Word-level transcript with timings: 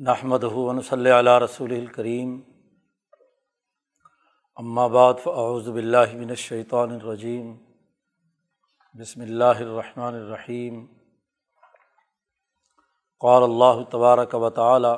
نحمد 0.00 0.44
ہُون 0.52 0.80
صلی 0.82 1.10
علیہ 1.10 1.38
رسول 1.38 1.72
الکریم 1.72 2.30
بعد 4.90 5.14
فاعوذ 5.22 5.68
باللہ 5.68 6.14
من 6.14 6.30
الشیطان 6.30 6.90
الرجیم 6.90 7.50
بسم 8.94 9.20
اللہ 9.20 9.60
الرحمن 9.60 10.14
الرحیم 10.14 10.78
قال 13.20 13.42
اللہ 13.42 13.82
تبارک 13.90 14.34
و 14.34 14.50
تعالی 14.50 14.94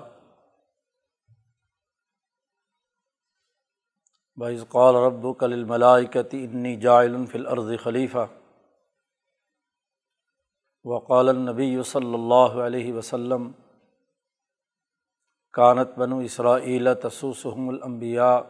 بعض 4.38 4.64
قال 4.68 4.96
رب 4.96 5.26
کل 5.38 5.52
الملائکتی 5.52 6.44
انی 6.44 6.76
جائل 6.76 7.16
فی 7.26 7.38
الارض 7.38 7.72
خلیفہ 7.82 8.26
وقال 10.84 11.28
النبی 11.28 11.82
صلی 11.86 12.14
اللہ 12.14 12.62
علیہ 12.62 12.92
وسلم 12.92 13.50
کانت 15.54 15.94
بنو 15.98 16.18
اسرائیل 16.20 16.94
تسوسحم 16.94 17.68
الانبیاء 17.68 18.40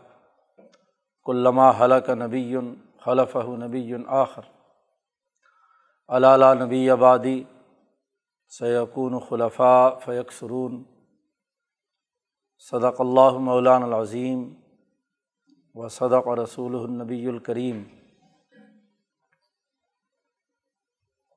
کلما 1.26 1.70
حلق 1.78 2.10
نبی 2.10 2.56
خلف 3.04 3.36
نبی 3.58 3.94
آخر 4.18 4.42
علالہ 6.08 6.52
نبی 6.60 6.88
آبادی 6.90 7.42
سیقون 8.52 9.18
خلفاء 9.28 9.88
فیق 10.04 10.32
سرون 10.32 10.82
صدق 12.70 13.00
اللہ 13.00 13.38
مولان 13.40 13.82
العظیم 13.82 14.48
و 15.74 15.88
صدق 15.88 16.28
رسول 16.38 16.74
النبی 16.74 17.26
الکریم 17.28 17.82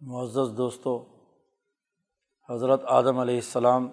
معزز 0.01 0.57
دوستوں 0.57 0.97
حضرت 2.49 2.83
آدم 2.93 3.19
علیہ 3.19 3.35
السلام 3.37 3.87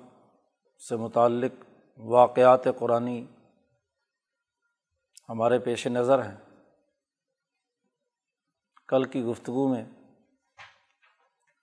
سے 0.89 0.97
متعلق 0.97 1.53
واقعات 1.97 2.65
قرآن 2.79 3.25
ہمارے 5.29 5.59
پیش 5.59 5.87
نظر 5.87 6.19
ہیں۔ 6.19 6.37
کل 8.89 9.05
کی 9.05 9.23
گفتگو 9.23 9.75
میں 9.75 9.85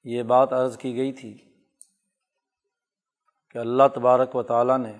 یہ 0.03 0.23
بات 0.23 0.53
عرض 0.53 0.77
کی 0.77 0.95
گئی 0.95 1.13
تھی 1.13 1.61
کہ 3.49 3.57
اللہ 3.57 3.83
تبارک 3.95 4.35
و 4.35 4.43
تعالیٰ 4.43 4.77
نے 4.77 4.97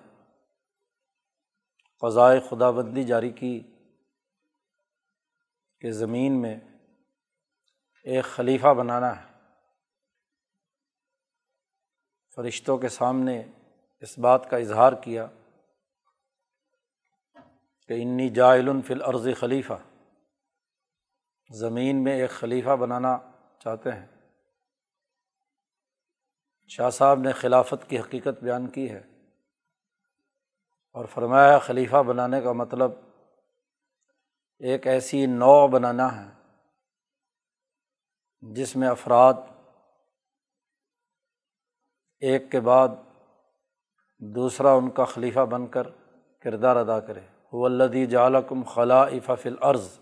قضائے 2.01 2.39
خدا 2.39 2.71
بندی 2.71 3.03
جاری 3.03 3.31
کی 3.31 3.61
کہ 5.81 5.91
زمین 5.91 6.41
میں 6.41 6.59
ایک 8.03 8.25
خلیفہ 8.25 8.73
بنانا 8.73 9.23
ہے۔ 9.23 9.29
فرشتوں 12.35 12.77
کے 12.77 12.89
سامنے 12.89 13.43
اس 13.99 14.19
بات 14.19 14.49
کا 14.49 14.57
اظہار 14.57 14.93
کیا 14.93 15.27
کہ 17.87 17.93
انی 18.01 18.29
جائل 18.29 18.81
فی 18.87 18.93
الارض 18.93 19.27
خلیفہ۔ 19.39 19.73
زمین 21.51 22.03
میں 22.03 22.21
ایک 22.21 22.29
خلیفہ 22.29 22.75
بنانا 22.75 23.17
چاہتے 23.59 23.91
ہیں۔ 23.91 24.07
شاہ 26.67 26.89
صاحب 26.89 27.19
نے 27.19 27.31
خلافت 27.31 27.89
کی 27.89 27.99
حقیقت 27.99 28.43
بیان 28.43 28.67
کی 28.67 28.89
ہے 28.89 29.01
اور 30.93 31.05
فرمایا 31.05 31.59
خلیفہ 31.59 32.03
بنانے 32.03 32.41
کا 32.41 32.51
مطلب 32.51 32.91
ایک 34.57 34.87
ایسی 34.87 35.25
نو 35.25 35.67
بنانا 35.67 36.07
ہے 36.15 36.29
جس 38.41 38.75
میں 38.75 38.87
افراد 38.87 39.33
ایک 42.19 42.51
کے 42.51 42.59
بعد 42.59 42.87
دوسرا 44.19 44.71
ان 44.71 44.89
کا 44.89 45.05
خلیفہ 45.05 45.39
بن 45.39 45.67
کر 45.67 45.83
کردار 46.39 46.75
ادا 46.75 46.99
کرے۔ 46.99 47.19
ولدی 47.51 48.05
جالکم 48.05 48.63
خلا 48.63 49.05
فل 49.41 49.55
عرض 49.61 49.99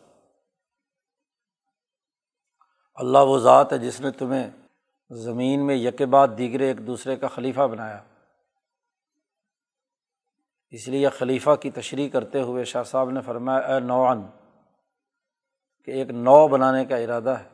اللہ 2.96 3.18
وہ 3.18 3.38
ذات 3.38 3.74
ہے 3.74 3.78
جس 3.78 4.02
نے 4.02 4.12
تمہیں 4.12 4.52
زمین 5.10 5.68
میں 5.68 5.76
یک 5.76 6.02
بعد 6.02 6.28
دیگرے 6.38 6.68
ایک 6.68 6.88
دوسرے 6.88 7.16
کا 7.16 7.28
خلیفہ 7.28 7.62
بنایا۔ 7.62 8.04
اس 10.70 10.88
لیے 10.88 11.10
خلیفہ 11.10 11.56
کی 11.56 11.72
تشریح 11.72 12.10
کرتے 12.10 12.42
ہوئے 12.42 12.64
شاہ 12.64 12.84
صاحب 12.84 13.10
نے 13.10 13.22
فرمایا، 13.22 13.60
اے 13.60 13.80
نوعن 13.80 14.22
کہ 15.86 15.92
ایک 15.92 16.10
نو 16.10 16.48
بنانے 16.48 16.86
کا 16.86 16.96
ارادہ 16.96 17.30
ہے۔ 17.30 17.50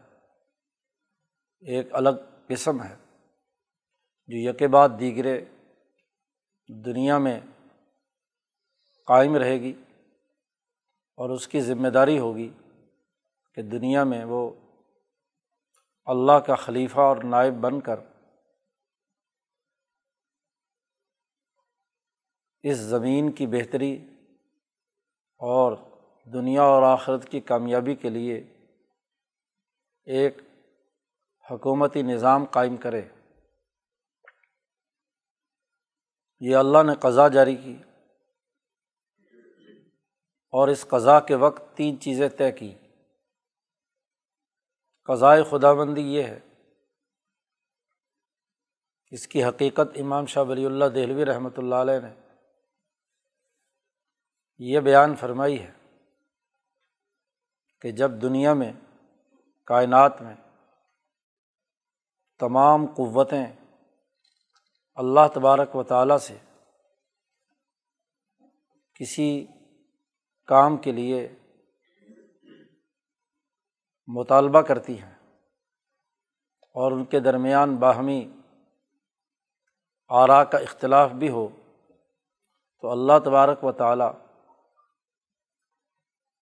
ایک 1.59 1.87
الگ 1.91 2.09
قسم 2.47 2.83
ہے۔ 2.83 2.95
جو 4.27 4.37
یک 4.37 4.63
بعد 4.63 4.89
دیگرے 4.99 5.45
دنیا 6.67 7.17
میں 7.17 7.39
قائم 9.05 9.35
رہے 9.35 9.59
گی 9.59 9.83
اور 11.17 11.29
اس 11.29 11.47
کی 11.47 11.61
ذمہ 11.61 11.87
داری 11.87 12.19
ہوگی 12.19 12.49
کہ 13.55 13.61
دنیا 13.61 14.03
میں 14.03 14.25
وہ 14.25 14.51
اللہ 16.05 16.39
کا 16.39 16.55
خلیفہ 16.55 16.99
اور 16.99 17.17
نائب 17.23 17.53
بن 17.53 17.81
کر 17.81 17.99
اس 22.63 22.77
زمین 22.77 23.31
کی 23.31 23.47
بہتری 23.47 24.07
اور 25.37 25.77
دنیا 26.33 26.61
اور 26.61 26.83
آخرت 26.83 27.29
کی 27.29 27.39
کامیابی 27.39 27.95
کے 27.95 28.09
لیے 28.09 28.37
ایک 30.05 30.37
حکومتی 31.51 32.01
نظام 32.01 32.45
قائم 32.45 32.77
کرے۔ 32.77 33.01
یہ 36.45 36.55
اللہ 36.55 36.83
نے 36.83 36.93
قضا 36.99 37.27
جاری 37.27 37.55
کی 37.55 37.77
اور 40.51 40.67
اس 40.67 40.85
قضا 40.87 41.19
کے 41.19 41.35
وقت 41.35 41.77
تین 41.77 41.99
چیزیں 41.99 42.29
طے 42.29 42.51
کی۔ 42.51 42.75
قضائے 45.03 45.43
خدا 45.43 45.73
بندی 45.73 46.01
یہ 46.01 46.23
ہے۔ 46.23 46.39
اس 49.11 49.27
کی 49.27 49.43
حقیقت 49.43 49.87
امام 49.95 50.25
شاہ 50.25 50.43
ولی 50.43 50.65
اللہ 50.65 50.85
دہلوی 50.85 51.25
رحمۃ 51.25 51.57
اللہ 51.57 51.75
علیہ 51.75 51.99
نے 51.99 52.15
یہ 54.57 54.79
بیان 54.79 55.15
فرمائی 55.15 55.61
ہے 55.63 55.71
کہ 57.81 57.91
جب 57.91 58.11
دنیا 58.21 58.53
میں، 58.53 58.73
کائنات 59.65 60.21
میں 60.21 60.35
تمام 62.39 62.85
قوتیں 62.85 63.62
اللہ 64.95 65.27
تبارک 65.33 65.75
و 65.75 65.83
تعالیٰ 65.83 66.17
سے 66.17 66.37
کسی 68.93 69.47
کام 70.45 70.77
کے 70.77 70.91
لیے 70.91 71.35
مطالبہ 74.07 74.61
کرتی 74.61 75.01
ہیں 75.01 75.15
اور 76.59 76.91
ان 76.91 77.05
کے 77.05 77.19
درمیان 77.19 77.75
باہمی 77.75 78.29
آرا 80.07 80.43
کا 80.43 80.57
اختلاف 80.57 81.11
بھی 81.11 81.29
ہو 81.29 81.47
تو 82.81 82.91
اللہ 82.91 83.13
تبارک 83.25 83.63
و 83.63 83.71
تعالیٰ 83.71 84.13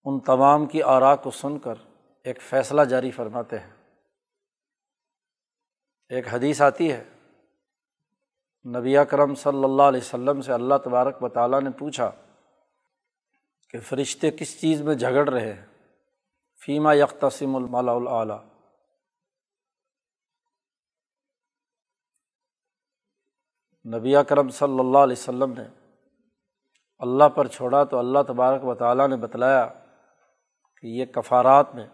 ان 0.04 0.20
تمام 0.20 0.66
کی 0.66 0.84
آرا 0.84 1.16
کو 1.16 1.32
سن 1.32 1.60
کر 1.60 1.74
ایک 2.24 2.42
فیصلہ 2.42 2.82
جاری 2.82 3.12
فرماتے 3.12 3.60
ہیں۔ 3.60 3.72
ایک 6.10 6.28
حدیث 6.28 6.62
آتی 6.62 6.92
ہے 6.92 7.11
نبی 8.66 8.96
کرم 9.10 9.36
صلی 9.36 9.64
اللہ 9.64 9.84
علیہ 9.84 10.00
وسلم 10.00 10.42
سے 10.42 10.54
اللہ 10.54 10.76
تبارک 10.84 11.24
و 11.24 11.30
تعالیٰ 11.30 11.62
نے 11.62 11.70
پوچھا 11.70 12.12
کہ 13.70 13.80
فرشتے 13.80 14.32
کس 14.32 14.62
چیز 14.62 14.82
میں 14.82 14.96
جھگڑ 14.96 15.30
رہے 15.30 15.54
ہیں؟ 15.54 15.66
فیمہ 16.66 16.96
یکتسم 16.96 17.56
المالا 17.56 17.92
العلیٰ 17.92 18.44
نبی 23.86 24.14
کرم 24.30 24.50
صلی 24.50 24.80
اللہ 24.80 24.98
علیہ 24.98 25.16
وسلم 25.20 25.54
نے 25.54 25.64
اللہ 27.00 27.30
پر 27.30 27.48
چھوڑا 27.48 27.84
تو 27.84 28.00
اللہ 28.00 28.20
تبارک 28.28 28.64
و 28.64 28.76
تعالیٰ 28.76 29.08
نے 29.08 29.16
بتلایا 29.16 29.68
کہ 30.82 30.88
یہ 30.88 31.06
کفارات 31.06 31.76
میں 31.76 31.88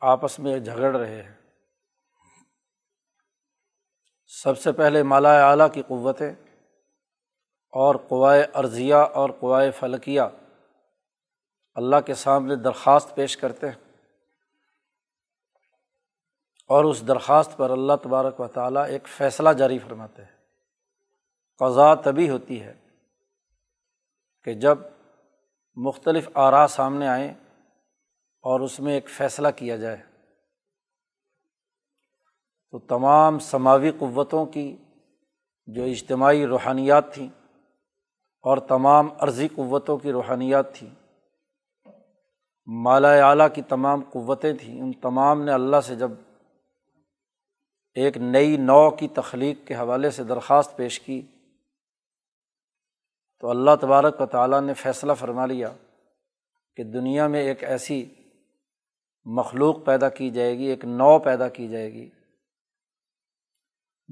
آپس 0.00 0.38
میں 0.38 0.58
جھگڑ 0.58 0.96
رہے 0.96 1.22
ہیں۔ 1.22 1.39
سب 4.32 4.58
سے 4.58 4.72
پہلے 4.72 5.02
مالا 5.02 5.50
اعلیٰ 5.50 5.72
کی 5.72 5.82
قوتیں 5.82 6.32
اور 7.72 7.94
قوائے 8.08 8.46
عرضیہ 8.54 8.94
اور 8.94 9.30
قوائے 9.40 9.70
فلکیہ 9.70 10.20
اللہ 11.74 11.96
کے 12.06 12.14
سامنے 12.14 12.56
درخواست 12.56 13.14
پیش 13.14 13.36
کرتے 13.36 13.68
ہیں 13.68 13.92
اور 16.66 16.84
اس 16.84 17.08
درخواست 17.08 17.56
پر 17.56 17.70
اللہ 17.70 17.92
تبارک 18.02 18.40
و 18.40 18.48
تعالیٰ 18.48 18.86
ایک 18.86 19.08
فیصلہ 19.08 19.50
جاری 19.50 19.78
فرماتے 19.78 20.24
ہیں۔ 20.24 20.30
قضا 21.58 21.94
تبھی 21.94 22.30
ہوتی 22.30 22.62
ہے 22.62 22.74
کہ 24.44 24.54
جب 24.54 24.78
مختلف 25.76 26.28
آرا 26.34 26.66
سامنے 26.66 27.08
آئیں 27.08 27.34
اور 28.40 28.60
اس 28.60 28.80
میں 28.80 28.94
ایک 28.94 29.08
فیصلہ 29.08 29.48
کیا 29.56 29.76
جائے۔ 29.76 30.09
تو 32.72 32.78
تمام 32.88 33.38
سماوی 33.38 33.90
قوتوں 33.98 34.44
کی 34.46 34.76
جو 35.68 35.84
اجتماعی 35.84 36.46
روحانیات 36.46 37.12
تھیں 37.14 37.28
اور 38.44 38.58
تمام 38.68 39.08
عرضی 39.20 39.48
قوتوں 39.54 39.96
کی 39.98 40.12
روحانیات 40.12 40.74
تھیں، 40.74 40.88
مالا 42.68 43.12
اعلیٰ 43.28 43.46
کی 43.54 43.62
تمام 43.68 44.02
قوتیں 44.10 44.52
تھیں، 44.52 44.80
ان 44.80 44.92
تمام 45.02 45.42
نے 45.44 45.52
اللہ 45.52 45.80
سے 45.86 45.96
جب 45.96 46.10
ایک 47.96 48.16
نئی 48.16 48.56
نو 48.56 48.90
کی 48.90 49.08
تخلیق 49.14 49.66
کے 49.68 49.74
حوالے 49.74 50.10
سے 50.10 50.24
درخواست 50.24 50.76
پیش 50.76 51.00
کی، 51.00 51.20
تو 53.42 53.50
اللہ 53.50 53.76
تبارک 53.80 54.20
و 54.20 54.26
تعالیٰ 54.26 54.60
نے 54.60 54.74
فیصلہ 54.74 55.12
فرما 55.18 55.46
لیا 55.46 55.72
کہ 56.76 56.84
دنیا 56.92 57.26
میں 57.26 57.42
ایک 57.42 57.64
ایسی 57.64 58.04
مخلوق 59.26 59.84
پیدا 59.84 60.08
کی 60.08 60.30
جائے 60.30 60.56
گی، 60.58 60.64
ایک 60.64 60.84
نو 60.84 61.18
پیدا 61.18 61.48
کی 61.48 61.68
جائے 61.68 61.92
گی 61.92 62.08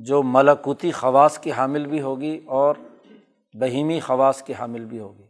جو 0.03 0.23
ملکوتی 0.23 0.93
خواص 0.93 1.39
کی 1.39 1.53
حامل 1.53 1.87
بھی 1.87 2.01
ہوگی 2.01 2.45
اور 2.47 2.77
بہیمی 3.61 4.01
خواص 4.01 4.43
کی 4.43 4.55
حامل 4.55 4.85
بھی 4.85 4.99
ہوگی۔ 4.99 5.25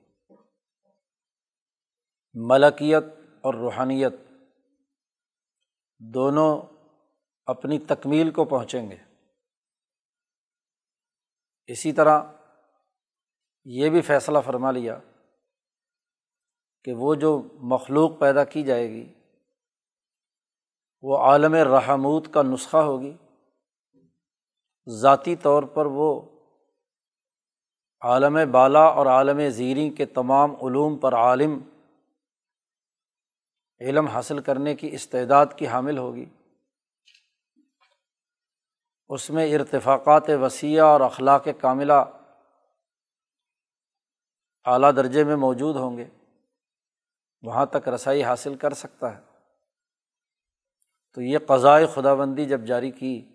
ملکیت 2.34 3.04
اور 3.40 3.54
روحانیت 3.54 4.12
دونوں 5.98 6.62
اپنی 7.46 7.78
تکمیل 7.78 8.30
کو 8.30 8.44
پہنچیں 8.44 8.90
گے۔ 8.90 8.96
اسی 11.66 11.92
طرح 11.92 12.22
یہ 13.64 13.90
بھی 13.90 14.02
فیصلہ 14.02 14.38
فرما 14.44 14.70
لیا 14.70 14.98
کہ 16.84 16.92
وہ 16.92 17.14
جو 17.14 17.42
مخلوق 17.54 18.20
پیدا 18.20 18.44
کی 18.44 18.62
جائے 18.62 18.88
گی، 18.88 19.14
وہ 21.02 21.18
عالم 21.18 21.54
رحمود 21.54 22.32
کا 22.32 22.42
نسخہ 22.42 22.76
ہوگی۔ 22.76 23.16
ذاتی 24.88 25.36
طور 25.36 25.62
پر 25.62 25.86
وہ 25.86 26.20
عالم 28.00 28.38
بالا 28.50 28.82
اور 28.82 29.06
عالم 29.06 29.48
زیریں 29.48 29.90
کے 29.90 30.06
تمام 30.06 30.50
علوم 30.50 30.98
پر 30.98 31.14
عالم 31.14 31.60
علم 33.80 34.06
حاصل 34.06 34.40
کرنے 34.40 34.74
کی 34.74 34.88
استعداد 34.92 35.46
کی 35.56 35.66
حامل 35.66 35.98
ہوگی۔ 35.98 36.24
اس 39.08 39.30
میں 39.30 39.54
ارتفاقات 39.54 40.30
وسیع 40.42 40.84
اور 40.84 41.00
اخلاق 41.00 41.48
کاملہ 41.60 41.92
اعلیٰ 44.64 44.96
درجے 44.96 45.24
میں 45.24 45.36
موجود 45.36 45.76
ہوں 45.76 45.96
گے۔ 45.96 46.04
وہاں 47.42 47.66
تک 47.66 47.88
رسائی 47.88 48.24
حاصل 48.24 48.54
کر 48.54 48.74
سکتا 48.74 49.16
ہے۔ 49.16 49.22
تو 51.14 51.22
یہ 51.22 51.38
قضائے 51.46 51.86
خدا 51.86 52.14
بندی 52.14 52.44
جب 52.44 52.60
جاری 52.60 52.90
کی 52.90 53.28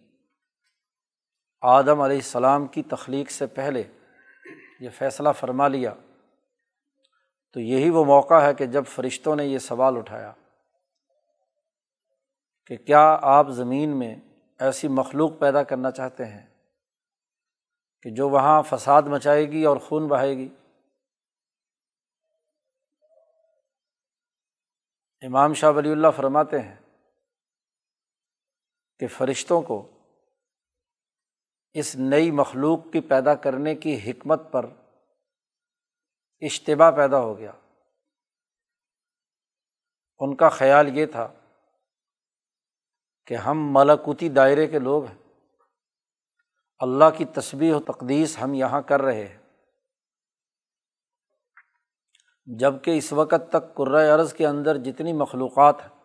آدم 1.64 2.02
علیہ 2.02 2.18
السلام 2.18 2.68
کی 2.68 2.84
تخلیق 2.84 3.32
سے 3.32 3.48
پہلے 3.48 3.84
یہ 4.80 4.90
فیصلہ 4.90 5.30
فرما 5.40 5.68
لیا، 5.68 5.94
تو 7.52 7.60
یہی 7.60 7.90
وہ 7.90 8.06
موقع 8.06 8.42
ہے 8.42 8.54
کہ 8.54 8.66
جب 8.66 8.84
فرشتوں 8.86 9.36
نے 9.36 9.46
یہ 9.46 9.58
سوال 9.58 9.98
اٹھایا 9.98 10.34
کہ 12.66 12.78
کیا 12.78 13.20
آپ 13.22 13.50
زمین 13.50 14.00
میں 14.00 14.16
ایسی 14.60 14.88
مخلوق 14.88 15.40
پیدا 15.40 15.64
کرنا 15.64 15.92
چاہتے 15.92 16.26
ہیں 16.26 16.46
کہ 18.02 18.10
جو 18.10 18.30
وہاں 18.30 18.62
فساد 18.62 19.02
مچائے 19.02 19.52
گی 19.52 19.66
اور 19.66 19.78
خون 19.78 20.08
بہائے 20.08 20.38
گی؟ 20.38 20.50
امام 25.22 25.54
شاہ 25.54 25.72
ولی 25.72 25.92
اللہ 25.92 26.08
فرماتے 26.16 26.60
ہیں 26.60 26.76
کہ 29.00 29.08
فرشتوں 29.08 29.62
کو 29.62 29.93
اس 31.74 31.96
نئی 31.96 32.32
مخلوق 32.32 32.80
کی 32.94 33.02
پیدا 33.02 33.36
کرنے 33.36 33.76
کی 33.76 34.12
حکمت 34.12 34.42
پر 34.52 34.66
اشتبا 36.42 36.92
پیدا 36.92 37.20
ہو 37.20 37.38
گیا۔ 37.38 37.52
ان 40.20 40.36
کا 40.36 40.50
خیال 40.50 40.98
یہ 40.98 41.06
تھا 41.06 41.34
کہ 43.26 43.34
ہم 43.34 43.58
ملاکوتی 43.72 44.30
دائرے 44.30 44.68
کے 44.68 44.80
لوگ 44.80 45.06
ہیں۔ 45.06 45.18
اللہ 46.80 47.06
کی 47.18 47.26
تصویر 47.26 47.76
و 47.76 47.80
تقدیس 47.80 48.42
ہم 48.42 48.54
یہاں 48.54 48.82
کر 48.82 49.02
رہے 49.02 49.28
ہیں۔ 49.28 49.44
جبکہ 52.46 52.98
اس 52.98 53.14
وقت 53.14 53.52
تک 53.52 53.82
عرض 54.16 54.34
کے 54.34 54.48
اندر 54.48 54.78
جتنی 54.78 55.14
مخلوقات 55.14 55.82
ہیں، 55.82 56.04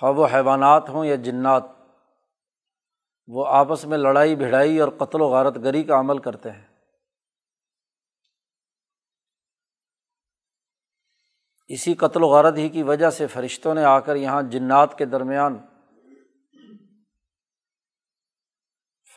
خواہ 0.00 0.12
و 0.12 0.24
حیوانات 0.24 0.88
ہوں 0.88 1.04
یا 1.04 1.14
جنات 1.14 1.77
وہ 3.28 3.46
آپس 3.46 3.84
میں 3.84 3.98
لڑائی 3.98 4.36
بھڑائی 4.36 4.78
اور 4.78 4.88
قتل 4.98 5.20
و 5.20 5.28
غارت 5.28 5.56
گری 5.56 5.84
کا 5.84 6.00
عمل 6.00 6.18
کرتے 6.18 6.50
ہیں۔ 6.50 6.64
اسی 11.68 11.94
قتل 11.94 12.22
و 12.22 12.26
غارت 12.26 12.56
ہی 12.56 12.68
کی 12.68 12.82
وجہ 12.82 13.10
سے 13.10 13.26
فرشتوں 13.26 13.74
نے 13.74 13.84
آ 13.84 14.00
کر 14.00 14.16
یہاں 14.16 14.42
جنات 14.42 14.98
کے 14.98 15.04
درمیان 15.04 15.58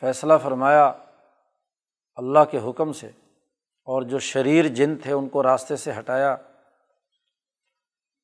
فیصلہ 0.00 0.32
فرمایا 0.42 0.92
اللہ 2.14 2.44
کے 2.50 2.58
حکم 2.58 2.92
سے 2.92 3.06
اور 3.84 4.02
جو 4.02 4.18
شریر 4.18 4.68
جن 4.68 4.96
تھے 4.96 5.12
ان 5.12 5.28
کو 5.28 5.42
راستے 5.42 5.76
سے 5.76 5.92
ہٹایا 5.98 6.32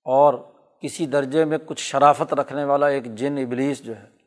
اور 0.05 0.35
کسی 0.81 1.07
درجے 1.07 1.45
میں 1.45 1.59
کچھ 1.67 1.81
شرافت 1.81 2.35
رکھنے 2.35 2.65
والا 2.65 2.87
ایک 2.87 3.05
جن 3.05 3.39
ابلیس 3.39 3.83
جو 3.85 3.97
ہے 3.97 4.18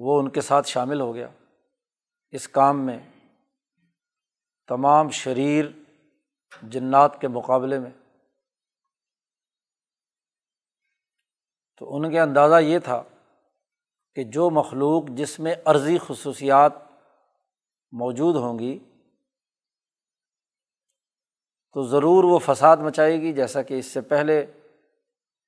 وہ 0.00 0.18
ان 0.18 0.30
کے 0.30 0.40
ساتھ 0.40 0.68
شامل 0.68 1.00
ہو 1.00 1.14
گیا۔ 1.14 1.28
اس 2.30 2.48
کام 2.48 2.86
میں 2.86 2.98
تمام 4.68 5.10
شریر 5.10 5.64
جنات 6.62 7.20
کے 7.20 7.28
مقابلے 7.28 7.78
میں۔ 7.78 7.90
تو 11.78 11.96
ان 11.96 12.10
کے 12.10 12.20
اندازہ 12.20 12.60
یہ 12.60 12.78
تھا 12.78 13.02
کہ 14.14 14.24
جو 14.24 14.50
مخلوق 14.50 15.04
جس 15.08 15.40
میں 15.40 15.54
عرضی 15.64 15.98
خصوصیات 15.98 16.72
موجود 17.92 18.36
ہوں 18.36 18.58
گی، 18.58 18.78
تو 21.72 21.82
ضرور 21.82 22.24
وہ 22.24 22.38
فساد 22.38 22.76
مچائے 22.76 23.20
گی، 23.20 23.32
جیسا 23.32 23.62
کہ 23.62 23.78
اس 23.78 23.86
سے 23.86 24.00
پہلے 24.00 24.46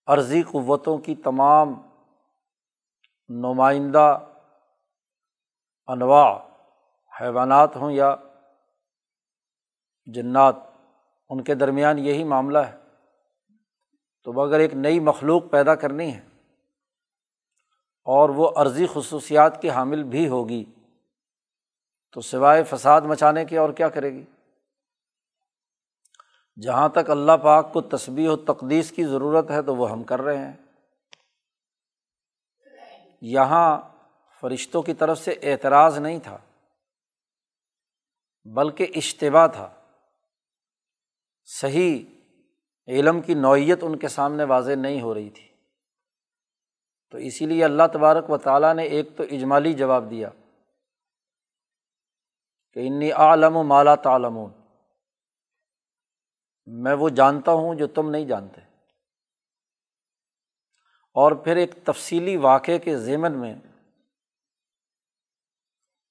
عرضی 0.06 0.42
قوتوں 0.42 0.98
کی 0.98 1.14
تمام 1.14 1.68
نمائندہ 3.28 4.29
انواع، 5.92 6.38
حیوانات 7.20 7.76
ہوں 7.76 7.92
یا 7.92 8.16
جنات، 10.06 10.56
ان 11.28 11.44
کے 11.44 11.54
درمیان 11.54 11.98
یہی 11.98 12.24
معاملہ 12.24 12.58
ہے۔ 12.58 12.76
تو 14.24 14.40
اگر 14.40 14.58
ایک 14.58 14.74
نئی 14.74 15.00
مخلوق 15.00 15.42
پیدا 15.50 15.74
کرنی 15.74 16.14
ہے 16.14 16.20
اور 18.04 18.28
وہ 18.28 18.50
عرضی 18.56 18.86
خصوصیات 18.92 19.62
کی 19.62 19.70
حامل 19.70 20.02
بھی 20.02 20.28
ہوگی، 20.28 20.64
تو 22.12 22.20
سوائے 22.20 22.64
فساد 22.64 23.00
مچانے 23.00 23.44
کے 23.44 23.58
اور 23.58 23.70
کیا 23.70 23.88
کرے 23.88 24.12
گی؟ 24.12 24.24
جہاں 26.62 26.88
تک 26.88 27.10
اللہ 27.10 27.32
پاک 27.42 27.72
کو 27.72 27.80
تصبیح 27.80 28.30
و 28.30 28.36
تقدیس 28.36 28.90
کی 28.90 29.04
ضرورت 29.04 29.50
ہے 29.50 29.62
تو 29.62 29.76
وہ 29.76 29.90
ہم 29.90 30.02
کر 30.02 30.20
رہے 30.20 30.36
ہیں۔ 30.36 30.56
یہاں 33.20 33.80
فرشتوں 34.40 34.82
کی 34.82 34.94
طرف 34.94 35.18
سے 35.18 35.30
اعتراض 35.42 35.98
نہیں 35.98 36.18
تھا، 36.18 36.38
بلکہ 38.44 38.86
اشتبا 38.96 39.46
تھا۔ 39.46 39.74
صحیح 41.44 42.04
علم 42.88 43.20
کی 43.20 43.34
نوعیت 43.34 43.78
ان 43.82 43.98
کے 43.98 44.08
سامنے 44.08 44.44
واضح 44.44 44.72
نہیں 44.72 45.00
ہو 45.00 45.14
رہی 45.14 45.30
تھی۔ 45.30 45.48
تو 47.10 47.18
اسی 47.18 47.46
لیے 47.46 47.64
اللہ 47.64 47.82
تبارک 47.92 48.30
و 48.30 48.38
تعالیٰ 48.38 48.74
نے 48.74 48.82
ایک 48.82 49.08
تو 49.16 49.22
اجمالی 49.22 49.72
جواب 49.72 50.10
دیا 50.10 50.30
کہ 52.72 52.86
انی 52.86 53.12
عالم 53.12 53.56
و 53.56 53.62
مالا 53.62 53.94
تعلمون۔ 53.94 54.52
میں 56.66 56.94
وہ 56.94 57.08
جانتا 57.08 57.52
ہوں 57.52 57.74
جو 57.74 57.86
تم 57.86 58.10
نہیں 58.10 58.24
جانتے۔ 58.24 58.60
اور 61.14 61.32
پھر 61.32 61.56
ایک 61.56 61.70
تفصیلی 61.84 62.36
واقعے 62.36 62.78
کے 62.78 62.98
ذیمن 62.98 63.38
میں 63.38 63.54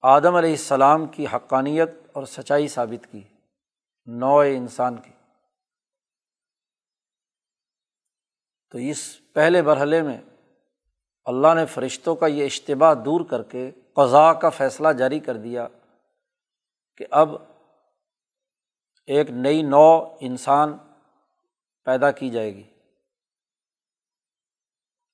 آدم 0.02 0.36
علیہ 0.36 0.52
السلام 0.52 1.08
کی 1.08 1.26
حقانیت 1.34 1.90
اور 2.14 2.26
سچائی 2.26 2.68
ثابت 2.68 3.12
کی 3.12 3.24
نو 4.06 4.40
انسان 4.40 4.98
کی۔ 4.98 5.12
تو 8.72 8.78
اس 8.78 9.20
پہلے 9.34 9.62
مرحلے 9.62 10.02
میں 10.02 10.22
اللہ 11.26 11.54
نے 11.56 11.66
فرشتوں 11.66 12.16
کا 12.16 12.28
یہ 12.28 12.46
اشتباہ 12.46 12.94
دور 12.94 13.26
کر 13.26 13.44
کے 13.44 13.72
قضاء 13.94 14.32
کا 14.32 14.50
فیصلہ 14.50 14.88
جاری 14.94 15.20
کر 15.20 15.38
دیا 15.38 15.68
کہ 16.98 17.06
اب 17.12 17.30
ایک 19.06 19.30
نئی 19.30 19.62
نو 19.62 20.16
انسان 20.20 20.78
پیدا 21.84 22.12
کی 22.12 22.30
جائے 22.30 22.56
گی۔ 22.56 22.64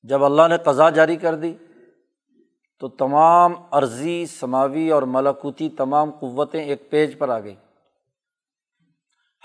جب 0.04 0.24
اللہ 0.24 0.48
نے 0.50 0.58
قضا 0.58 0.89
جاری 0.89 1.15
کر 1.15 1.36
دی 1.36 1.58
تو 2.82 2.88
تمام 2.88 3.53
عرضی، 3.72 4.25
سماوی 4.25 4.89
اور 4.91 5.03
ملاکوتی 5.03 5.70
تمام 5.70 6.12
قوتیں 6.12 6.63
ایک 6.63 6.89
پیج 6.89 7.17
پر 7.20 7.29
آ 7.29 7.39
گئی 7.39 7.55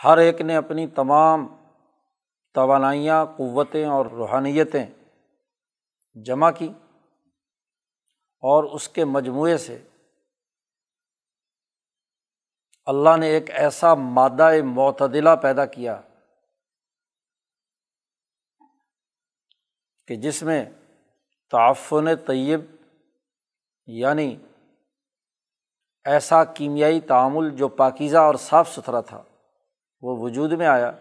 ہر 0.04 0.18
ایک 0.18 0.40
نے 0.40 0.56
اپنی 0.56 0.86
تمام 0.86 1.46
توانائیاں، 2.54 3.24
قوتیں 3.26 3.84
اور 3.84 4.06
روحانیتیں 4.06 4.84
جمع 6.14 6.50
کی 6.50 6.68
اور 8.42 8.64
اس 8.64 8.88
کے 8.88 9.04
مجموعے 9.04 9.56
سے 9.58 9.78
اللہ 12.86 13.16
نے 13.16 13.26
ایک 13.26 13.50
ایسا 13.50 13.94
مادہ 13.94 14.50
معتدلہ 14.64 15.34
پیدا 15.42 15.66
کیا 15.66 16.00
کہ 20.08 20.16
جس 20.16 20.42
میں 20.42 20.64
تعفن 21.50 22.14
طیب 22.26 22.60
یعنی 23.92 24.36
ایسا 26.04 26.44
کیمیائی 26.44 27.00
تعامل 27.00 27.56
جو 27.56 27.68
پاکیزہ 27.68 28.16
اور 28.16 28.34
صاف 28.34 28.68
ستھرا 28.68 29.00
تھا، 29.00 29.22
وہ 30.02 30.16
وجود 30.16 30.52
میں 30.52 30.66
آیا۔ 30.66 30.92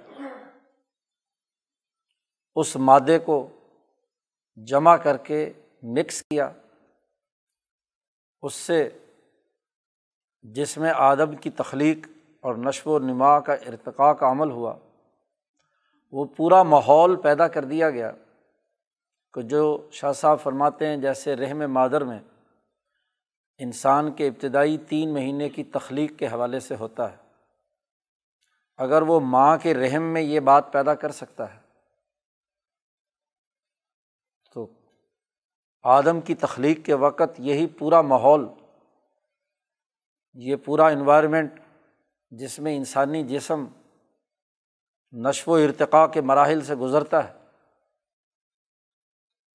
اس 2.56 2.76
مادے 2.76 3.20
کو 3.20 3.48
جمع 4.56 4.96
کر 4.96 5.18
کے 5.18 5.54
مکس 5.84 6.22
کیا۔ 6.22 6.52
اس 8.42 8.54
سے 8.54 8.90
جس 10.42 10.78
میں 10.78 10.94
آدم 10.96 11.36
کی 11.36 11.50
تخلیق 11.50 12.08
اور 12.42 12.56
نشو 12.56 12.92
و 12.92 13.00
نما 13.00 13.40
کا 13.40 13.54
ارتقاء 13.54 14.12
کا 14.12 14.32
عمل 14.32 14.52
ہوا، 14.52 14.76
وہ 16.12 16.26
پورا 16.26 16.64
ماحول 16.64 17.16
پیدا 17.16 17.48
کر 17.48 17.66
دیا 17.66 17.90
گیا۔ 17.90 18.12
کہ 19.34 19.42
جو 19.42 19.90
شاہ 19.92 20.12
صاحب 20.12 20.40
فرماتے 20.40 20.88
ہیں، 20.88 20.98
جیسے 20.98 21.36
رحم 21.36 21.58
مادر 21.58 22.04
میں 22.04 22.20
انسان 23.60 24.12
کے 24.12 24.28
ابتدائی 24.28 24.78
تین 24.78 25.14
مہینے 25.14 25.50
کی 25.50 25.64
تخلیق 25.64 26.20
کے 26.20 26.28
حوالے 26.28 26.60
سے 26.60 26.76
ہوتا 26.76 27.12
ہے۔ 27.12 27.18
اگر 28.78 29.02
وہ 29.02 29.20
ماں 29.20 29.58
کے 29.58 29.74
رحم 29.74 30.04
میں 30.04 30.22
یہ 30.22 30.40
بات 30.40 30.72
پیدا 30.74 30.96
کر 30.96 31.12
سکتا 31.12 31.54
ہے، 31.56 31.60
تو 34.54 34.68
آدم 35.84 36.22
کی 36.22 36.36
تخلیق 36.36 36.86
کے 36.86 36.94
وقت 36.94 37.40
یہی 37.40 37.68
پورا 37.68 38.02
ماحول، 38.02 38.48
یہ 40.34 40.56
پورا 40.56 40.88
انوائرمنٹ 40.88 41.60
جس 42.32 42.60
میں 42.60 42.76
انسانی 42.78 43.24
جسم 43.24 43.66
نشو 45.14 45.52
و 45.52 45.56
ارتقاء 45.56 46.06
کے 46.06 46.22
مراحل 46.22 46.62
سے 46.62 46.76
گزرتا 46.76 47.28
ہے، 47.28 47.34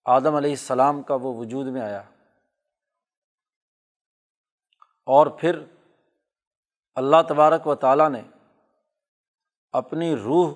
آدم 0.04 0.34
علیہ 0.34 0.50
السلام 0.50 1.02
کا 1.02 1.14
وہ 1.14 1.34
وجود 1.34 1.66
میں 1.66 1.80
آیا۔ 1.80 2.02
اور 5.04 5.26
پھر 5.26 5.58
اللہ 6.94 7.16
تبارک 7.28 7.66
و 7.66 7.74
تعالیٰ 7.74 8.10
نے 8.10 8.22
اپنی 9.72 10.16
روح 10.16 10.54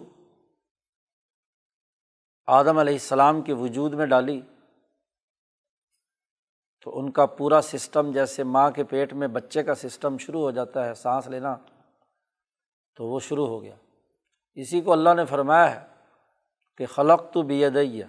آدم 2.46 2.78
علیہ 2.78 2.92
السلام 2.92 3.42
کے 3.42 3.52
وجود 3.52 3.94
میں 3.94 4.06
ڈالی، 4.06 4.40
تو 6.80 6.98
ان 6.98 7.10
کا 7.10 7.26
پورا 7.26 7.60
سسٹم 7.62 8.12
جیسے 8.12 8.42
ماں 8.42 8.70
کے 8.70 8.84
پیٹ 8.84 9.12
میں 9.12 9.28
بچے 9.28 9.62
کا 9.62 9.74
سسٹم 9.74 10.18
شروع 10.18 10.40
ہو 10.40 10.50
جاتا 10.50 10.84
ہے، 10.84 10.94
سانس 10.94 11.26
لینا، 11.26 11.56
تو 12.96 13.04
وہ 13.04 13.20
شروع 13.20 13.46
ہو 13.46 13.62
گیا۔ 13.62 13.74
اسی 14.54 14.80
کو 14.80 14.92
اللہ 14.92 15.14
نے 15.16 15.24
فرمایا 15.24 15.80
ہے 15.80 15.88
کہ 16.76 16.86
خلق 16.86 17.32
تو 17.32 17.42
بیدیہ 17.42 18.04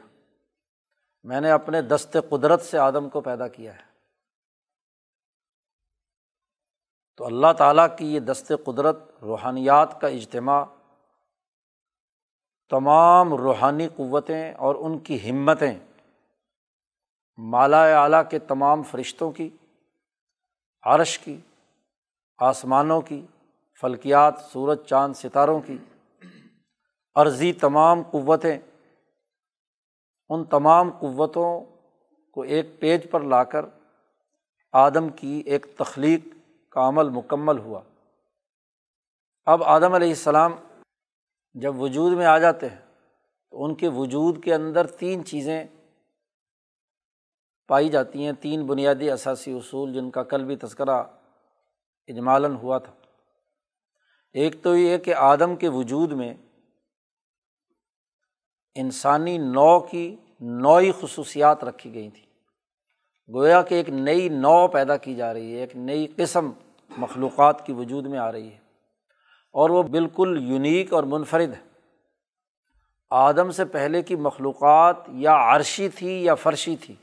میں 1.23 1.41
نے 1.41 1.51
اپنے 1.51 1.81
دست 1.81 2.17
قدرت 2.29 2.61
سے 2.61 2.77
آدم 2.77 3.09
کو 3.09 3.21
پیدا 3.21 3.47
کیا 3.47 3.75
ہے۔ 3.75 3.88
تو 7.19 7.25
اللہ 7.25 7.53
تعالیٰ 7.57 7.87
کی 7.97 8.05
یہ 8.15 8.19
دست 8.19 8.51
قدرت 8.65 8.97
روحانیات 9.21 10.01
کا 10.01 10.07
اجتماع، 10.07 10.65
تمام 12.69 13.33
روحانی 13.33 13.87
قوتیں 13.95 14.53
اور 14.53 14.75
ان 14.75 14.99
کی 14.99 15.29
ہمتیں 15.29 15.73
مالا 17.37 17.83
اعلیٰ 18.03 18.21
کے 18.29 18.39
تمام 18.39 18.83
فرشتوں 18.83 19.31
کی، 19.31 19.49
عرش 20.83 21.19
کی، 21.19 21.37
آسمانوں 22.37 23.01
کی، 23.01 23.25
فلکیات، 23.81 24.39
سورج، 24.51 24.85
چاند، 24.85 25.13
ستاروں 25.15 25.61
کی، 25.61 25.77
عرضی 27.15 27.53
تمام 27.53 28.03
قوتیں، 28.11 28.57
ان 30.29 30.43
تمام 30.45 30.89
قوتوں 30.89 31.61
کو 32.31 32.41
ایک 32.41 32.79
پیج 32.79 33.11
پر 33.11 33.21
لا 33.21 33.43
کر 33.43 33.65
آدم 34.71 35.09
کی 35.09 35.43
ایک 35.45 35.65
تخلیق 35.77 36.38
کا 36.69 36.87
عمل 36.87 37.09
مکمل 37.09 37.59
ہوا۔ 37.59 37.81
اب 39.45 39.63
آدم 39.63 39.93
علیہ 39.93 40.09
السلام 40.09 40.51
جب 41.53 41.81
وجود 41.81 42.13
میں 42.13 42.25
آ 42.25 42.37
جاتے 42.37 42.67
ہیں، 42.69 42.81
تو 43.51 43.63
ان 43.63 43.75
کے 43.75 43.87
وجود 43.87 44.43
کے 44.43 44.53
اندر 44.53 44.87
تین 44.87 45.25
چیزیں 45.25 45.63
پائی 47.67 47.89
جاتی 47.89 48.25
ہیں، 48.25 48.31
تین 48.33 48.65
بنیادی 48.65 49.11
اثاثی 49.11 49.53
اصول 49.53 49.93
جن 49.93 50.11
کا 50.11 50.23
کل 50.23 50.43
بھی 50.43 50.55
تذکرہ 50.55 51.03
اجمالن 52.07 52.55
ہوا 52.55 52.77
تھا۔ 52.77 52.93
ایک 54.33 54.63
تو 54.63 54.77
یہ 54.77 54.97
کہ 54.97 55.13
آدم 55.13 55.55
کے 55.55 55.69
وجود 55.69 56.11
میں 56.11 56.33
انسانی 58.75 59.37
نو 59.37 59.79
کی 59.79 60.15
نوئی 60.41 60.91
خصوصیات 61.01 61.63
رکھی 61.63 61.93
گئی 61.93 62.09
تھیں۔ 62.09 62.28
گویا 63.33 63.61
کہ 63.61 63.75
ایک 63.75 63.89
نئی 63.89 64.29
نو 64.29 64.67
پیدا 64.67 64.97
کی 64.97 65.15
جا 65.15 65.33
رہی 65.33 65.55
ہے، 65.55 65.59
ایک 65.59 65.75
نئی 65.75 66.07
قسم 66.15 66.51
مخلوقات 66.97 67.65
کی 67.65 67.73
وجود 67.73 68.05
میں 68.05 68.19
آ 68.19 68.31
رہی 68.31 68.51
ہے۔ 68.51 68.57
اور 69.51 69.69
وہ 69.69 69.83
بالکل 69.83 70.37
یونیک 70.41 70.93
اور 70.93 71.03
منفرد 71.03 71.53
ہے۔ 71.53 71.69
آدم 73.09 73.51
سے 73.51 73.65
پہلے 73.65 74.01
کی 74.01 74.15
مخلوقات 74.15 74.95
یا 75.07 75.55
عرشی 75.55 75.89
تھی 75.89 76.23
یا 76.23 76.35
فرشی 76.35 76.75
تھی۔ 76.75 76.95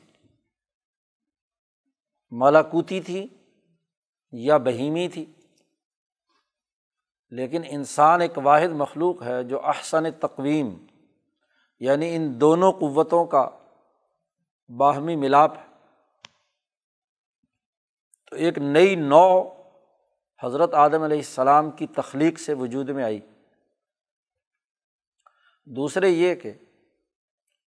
ملاکوتی 2.30 3.00
تھی 3.00 3.26
یا 4.32 4.56
بہیمی 4.56 5.08
تھی۔ 5.08 5.26
لیکن 7.30 7.62
انسان 7.68 8.20
ایک 8.20 8.38
واحد 8.44 8.68
مخلوق 8.68 9.22
ہے 9.22 9.44
جو 9.44 9.66
احسن 9.66 10.12
تقویم 10.12 10.86
یعنی 11.80 12.16
ان 12.16 12.40
دونوں 12.40 12.72
قوتوں 12.72 13.24
کا 13.24 13.48
باہمی 14.68 15.16
ملاپ 15.16 15.52
ہے۔ 15.54 15.75
ایک 18.36 18.58
نئی 18.58 18.94
نو 18.94 19.52
حضرت 20.42 20.74
عدم 20.74 21.02
علیہ 21.02 21.16
السلام 21.16 21.70
کی 21.70 21.86
تخلیق 21.86 22.38
سے 22.38 22.54
وجود 22.54 22.88
میں 22.88 23.04
آئی۔ 23.04 23.20
دوسرے 25.64 26.08
یہ 26.08 26.34
کہ 26.34 26.52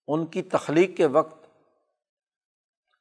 ان 0.08 0.26
کی 0.26 0.42
تخلیق 0.42 0.98
کے 0.98 1.06
وقت 1.06 1.48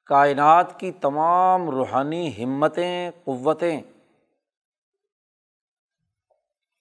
کائنات 0.06 0.80
کی 0.80 0.92
تمام 0.92 1.70
روحانی 1.70 2.44
ہمتیں، 2.44 3.10
قوتیں 3.24 3.80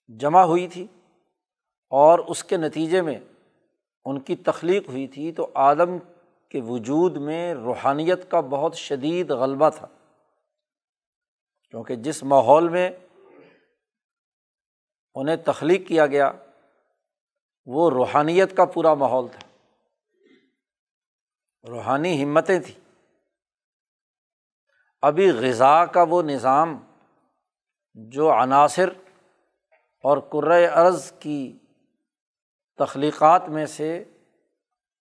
جمع 0.07 0.41
ہوئی 0.41 0.67
تھی 0.67 0.87
اور 1.89 2.19
اس 2.19 2.43
کے 2.43 2.57
نتیجے 2.57 3.01
میں 3.01 3.19
ان 4.05 4.19
کی 4.19 4.35
تخلیق 4.35 4.89
ہوئی 4.89 5.07
تھی 5.07 5.31
تو 5.31 5.51
آدم 5.53 5.97
کے 6.49 6.61
وجود 6.61 7.17
میں 7.17 7.53
روحانیت 7.53 8.31
کا 8.31 8.39
بہت 8.39 8.75
شدید 8.75 9.31
غلبہ 9.31 9.69
تھا۔ 9.69 9.87
کیونکہ 11.69 11.95
جس 11.95 12.23
ماحول 12.23 12.69
میں 12.69 12.89
انہیں 15.15 15.35
تخلیق 15.35 15.87
کیا 15.87 16.05
گیا، 16.05 16.31
وہ 17.65 17.89
روحانیت 17.89 18.57
کا 18.57 18.65
پورا 18.65 18.93
ماحول 18.93 19.27
تھا۔ 19.27 19.47
روحانی 21.67 22.23
ہمتیں 22.23 22.59
تھیں۔ 22.59 22.89
ابھی 25.01 25.31
غذا 25.31 25.85
کا 25.85 26.03
وہ 26.09 26.21
نظام 26.21 26.91
جو 27.93 28.31
عناصر 28.31 28.89
اور 30.03 30.17
ارض 30.73 31.11
کی 31.11 31.59
تخلیقات 32.77 33.49
میں 33.49 33.65
سے 33.65 34.03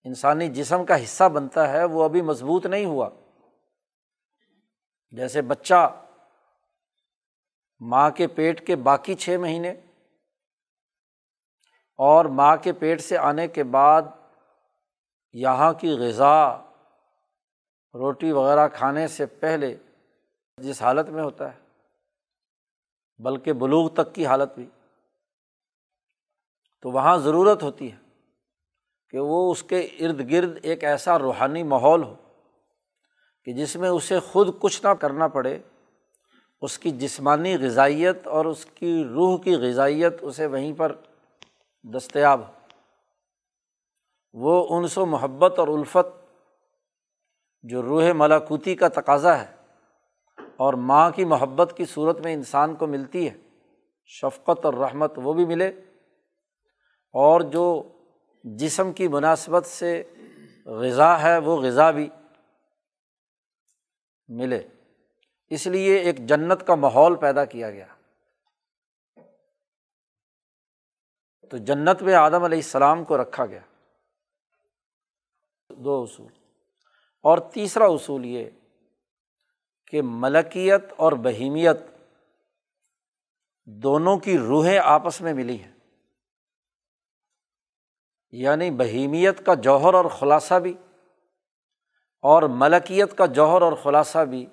انسانی 0.05 0.49
جسم 0.49 0.85
کا 0.85 1.03
حصہ 1.03 1.29
بنتا 1.29 1.69
ہے، 1.69 1.85
وہ 1.85 2.05
ابھی 2.05 2.23
مضبوط 2.23 2.67
نہیں 2.67 2.85
ہوا۔ 2.85 3.11
جیسے 5.11 5.43
بچہ 5.43 6.06
ماں 7.81 8.11
کے 8.11 8.27
پیٹ 8.27 8.67
کے 8.67 8.77
باقی 8.77 9.15
چھ 9.15 9.37
مہینے 9.41 9.71
اور 11.99 12.25
ماں 12.25 12.57
کے 12.57 12.73
پیٹ 12.73 13.01
سے 13.01 13.19
آنے 13.19 13.49
کے 13.49 13.63
بعد 13.65 14.03
یہاں 15.33 15.73
کی 15.73 15.91
غذا، 15.91 16.57
روٹی 17.95 18.33
وغیرہ 18.33 18.69
کھانے 18.69 19.09
سے 19.09 19.27
پہلے 19.27 19.77
جس 20.59 20.83
حالت 20.83 21.09
میں 21.09 21.23
ہوتا 21.23 21.53
ہے، 21.53 21.59
بلکہ 23.19 23.53
بلوغ 23.53 23.89
تک 23.89 24.15
کی 24.15 24.27
حالت 24.27 24.55
بھی، 24.55 24.67
تو 26.81 26.91
وہاں 26.91 27.17
ضرورت 27.17 27.63
ہوتی 27.63 27.93
ہے 27.93 27.97
کہ 29.11 29.19
وہ 29.19 29.51
اس 29.51 29.63
کے 29.63 29.81
ارد 29.81 30.31
گرد 30.31 30.59
ایک 30.63 30.85
ایسا 30.85 31.19
روحانی 31.19 31.63
ماحول 31.63 32.03
ہو 32.03 32.15
کہ 33.45 33.53
جس 33.53 33.77
میں 33.77 33.89
اسے 33.89 34.21
خود 34.21 34.49
کچھ 34.61 34.83
نہ 34.83 34.89
کرنا 34.89 35.29
پڑے 35.29 35.59
اس 36.61 36.79
کی 36.79 36.91
جسمانی 36.91 37.57
غذائیت 37.59 38.27
اور 38.27 38.45
اس 38.45 38.65
کی 38.65 39.05
روح 39.05 39.43
کی 39.43 39.55
غذائیت 39.55 40.15
اسے 40.23 40.47
وہیں 40.47 40.73
پر 40.73 40.97
دستیاب 41.83 42.41
وہ 44.33 44.67
انس 44.71 44.99
و 44.99 45.07
محبت 45.07 45.59
اور 45.59 45.69
الفت 45.69 46.27
جو 47.63 47.83
روح 47.83 48.13
ملاکوتی 48.15 48.75
کا 48.75 48.89
تقاضا 48.89 49.39
ہے 49.39 49.57
اور 50.57 50.75
ماں 50.75 51.11
کی 51.11 51.25
محبت 51.25 51.75
کی 51.77 51.85
صورت 51.85 52.21
میں 52.21 52.35
انسان 52.35 52.75
کو 52.75 52.87
ملتی 52.87 53.31
ہے، 53.31 53.39
شفقت 54.07 54.65
اور 54.65 54.75
رحمت 54.75 55.13
وہ 55.17 55.33
بھی 55.33 55.45
ملے۔ 55.45 55.69
اور 57.13 57.41
جو 57.41 57.83
جسم 58.45 58.93
کی 58.93 59.09
مناسبت 59.09 59.67
سے 59.67 60.03
غذا 60.67 61.23
ہے، 61.23 61.39
وہ 61.39 61.63
غذا 61.63 61.91
بھی 61.91 62.09
ملے۔ 64.29 64.69
اس 65.51 65.67
لیے 65.67 65.97
ایک 65.97 66.17
جنت 66.17 66.67
کا 66.67 66.75
ماحول 66.75 67.17
پیدا 67.17 67.45
کیا 67.45 67.71
گیا۔ 67.71 67.87
تو 71.51 71.57
جنت 71.57 72.03
میں 72.03 72.15
آدم 72.15 72.45
علیہ 72.45 72.59
السلام 72.59 73.05
کو 73.05 73.23
رکھا 73.23 73.47
گیا۔ 73.47 73.61
دو 75.71 76.03
اصول۔ 76.03 76.33
اور 77.23 77.39
تیسرا 77.39 77.85
اصول 77.85 78.25
یہ 78.25 78.51
کہ 79.87 80.01
ملکیت 80.05 80.85
اور 80.97 81.13
بہیمیت 81.13 81.77
دونوں 83.65 84.19
کی 84.19 84.39
روحیں 84.39 84.79
آپس 84.79 85.21
میں 85.21 85.35
ملی 85.35 85.63
ہیں۔ 85.63 85.73
یعنی 88.31 88.71
بہیمیت 88.71 89.47
کا 89.47 89.55
جوہر 89.55 89.95
اور 89.95 90.05
خلاصہ 90.05 90.55
بھی 90.55 90.75
اور 92.23 92.43
ملکیت 92.43 93.19
کا 93.19 93.27
جوہر 93.27 93.63
اور 93.63 93.73
خلاصہ 93.73 94.19
بھی 94.19 94.47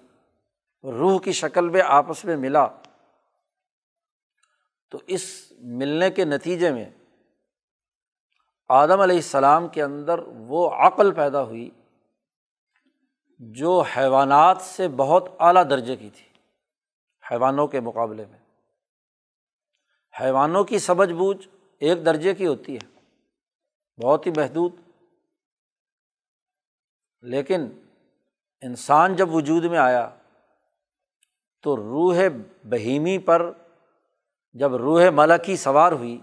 روح 0.83 1.19
کی 1.19 1.31
شکل 1.31 1.69
میں 1.69 1.81
آپس 1.81 2.25
میں 2.25 2.37
ملا۔ 2.37 2.67
تو 4.91 4.99
اس 5.07 5.53
ملنے 5.57 6.11
کے 6.11 6.25
نتیجے 6.25 6.71
میں 6.71 6.89
آدم 8.69 8.99
علیہ 8.99 9.15
السلام 9.15 9.67
کے 9.67 9.83
اندر 9.83 10.19
وہ 10.19 10.69
عقل 10.69 11.13
پیدا 11.13 11.43
ہوئی 11.43 11.69
جو 13.39 13.81
حیوانات 13.81 14.61
سے 14.61 14.87
بہت 14.87 15.29
اعلیٰ 15.39 15.69
درجے 15.69 15.95
کی 15.95 16.09
تھی، 16.09 16.39
حیوانوں 17.31 17.67
کے 17.67 17.79
مقابلے 17.79 18.25
میں۔ 18.25 18.39
حیوانوں 20.21 20.63
کی 20.63 20.79
سمجھ 20.79 21.13
بوجھ 21.13 21.47
ایک 21.79 22.05
درجے 22.05 22.33
کی 22.33 22.47
ہوتی 22.47 22.75
ہے، 22.75 22.99
بہت 24.03 24.27
ہی 24.27 24.31
محدود۔ 24.37 24.75
لیکن 27.21 27.61
انسان 28.61 29.15
جب 29.15 29.35
وجود 29.35 29.63
میں 29.63 29.79
آیا 29.79 30.09
تو 31.63 31.77
روح 31.77 32.21
بہیمی 32.63 33.17
پر 33.17 33.51
جب 34.53 34.75
روح 34.75 35.09
ملکی 35.13 35.57
سوار 35.57 35.91
ہوئی 35.91 36.21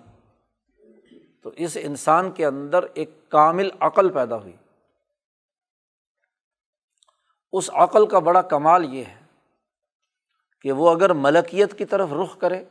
تو 1.42 1.50
اس 1.56 1.76
انسان 1.80 2.30
کے 2.30 2.46
اندر 2.46 2.84
ایک 2.94 3.30
کامل 3.30 3.70
عقل 3.80 4.12
پیدا 4.12 4.36
ہوئی۔ 4.36 4.56
اس 7.52 7.70
عقل 7.74 8.06
کا 8.06 8.18
بڑا 8.18 8.42
کمال 8.42 8.94
یہ 8.94 9.04
ہے 9.04 9.20
کہ 10.60 10.72
وہ 10.72 10.90
اگر 10.90 11.12
ملکیت 11.12 11.78
کی 11.78 11.84
طرف 11.84 12.08
رخ 12.12 12.38
کرے 12.38 12.64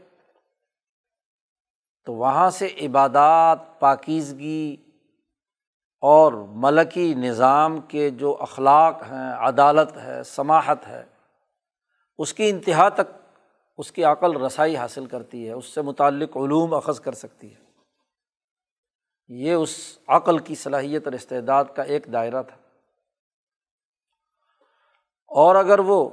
تو 2.06 2.14
وہاں 2.14 2.50
سے 2.50 2.68
عبادات، 2.82 3.80
پاکیزگی 3.80 4.76
اور 6.02 6.34
ملکی 6.34 7.14
نظام 7.14 7.82
کے 7.82 8.10
جو 8.10 8.38
اخلاق 8.40 9.04
ہیں، 9.04 9.34
عدالت 9.34 9.98
ہے، 9.98 10.24
سماحت 10.24 10.88
ہے 10.88 11.04
اس 12.20 12.34
کی 12.34 12.50
انتہا 12.50 12.90
تک 12.90 13.38
اس 13.78 13.92
کی 13.92 14.04
عقل 14.04 14.42
رسائی 14.42 14.78
حاصل 14.78 15.06
کرتی 15.06 15.48
ہے، 15.48 15.54
اس 15.54 15.66
سے 15.66 15.82
متعلق 15.82 16.38
علوم 16.38 16.74
اخذ 16.74 17.00
کر 17.00 17.12
سکتی 17.12 17.56
ہے۔ 17.56 17.60
یہ 19.28 19.54
اس 19.54 20.00
عقل 20.08 20.40
کی 20.40 20.56
صلاحیت 20.56 21.08
اور 21.08 21.14
استعداد 21.14 21.66
کا 21.76 21.84
ایک 21.84 22.14
دائرہ 22.14 22.44
تھا۔ 22.44 22.58
اور 25.28 25.56
اگر 25.56 25.80
وہ 25.80 26.10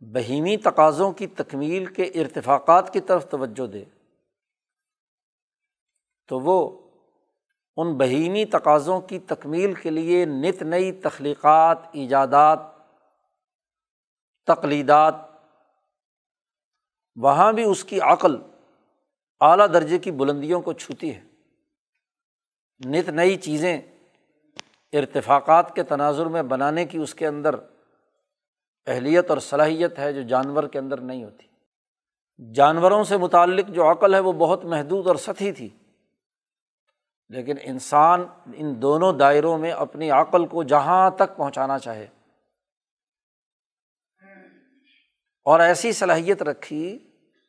بہیمی 0.00 0.56
تقاضوں 0.56 1.12
کی 1.12 1.26
تکمیل 1.26 1.86
کے 1.86 2.02
ارتفاقات 2.02 2.92
کی 2.92 3.00
طرف 3.00 3.28
توجہ 3.28 3.66
دے، 3.66 3.84
تو 6.28 6.40
وہ 6.40 6.78
ان 7.76 7.98
بہیمی 7.98 8.44
تقاضوں 8.44 9.00
کی 9.00 9.18
تکمیل 9.18 9.74
کے 9.74 9.90
لیے 9.90 10.24
نت 10.24 10.62
نئی 10.62 10.92
تخلیقات، 10.92 11.78
ایجادات، 11.92 12.58
تقلیدات 14.46 15.31
وہاں 17.16 17.52
بھی 17.52 17.64
اس 17.64 17.84
کی 17.84 18.00
عقل 18.00 18.36
اعلیٰ 19.40 19.66
درجے 19.72 19.98
کی 19.98 20.10
بلندیوں 20.10 20.60
کو 20.60 20.72
چھوتی 20.72 21.14
ہے۔ 21.14 21.20
نت 22.86 23.08
نئی 23.08 23.36
چیزیں 23.36 23.80
ارتفاقات 24.92 25.74
کے 25.74 25.82
تناظر 25.82 26.26
میں 26.26 26.42
بنانے 26.42 26.84
کی 26.84 26.98
اس 26.98 27.14
کے 27.14 27.26
اندر 27.26 27.54
اہلیت 28.86 29.30
اور 29.30 29.38
صلاحیت 29.38 29.98
ہے 29.98 30.12
جو 30.12 30.22
جانور 30.22 30.64
کے 30.64 30.78
اندر 30.78 31.00
نہیں 31.00 31.24
ہوتی۔ 31.24 31.46
جانوروں 32.52 33.04
سے 33.04 33.16
متعلق 33.16 33.68
جو 33.68 33.90
عقل 33.90 34.14
ہے 34.14 34.18
وہ 34.18 34.32
بہت 34.32 34.64
محدود 34.64 35.06
اور 35.06 35.16
سطحی 35.16 35.52
تھی۔ 35.52 35.68
لیکن 37.28 37.56
انسان 37.62 38.24
ان 38.54 38.82
دونوں 38.82 39.12
دائروں 39.12 39.58
میں 39.58 39.70
اپنی 39.70 40.10
عقل 40.10 40.46
کو 40.46 40.62
جہاں 40.62 41.10
تک 41.10 41.36
پہنچانا 41.36 41.78
چاہے 41.78 42.06
اور 45.44 45.60
ایسی 45.60 45.92
صلاحیت 45.92 46.42
رکھی 46.42 46.98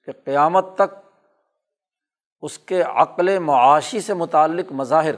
کہ 0.04 0.12
قیامت 0.12 0.66
تک 0.76 0.96
اس 2.42 2.60
کے 2.60 2.82
عقل 2.82 3.40
معاشی 3.40 4.02
سے 4.02 4.14
متعلق 4.14 4.72
مظاہر 4.72 5.16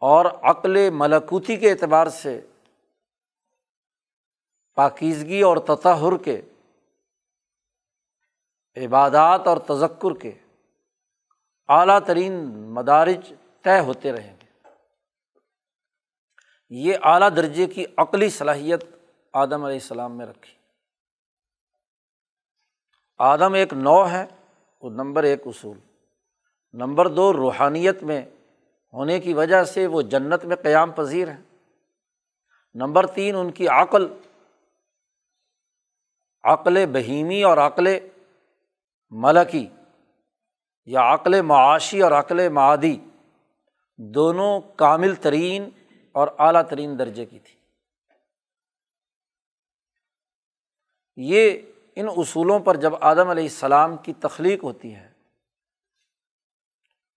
اور 0.00 0.24
عقل 0.24 0.90
ملکوتی 0.90 1.56
کے 1.56 1.70
اعتبار 1.70 2.06
سے 2.06 2.40
پاکیزگی 4.74 5.40
اور 5.40 5.56
تطہر 5.56 6.16
کے، 6.16 6.42
عبادات 8.76 9.46
اور 9.46 9.56
تذکر 9.56 10.18
کے 10.20 10.32
اعلیٰ 11.68 11.98
ترین 12.06 12.34
مدارج 12.74 13.32
طے 13.62 13.78
ہوتے 13.78 14.12
رہیں 14.12 14.36
گے۔ 14.40 14.68
یہ 16.68 16.98
اعلیٰ 17.02 17.30
درجے 17.36 17.66
کی 17.66 17.84
عقلی 17.96 18.30
صلاحیت 18.30 18.84
آدم 19.32 19.64
علیہ 19.64 19.76
السلام 19.76 20.18
میں 20.18 20.26
رکھی۔ 20.26 20.61
آدم 23.22 23.52
ایک 23.52 23.72
نو 23.72 24.10
ہے، 24.10 24.26
وہ 24.82 24.90
نمبر 24.90 25.22
ایک 25.22 25.42
اصول۔ 25.46 25.78
نمبر 26.72 27.08
دو، 27.08 27.32
روحانیت 27.32 28.02
میں 28.02 28.22
ہونے 28.92 29.20
کی 29.20 29.32
وجہ 29.32 29.64
سے 29.64 29.86
وہ 29.86 30.02
جنت 30.02 30.44
میں 30.44 30.56
قیام 30.56 30.90
پذیر 30.90 31.28
ہیں 31.28 31.42
نمبر 32.74 33.06
تین، 33.06 33.36
ان 33.36 33.50
کی 33.50 33.68
عقل۔ 33.68 34.06
عقل 36.42 36.86
بہیمی 36.86 37.42
اور 37.42 37.58
عقل 37.58 37.88
ملکی، 39.10 39.66
یا 40.84 41.14
عقل 41.14 41.42
معاشی 41.42 42.02
اور 42.02 42.12
عقل 42.12 42.48
معادی، 42.48 42.96
دونوں 43.96 44.60
کامل 44.76 45.14
ترین 45.14 45.68
اور 46.12 46.28
اعلیٰ 46.38 46.62
ترین 46.62 46.98
درجے 46.98 47.24
کی 47.24 47.38
تھی۔ 47.38 47.60
یہ 51.16 51.58
ان 51.96 52.08
اصولوں 52.08 52.58
پر 52.58 52.76
جب 52.76 52.92
آدم 53.00 53.28
علیہ 53.28 53.42
السلام 53.42 53.96
کی 53.96 54.12
تخلیق 54.12 54.64
ہوتی 54.64 54.94
ہے، 54.94 55.12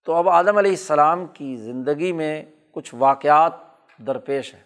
تو 0.05 0.13
اب 0.13 0.29
آدم 0.29 0.57
علیہ 0.57 0.71
السلام 0.71 1.25
کی 1.25 1.55
زندگی 1.55 2.11
میں 2.11 2.45
کچھ 2.71 2.95
واقعات 2.95 3.53
درپیش 3.97 4.53
ہیں۔ 4.53 4.63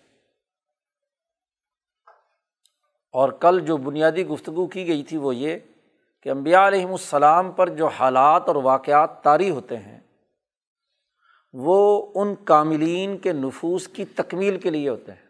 اور 3.12 3.30
کل 3.30 3.60
جو 3.66 3.78
بنیادی 3.78 4.28
گفتگو 4.28 4.68
کی 4.68 4.88
گئی 4.88 5.04
تھی 5.04 5.18
وہ 5.18 5.36
یہ 5.36 5.58
کہ 6.22 6.30
امبیا 6.30 6.68
علیہم 6.68 6.92
السلام 6.92 7.52
پر 7.52 7.70
جو 7.70 7.88
حالات 7.88 8.44
اور 8.48 8.56
واقعات 8.56 9.24
طاری 9.24 9.50
ہوتے 9.50 9.78
ہیں، 9.78 10.00
وہ 11.54 12.12
ان 12.16 12.36
کاملین 12.36 13.18
کے 13.18 13.34
نفوس 13.34 13.88
کی 13.88 14.06
تکمیل 14.06 14.60
کے 14.60 14.70
لیے 14.70 14.90
ہوتے 14.90 15.12
ہیں۔ 15.12 15.29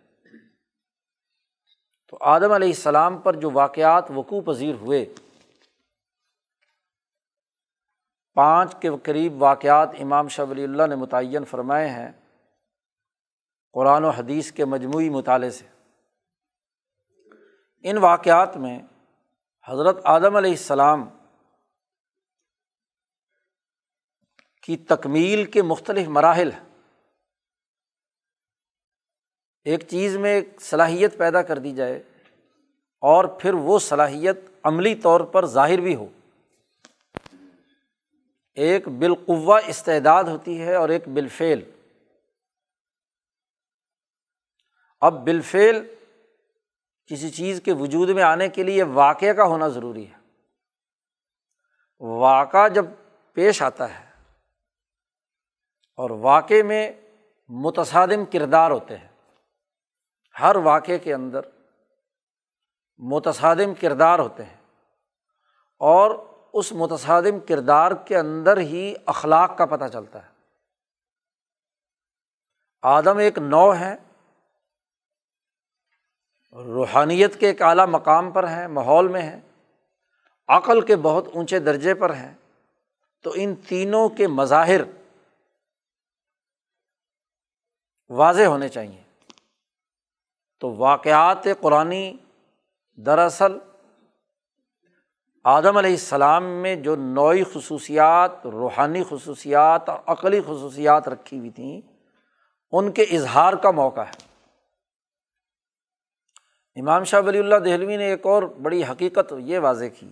تو 2.10 2.17
آدم 2.22 2.52
علیہ 2.52 2.67
السلام 2.67 3.17
پر 3.17 3.36
جو 3.36 3.52
واقعات 3.52 4.12
وقوع 4.15 4.41
پذیر 4.41 4.76
ہوئے، 4.76 5.13
پانچ 8.34 8.76
کے 8.82 8.89
قریب 9.04 9.41
واقعات 9.41 9.89
امام 10.00 10.28
شاہ 10.28 10.45
ولی 10.45 10.63
اللہ 10.63 10.88
نے 10.88 10.95
متعین 10.95 11.45
فرمائے 11.45 11.89
ہیں، 11.89 12.12
قرآن 13.74 14.06
و 14.06 14.10
حدیث 14.10 14.52
کے 14.52 14.65
مجموعی 14.65 15.10
مطالعے 15.10 15.50
سے۔ 15.50 15.65
ان 17.84 17.98
واقعات 17.98 18.58
میں 18.58 18.80
حضرت 19.67 19.98
آدم 20.04 20.36
علیہ 20.36 20.52
السلام 20.52 21.10
کی 24.63 24.78
تکمیل 24.78 25.45
کے 25.45 25.62
مختلف 25.62 26.08
مراحل 26.08 26.52
ہیں۔ 26.52 26.68
ایک 29.63 29.88
چیز 29.88 30.17
میں 30.17 30.34
ایک 30.34 30.62
صلاحیت 30.62 31.17
پیدا 31.17 31.41
کر 31.41 31.58
دی 31.58 31.72
جائے 31.72 32.04
اور 33.02 33.26
پھر 33.26 33.54
وہ 33.54 33.80
صلاحیت 33.80 34.39
عملی 34.63 34.95
طور 34.95 35.22
پر 35.22 35.45
ظاہر 35.45 35.80
بھی 35.80 35.95
ہو۔ 35.95 36.08
ایک 38.54 38.88
بالقوا 38.88 39.60
استعداد 39.67 40.24
ہوتی 40.24 40.62
ہے 40.62 40.76
اور 40.76 40.89
ایک 40.89 41.08
بالفعل۔ 41.08 41.60
اب 45.02 45.24
بالفعل 45.24 45.95
کسی 47.06 47.30
چیز 47.30 47.62
کے 47.65 47.74
وجود 47.74 48.10
میں 48.10 48.24
آنے 48.24 48.50
کے 48.50 48.63
لیے 48.63 48.84
واقعہ 48.84 49.34
کا 49.34 49.43
ہونا 49.43 49.67
ضروری 49.67 50.08
ہے۔ 50.08 50.19
واقعہ 52.00 52.69
جب 52.69 52.86
پیش 53.34 53.62
آتا 53.62 54.00
ہے 54.00 54.06
اور 55.95 56.10
واقع 56.10 56.62
میں 56.65 56.91
متصادم 57.50 58.26
کردار 58.26 58.72
ہوتے 58.72 58.98
ہیں۔ 58.98 59.09
ہر 60.41 60.56
واقعے 60.56 60.99
کے 60.99 61.13
اندر 61.13 61.39
متصادم 62.97 63.73
کردار 63.82 64.19
ہوتے 64.19 64.43
ہیں 64.43 64.58
اور 65.78 66.12
اس 66.54 66.71
متصادم 66.71 67.39
کردار 67.39 67.91
کے 67.91 68.17
اندر 68.17 68.58
ہی 68.58 68.93
اخلاق 69.06 69.58
کا 69.58 69.65
پتہ 69.65 69.86
چلتا 69.93 70.23
ہے۔ 70.23 70.30
آدم 72.82 73.17
ایک 73.17 73.38
نو 73.38 73.75
ہے 73.75 73.95
روحانیت 76.52 77.39
کے 77.39 77.47
ایک 77.47 77.62
اعلیٰ 77.62 77.88
مقام 77.88 78.32
پر 78.32 78.47
ہیں، 78.47 78.67
ماحول 78.67 79.08
میں 79.08 79.21
ہیں، 79.21 79.41
عقل 80.47 80.82
کے 80.82 80.95
بہت 80.95 81.25
اونچے 81.34 81.60
درجے 81.60 81.93
پر 81.93 82.13
ہیں۔ 82.13 82.34
تو 83.23 83.32
ان 83.36 83.56
تینوں 83.56 84.10
کے 84.10 84.28
مظاہر 84.28 84.82
واضح 88.10 88.41
ہونے 88.41 88.69
چاہیے۔ 88.69 89.04
تو 90.60 90.76
واقعات 90.76 91.43
قرآن 91.60 91.93
دراصل 92.98 93.58
آدم 95.43 95.78
علیہ 95.78 95.91
السلام 95.91 96.43
میں 96.43 96.76
جو 96.76 96.95
نوعی 96.95 97.43
خصوصیات، 97.54 98.48
روحانی 98.48 99.04
خصوصیات 99.10 99.89
اور 99.89 100.00
عقلی 100.08 100.41
خصوصیات 100.41 101.08
رکھی 101.08 101.39
ہوئی 101.39 101.50
تھیں، 101.50 101.82
ان 102.72 102.91
کے 102.91 103.04
اظہار 103.04 103.54
کا 103.54 103.72
موقع 103.72 104.02
ہے۔ 104.02 104.30
امام 106.82 107.04
شاہ 107.04 107.22
ولی 107.22 107.39
اللہ 107.39 107.56
دہلوی 107.56 107.98
نے 107.98 108.06
ایک 108.06 108.26
اور 108.26 108.43
بڑی 108.43 108.84
حقیقت 108.84 109.34
یہ 109.39 109.60
واضح 109.60 109.86
کی 110.00 110.12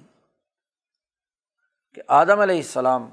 کہ 1.94 2.02
آدم 2.08 2.40
علیہ 2.40 2.58
السلام 2.58 3.10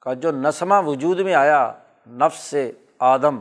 کا 0.00 0.12
جو 0.12 0.30
نسمہ 0.32 0.74
وجود 0.86 1.20
میں 1.20 1.34
آیا، 1.34 1.72
نفس 2.06 2.38
سے 2.38 2.72
آدم 2.98 3.38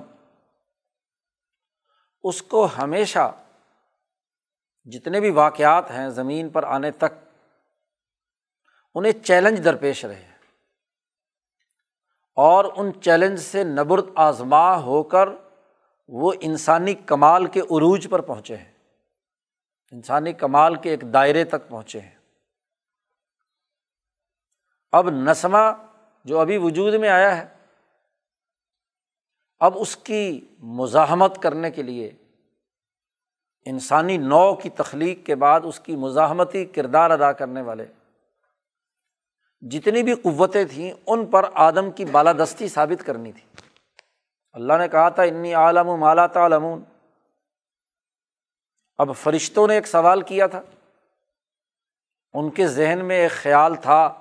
اس 2.23 2.41
کو 2.41 2.67
ہمیشہ 2.77 3.35
جتنے 4.83 5.19
بھی 5.19 5.29
واقعات 5.29 5.91
ہیں 5.91 6.09
زمین 6.09 6.49
پر 6.49 6.63
آنے 6.63 6.91
تک، 6.91 7.39
انہیں 8.95 9.11
چیلنج 9.11 9.63
درپیش 9.63 10.05
رہے۔ 10.05 10.31
اور 12.35 12.65
ان 12.75 13.01
چیلنج 13.01 13.39
سے 13.39 13.63
نبرد 13.63 14.05
آزما 14.15 14.81
ہو 14.81 15.03
کر 15.03 15.29
وہ 16.07 16.33
انسانی 16.41 16.93
کمال 16.93 17.45
کے 17.45 17.59
عروج 17.59 18.07
پر 18.09 18.21
پہنچے 18.21 18.57
ہیں۔ 18.57 18.71
انسانی 19.91 20.33
کمال 20.33 20.75
کے 20.75 20.89
ایک 20.89 21.01
دائرے 21.13 21.43
تک 21.43 21.69
پہنچے 21.69 21.99
ہیں۔ 21.99 22.15
اب 24.91 25.09
نسمہ 25.09 25.85
جو 26.25 26.39
ابھی 26.39 26.57
وجود 26.57 26.93
میں 26.93 27.09
آیا 27.09 27.37
ہے 27.37 27.60
اب 29.61 29.73
اس 29.75 29.97
کی 29.97 30.47
مزاحمت 30.59 31.41
کرنے 31.41 31.71
کے 31.71 31.83
لیے 31.83 32.11
انسانی 33.65 34.17
نو 34.17 34.55
کی 34.55 34.69
تخلیق 34.69 35.25
کے 35.25 35.35
بعد 35.35 35.61
اس 35.63 35.79
کی 35.79 35.95
مزاحمتی 35.95 36.65
کردار 36.65 37.09
ادا 37.09 37.31
کرنے 37.31 37.61
والے 37.61 37.85
جتنی 39.61 40.03
بھی 40.03 40.13
قوتیں 40.13 40.65
تھیں، 40.65 40.93
ان 41.07 41.25
پر 41.25 41.49
آدم 41.53 41.91
کی 41.91 42.05
بالادستی 42.05 42.67
ثابت 42.67 43.05
کرنی 43.05 43.31
تھی۔ 43.31 43.67
اللہ 44.53 44.73
نے 44.73 44.87
کہا 44.87 45.09
تھا، 45.09 45.23
انی 45.23 45.53
عالم 45.53 45.87
و 45.87 45.97
مالا 45.97 46.27
تعلمون 46.27 46.83
اب 48.97 49.09
فرشتوں 49.15 49.67
نے 49.67 49.75
ایک 49.75 49.87
سوال 49.87 50.21
کیا 50.21 50.47
تھا۔ 50.47 50.61
ان 52.33 52.49
کے 52.49 52.67
ذہن 52.67 52.99
میں 53.03 53.15
ایک 53.15 53.31
خیال 53.31 53.75
تھا 53.75 54.20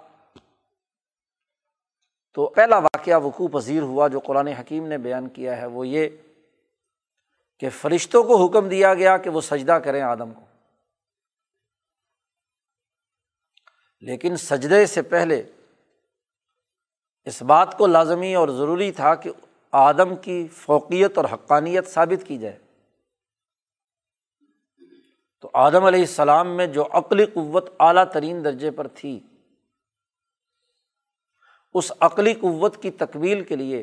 تو 2.32 2.48
پہلا 2.48 2.78
واقعہ 2.78 3.20
وقوع 3.20 3.48
پذیر 3.48 3.82
ہوا 3.82 4.08
جو 4.08 4.20
قرآن 4.20 4.48
حکیم 4.48 4.86
نے 4.86 4.98
بیان 4.98 5.28
کیا 5.28 5.56
ہے، 5.56 5.66
وہ 5.66 5.86
یہ 5.86 6.08
کہ 7.58 7.70
فرشتوں 7.70 8.22
کو 8.22 8.46
حکم 8.46 8.68
دیا 8.68 8.94
گیا 8.94 9.16
کہ 9.16 9.30
وہ 9.30 9.40
سجدہ 9.40 9.72
کریں 9.72 10.02
آدم 10.02 10.34
کو۔ 10.34 10.44
لیکن 14.00 14.36
سجدے 14.36 14.86
سے 14.86 15.02
پہلے 15.02 15.42
اس 17.24 17.42
بات 17.42 17.78
کو 17.78 17.86
لازمی 17.86 18.34
اور 18.34 18.48
ضروری 18.48 18.92
تھا 18.92 19.14
کہ 19.14 19.30
آدم 19.72 20.16
کی 20.16 20.48
فوقیت 20.48 21.18
اور 21.18 21.24
حقانیت 21.32 21.86
ثابت 21.86 22.26
کی 22.26 22.38
جائے۔ 22.38 22.58
تو 25.40 25.50
آدم 25.54 25.84
علیہ 25.84 26.00
السلام 26.00 26.56
میں 26.56 26.66
جو 26.66 26.84
عقلی 26.90 27.26
قوت 27.26 27.70
اعلیٰ 27.80 28.04
ترین 28.12 28.44
درجے 28.44 28.70
پر 28.70 28.86
تھی 28.88 29.20
اس 31.72 31.92
عقلی 32.00 32.34
قوت 32.34 32.82
کی 32.82 32.90
تکمیل 32.90 33.44
کے 33.44 33.56
لیے 33.56 33.82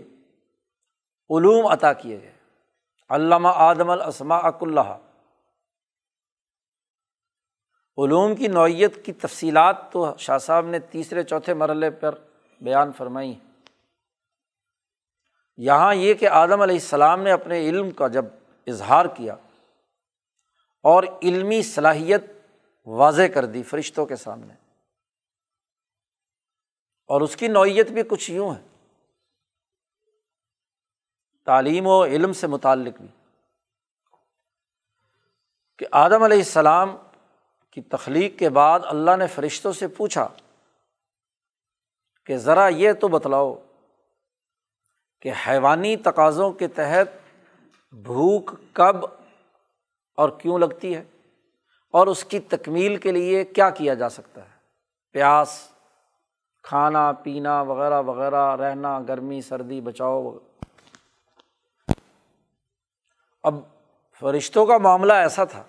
علوم 1.30 1.68
عطا 1.68 1.94
کیے 1.94 2.22
گئے۔ 2.22 2.34
علامہ 3.10 3.48
آدم 3.56 3.90
الاسما 3.90 4.38
اک 4.38 4.58
اللہ 4.62 4.98
علوم 7.98 8.36
کی 8.36 8.48
نوعیت 8.48 9.06
کی 9.06 9.14
تفصیلات 9.14 9.92
تو 9.92 10.16
شاہ 10.18 10.38
صاحب 10.38 10.66
نے 10.66 10.80
تیسرے 10.80 11.24
چوتھے 11.24 11.54
مرحلے 11.54 11.90
پر 11.90 12.16
بیان 12.62 12.92
فرمائی 12.92 13.40
یہاں 15.58 15.96
یہ 15.96 16.14
کہ 16.14 16.28
آدم 16.28 16.62
علیہ 16.62 16.76
السلام 16.76 17.22
نے 17.22 17.32
اپنے 17.32 17.70
علم 17.70 17.92
کا 17.92 18.08
جب 18.08 18.26
اظہار 18.68 19.06
کیا 19.06 19.36
اور 20.84 21.04
علمی 21.24 21.62
صلاحیت 21.62 22.24
واضح 22.86 23.24
کر 23.34 23.46
دی 23.46 23.64
فرشتوں 23.64 24.06
کے 24.06 24.16
سامنے۔ 24.16 24.54
اور 27.08 27.22
اس 27.22 27.36
کی 27.36 27.48
نوعیت 27.48 27.92
بھی 27.92 28.04
کچھ 28.04 28.32
یوں 28.32 28.56
ہے۔ 28.56 28.62
تعلیم 31.46 31.88
و 31.88 32.06
علم 32.06 32.34
سے 32.34 32.48
متعلق 32.48 33.02
بھی۔ 33.02 33.08
کہ 35.78 35.86
آدم 35.92 36.24
علیہ 36.24 36.38
السلام 36.38 36.98
کی 37.72 37.82
تخلیق 37.82 38.40
کے 38.40 38.50
بعد 38.50 38.80
اللہ 38.84 39.16
نے 39.16 39.28
فرشتوں 39.28 39.74
سے 39.74 39.88
پوچھا 39.88 40.28
کہ 42.26 42.38
ذرا 42.38 42.68
یہ 42.68 42.94
تو 42.94 43.08
بتلاؤ 43.08 43.56
کہ 45.22 45.32
حیوانی 45.48 45.98
تقاضوں 45.98 46.52
کے 46.52 46.68
تحت 46.68 47.08
بھوک 47.94 48.52
کب 48.74 48.96
اور 50.16 50.30
کیوں 50.30 50.60
لگتی 50.60 50.96
ہے 50.96 51.04
اور 51.92 52.08
اس 52.08 52.24
کی 52.24 52.40
تکمیل 52.40 52.96
کے 52.96 53.12
لیے 53.12 53.46
کیا 53.46 53.70
کیا 53.70 53.94
جا 53.94 54.10
سکتا 54.10 54.46
ہے؟ 54.46 54.58
پیاس 55.12 55.72
کھانا، 56.68 57.12
پینا 57.12 57.62
وغیرہ 57.62 58.02
وغیرہ، 58.02 58.56
رہنا، 58.56 59.00
گرمی، 59.00 59.42
سردی، 59.42 59.82
بچاؤ۔ 59.82 60.38
اب 63.44 63.56
فرشتوں 64.20 64.66
کا 64.66 64.78
معاملہ 64.78 65.14
ایسا 65.14 65.44
تھا 65.44 65.64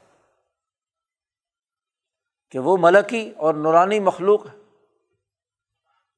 کہ 2.51 2.59
وہ 2.59 2.77
ملکی 2.81 3.33
اور 3.37 3.55
نورانی 3.55 4.01
مخلوق 4.01 4.47
ہے 4.47 4.59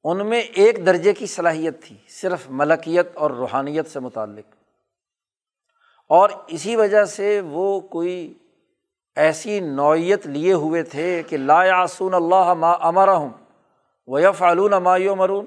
ان 0.03 0.29
میں 0.29 0.39
ایک 0.39 0.85
درجے 0.85 1.13
کی 1.13 1.25
صلاحیت 1.25 1.83
تھی، 1.83 1.97
صرف 2.07 2.49
ملکیت 2.49 3.17
اور 3.17 3.31
روحانیت 3.31 3.87
سے 3.87 3.99
متعلق۔ 3.99 4.55
اور 6.09 6.29
اسی 6.47 6.75
وجہ 6.75 7.05
سے 7.05 7.41
وہ 7.41 7.79
کوئی 7.79 8.33
ایسی 9.15 9.59
نوعیت 9.59 10.27
لیے 10.27 10.53
ہوئے 10.53 10.83
تھے 10.83 11.23
کہ 11.23 11.37
لا 11.37 11.63
یاسون 11.63 12.13
اللہ 12.13 12.53
ما 12.53 12.71
امرا 12.71 13.15
ہوں 13.15 13.29
وہ 14.07 14.21
یا 14.21 14.31
فعلون 14.31 14.71
مایو 14.71 15.15
مرون 15.15 15.45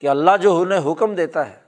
کہ 0.00 0.08
اللہ 0.08 0.36
جو 0.42 0.60
انہیں 0.60 0.92
حکم 0.92 1.14
دیتا 1.14 1.50
ہے، 1.50 1.64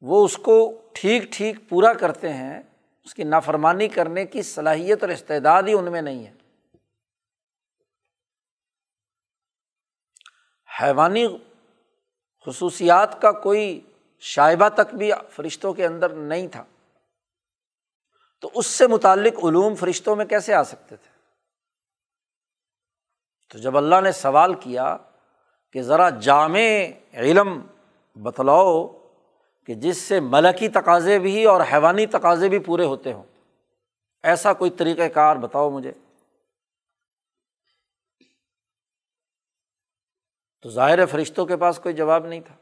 وہ 0.00 0.24
اس 0.24 0.36
کو 0.36 0.82
ٹھیک 0.94 1.22
ٹھیک 1.32 1.56
پورا 1.68 1.92
کرتے 1.94 2.32
ہیں، 2.32 2.62
اس 3.04 3.14
کی 3.14 3.24
نافرمانی 3.24 3.88
کرنے 3.88 4.26
کی 4.26 4.42
صلاحیت 4.42 5.02
اور 5.02 5.10
استعداد 5.10 5.62
ہی 5.62 5.72
ان 5.72 5.92
میں 5.92 6.02
نہیں 6.02 6.26
ہے۔ 6.26 6.32
حیوانی 10.82 11.26
خصوصیات 12.46 13.22
کا 13.22 13.32
کوئی 13.32 13.80
شائبہ 14.20 14.68
تک 14.68 14.94
بھی 14.94 15.10
فرشتوں 15.30 15.74
کے 15.74 15.86
اندر 15.86 16.08
نہیں 16.08 16.48
تھا۔ 16.48 16.64
تو 18.40 18.50
اس 18.54 18.66
سے 18.66 18.86
متعلق 18.86 19.44
علوم 19.44 19.74
فرشتوں 19.74 20.16
میں 20.16 20.24
کیسے 20.24 20.54
آ 20.54 20.62
سکتے 20.62 20.96
تھے؟ 20.96 21.11
تو 23.52 23.58
جب 23.58 23.76
اللہ 23.76 24.00
نے 24.00 24.12
سوال 24.12 24.54
کیا 24.54 24.96
کہ 25.72 25.82
ذرا 25.82 26.10
جامع 26.10 26.60
علم 27.14 27.60
بتلاؤ 28.14 28.88
کہ 29.66 29.74
جس 29.74 29.96
سے 29.96 30.20
ملکی 30.20 30.68
تقاضے 30.68 31.18
بھی 31.18 31.44
اور 31.44 31.60
حیوانی 31.72 32.06
تقاضے 32.06 32.48
بھی 32.48 32.58
پورے 32.58 32.84
ہوتے 32.84 33.12
ہوں، 33.12 33.22
ایسا 34.22 34.52
کوئی 34.52 34.70
طریقۂ 34.70 35.02
کار 35.14 35.36
بتاؤ 35.36 35.70
مجھے؟ 35.70 35.92
تو 40.62 40.70
ظاہر 40.70 41.06
فرشتوں 41.06 41.46
کے 41.46 41.56
پاس 41.56 41.78
کوئی 41.78 41.94
جواب 41.94 42.26
نہیں 42.26 42.40
تھا۔ 42.40 42.54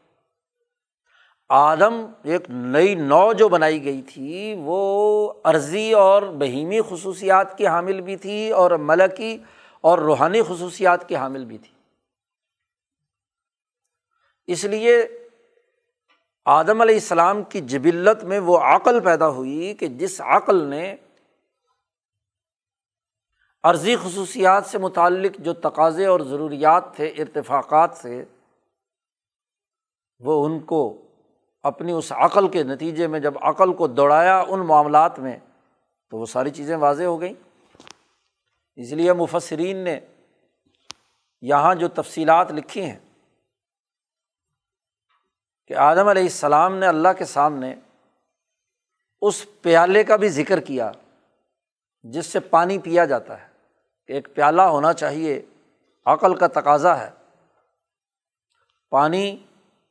آدم 1.48 2.06
ایک 2.22 2.50
نئی 2.50 2.94
نو 2.94 3.32
جو 3.32 3.48
بنائی 3.48 3.84
گئی 3.84 4.02
تھی، 4.02 4.54
وہ 4.58 5.32
عرضی 5.44 5.92
اور 5.92 6.22
بہیمی 6.22 6.80
خصوصیات 6.88 7.58
کی 7.58 7.66
حامل 7.66 8.00
بھی 8.00 8.16
تھی 8.16 8.50
اور 8.50 8.70
ملکی 8.70 9.38
اور 9.80 9.98
روحانی 9.98 10.42
خصوصیات 10.42 11.08
کی 11.08 11.16
حامل 11.16 11.44
بھی 11.44 11.58
تھی۔ 11.58 11.72
اس 14.46 14.64
لیے 14.64 15.06
آدم 16.44 16.80
علیہ 16.80 16.94
السلام 16.94 17.42
کی 17.42 17.60
جبلت 17.60 18.24
میں 18.24 18.38
وہ 18.38 18.58
عقل 18.58 19.00
پیدا 19.00 19.28
ہوئی 19.28 19.74
کہ 19.74 19.86
جس 19.86 20.20
عقل 20.20 20.64
نے 20.64 20.96
عرضی 23.62 23.96
خصوصیات 23.96 24.66
سے 24.66 24.78
متعلق 24.78 25.38
جو 25.38 25.52
تقاضے 25.52 26.06
اور 26.06 26.20
ضروریات 26.20 26.96
تھے، 26.96 27.06
ارتفاقات 27.06 27.90
سے، 27.94 28.24
وہ 30.18 30.46
ان 30.46 30.60
کو 30.60 31.02
اپنی 31.62 31.92
اس 31.92 32.12
عقل 32.12 32.48
کے 32.48 32.62
نتیجے 32.62 33.06
میں 33.06 33.20
جب 33.20 33.34
عقل 33.42 33.72
کو 33.72 33.86
دوڑایا 33.86 34.44
ان 34.48 34.60
معاملات 34.60 35.18
میں، 35.18 35.38
تو 36.10 36.16
وہ 36.16 36.26
ساری 36.26 36.50
چیزیں 36.50 36.76
واضح 36.76 37.02
ہو 37.02 37.20
گئیں۔ 37.20 37.49
اس 38.76 38.92
لیے 38.92 39.12
مفسرین 39.12 39.76
نے 39.76 40.00
یہاں 41.40 41.74
جو 41.74 41.88
تفصیلات 41.88 42.52
لکھی 42.52 42.84
ہیں 42.84 42.98
کہ 45.66 45.74
آدم 45.74 46.08
علیہ 46.08 46.22
السلام 46.22 46.76
نے 46.76 46.86
اللہ 46.86 47.08
کے 47.18 47.24
سامنے 47.24 47.74
اس 49.20 49.46
پیالے 49.62 50.04
کا 50.04 50.16
بھی 50.16 50.28
ذکر 50.28 50.60
کیا 50.60 50.92
جس 52.02 52.26
سے 52.26 52.40
پانی 52.40 52.78
پیا 52.78 53.04
جاتا 53.04 53.42
ہے 53.42 53.48
کہ 54.06 54.12
ایک 54.12 54.34
پیالہ 54.34 54.62
ہونا 54.62 54.92
چاہیے، 54.92 55.42
عقل 56.06 56.34
کا 56.36 56.46
تقاضا 56.46 56.98
ہے۔ 56.98 57.10
پانی 58.90 59.46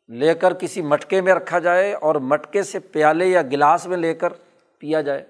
لے 0.10 0.36
کر 0.36 0.54
کسی 0.54 0.82
مٹکے 0.82 1.22
میں 1.22 1.34
رکھا 1.34 1.60
جائے 1.60 1.94
اور 1.94 2.16
مٹکے 2.16 2.64
سے 2.64 2.80
پیالے 2.80 3.26
یا 3.26 3.42
گلاس 3.42 3.88
میں 3.88 3.98
لے 3.98 4.14
کر 4.14 4.34
پیا 4.80 5.02
جائے۔ 5.02 5.26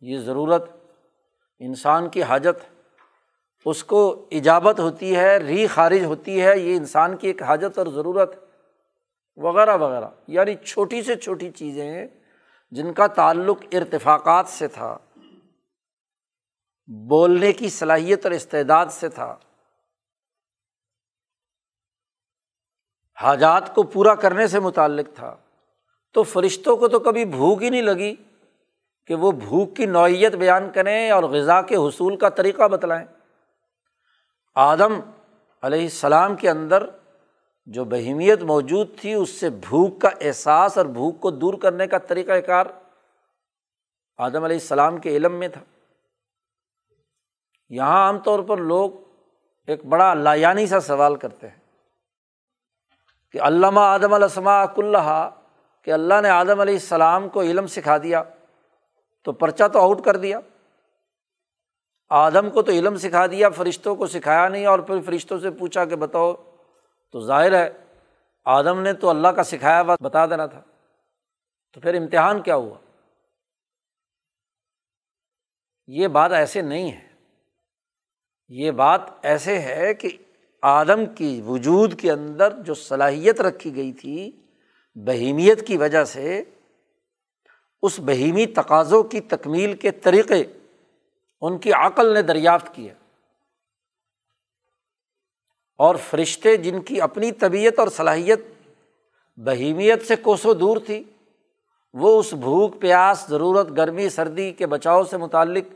یہ 0.00 0.18
ضرورت 0.18 0.70
انسان 1.60 2.08
کی 2.08 2.22
حاجت، 2.22 2.82
اس 3.64 3.84
کو 3.84 4.26
ایجابت 4.30 4.80
ہوتی 4.80 5.16
ہے، 5.16 5.38
ری 5.38 5.66
خارج 5.66 6.04
ہوتی 6.04 6.42
ہے، 6.42 6.58
یہ 6.58 6.76
انسان 6.76 7.16
کی 7.16 7.26
ایک 7.26 7.42
حاجت 7.42 7.78
اور 7.78 7.86
ضرورت 7.86 8.44
وغیرہ 9.36 9.76
وغیرہ 9.76 10.08
یعنی 10.26 10.54
چھوٹی 10.54 11.02
سے 11.02 11.16
چھوٹی 11.16 11.50
چیزیں 11.50 12.06
جن 12.70 12.92
کا 12.92 13.06
تعلق 13.06 13.58
ارتفاقات 13.72 14.48
سے 14.48 14.68
تھا، 14.68 14.98
بولنے 16.86 17.52
کی 17.52 17.68
صلاحیت 17.68 18.26
اور 18.26 18.32
استعداد 18.32 18.86
سے 18.86 19.08
تھا۔ 19.08 19.36
حاجات 23.22 23.74
کو 23.74 23.82
پورا 23.82 24.14
کرنے 24.14 24.46
سے 24.46 24.60
متعلق 24.60 25.06
تھا۔ 25.14 25.36
تو 26.12 26.22
فرشتوں 26.22 26.76
کو 26.76 26.88
تو 26.88 26.98
کبھی 26.98 27.24
بھوک 27.24 27.62
ہی 27.62 27.70
نہیں 27.70 27.82
لگی۔ 27.82 28.14
کہ 29.08 29.14
وہ 29.14 29.32
بھوک 29.32 29.76
کی 29.76 29.86
نوعیت 29.86 30.34
بیان 30.34 30.70
کریں 30.70 31.10
اور 31.10 31.22
غذا 31.22 31.62
کے 31.62 31.76
حصول 31.76 32.16
کا 32.16 32.28
طریقہ 32.28 32.68
بتلائیں۔ 32.68 33.06
آدم 34.54 35.00
علیہ 35.62 35.82
السلام 35.82 36.36
کے 36.36 36.50
اندر 36.50 36.86
جو 37.66 37.84
بہیمیت 37.84 38.42
موجود 38.42 38.98
تھی، 39.00 39.14
اس 39.14 39.30
سے 39.30 39.50
بھوک 39.50 40.00
کا 40.00 40.08
احساس 40.20 40.78
اور 40.78 40.86
بھوک 40.86 41.20
کو 41.20 41.30
دور 41.30 41.54
کرنے 41.54 41.86
کا 41.86 41.98
طریقۂ 41.98 42.46
کار 42.46 42.66
آدم 44.18 44.44
علیہ 44.44 44.56
السلام 44.56 44.98
کے 44.98 45.16
علم 45.16 45.34
میں 45.34 45.48
تھا۔ 45.48 45.60
یہاں 47.68 48.06
عام 48.06 48.18
طور 48.18 48.40
پر 48.40 48.56
لوگ 48.56 48.90
ایک 49.66 49.84
بڑا 49.84 50.14
لایانی 50.14 50.66
سا 50.66 50.80
سوال 50.80 51.16
کرتے 51.16 51.48
ہیں 51.48 51.60
کہ 53.32 53.40
علامہ 53.40 53.80
آدم 53.80 54.12
السما 54.14 54.62
اللہ 54.62 55.30
کہ 55.82 55.90
اللہ 55.90 56.20
نے 56.22 56.28
آدم 56.28 56.60
علیہ 56.60 56.74
السلام 56.74 57.28
کو 57.28 57.42
علم 57.42 57.66
سکھا 57.66 57.98
دیا۔ 57.98 58.22
تو 59.28 59.32
پرچہ 59.32 59.68
تو 59.68 59.80
آؤٹ 59.80 60.04
کر 60.04 60.16
دیا۔ 60.16 60.40
آدم 62.08 62.50
کو 62.50 62.62
تو 62.62 62.72
علم 62.72 62.96
سکھا 62.96 63.26
دیا، 63.26 63.48
فرشتوں 63.48 63.96
کو 63.96 64.06
سکھایا 64.06 64.48
نہیں، 64.48 64.66
اور 64.66 64.78
پھر 64.78 65.00
فرشتوں 65.00 65.40
سے 65.40 65.50
پوچھا 65.50 65.84
کہ 65.84 65.96
بتاؤ، 65.96 66.34
تو 67.12 67.20
ظاہر 67.20 67.52
ہے، 67.52 67.70
آدم 68.44 68.80
نے 68.80 68.92
تو 68.92 69.10
اللہ 69.10 69.28
کا 69.28 69.42
سکھایا 69.42 69.82
بات 69.82 70.02
بتا 70.02 70.26
دینا 70.26 70.46
تھا۔ 70.46 70.62
تو 71.72 71.80
پھر 71.80 71.94
امتحان 71.94 72.42
کیا 72.42 72.56
ہوا؟ 72.56 72.78
یہ 75.86 76.08
بات 76.08 76.32
ایسے 76.32 76.62
نہیں 76.62 76.92
ہے۔ 76.92 77.08
یہ 78.48 78.70
بات 78.70 79.00
ایسے 79.22 79.58
ہے 79.58 79.94
کہ 79.94 80.08
آدم 80.62 81.06
کی 81.14 81.42
وجود 81.46 82.00
کے 82.00 82.12
اندر 82.12 82.62
جو 82.62 82.74
صلاحیت 82.74 83.40
رکھی 83.40 83.76
گئی 83.76 83.92
تھی، 83.92 84.32
بہیمیت 84.94 85.66
کی 85.66 85.76
وجہ 85.76 86.04
سے 86.04 86.44
اس 87.82 88.00
بہیمی 88.00 88.46
تقاضوں 88.46 89.02
کی 89.02 89.20
تکمیل 89.20 89.76
کے 89.76 89.90
طریقے 89.90 90.44
ان 91.40 91.58
کی 91.58 91.72
عقل 91.72 92.14
نے 92.14 92.22
دریافت 92.22 92.74
کیا 92.74 92.94
اور 95.78 95.94
فرشتے 95.94 96.56
جن 96.56 96.82
کی 96.82 97.00
اپنی 97.00 97.32
طبیعت 97.32 97.78
اور 97.78 97.88
صلاحیت 97.88 98.40
بہیمیت 99.36 100.06
سے 100.06 100.16
کوسوں 100.16 100.54
دور 100.54 100.76
تھی، 100.76 101.04
وہ 101.94 102.20
اس 102.20 102.32
بھوک، 102.32 102.80
پیاس، 102.80 103.26
ضرورت، 103.28 103.70
گرمی، 103.76 104.08
سردی 104.08 104.52
کے 104.52 104.66
بچاؤ 104.66 105.04
سے 105.04 105.16
متعلق 105.16 105.74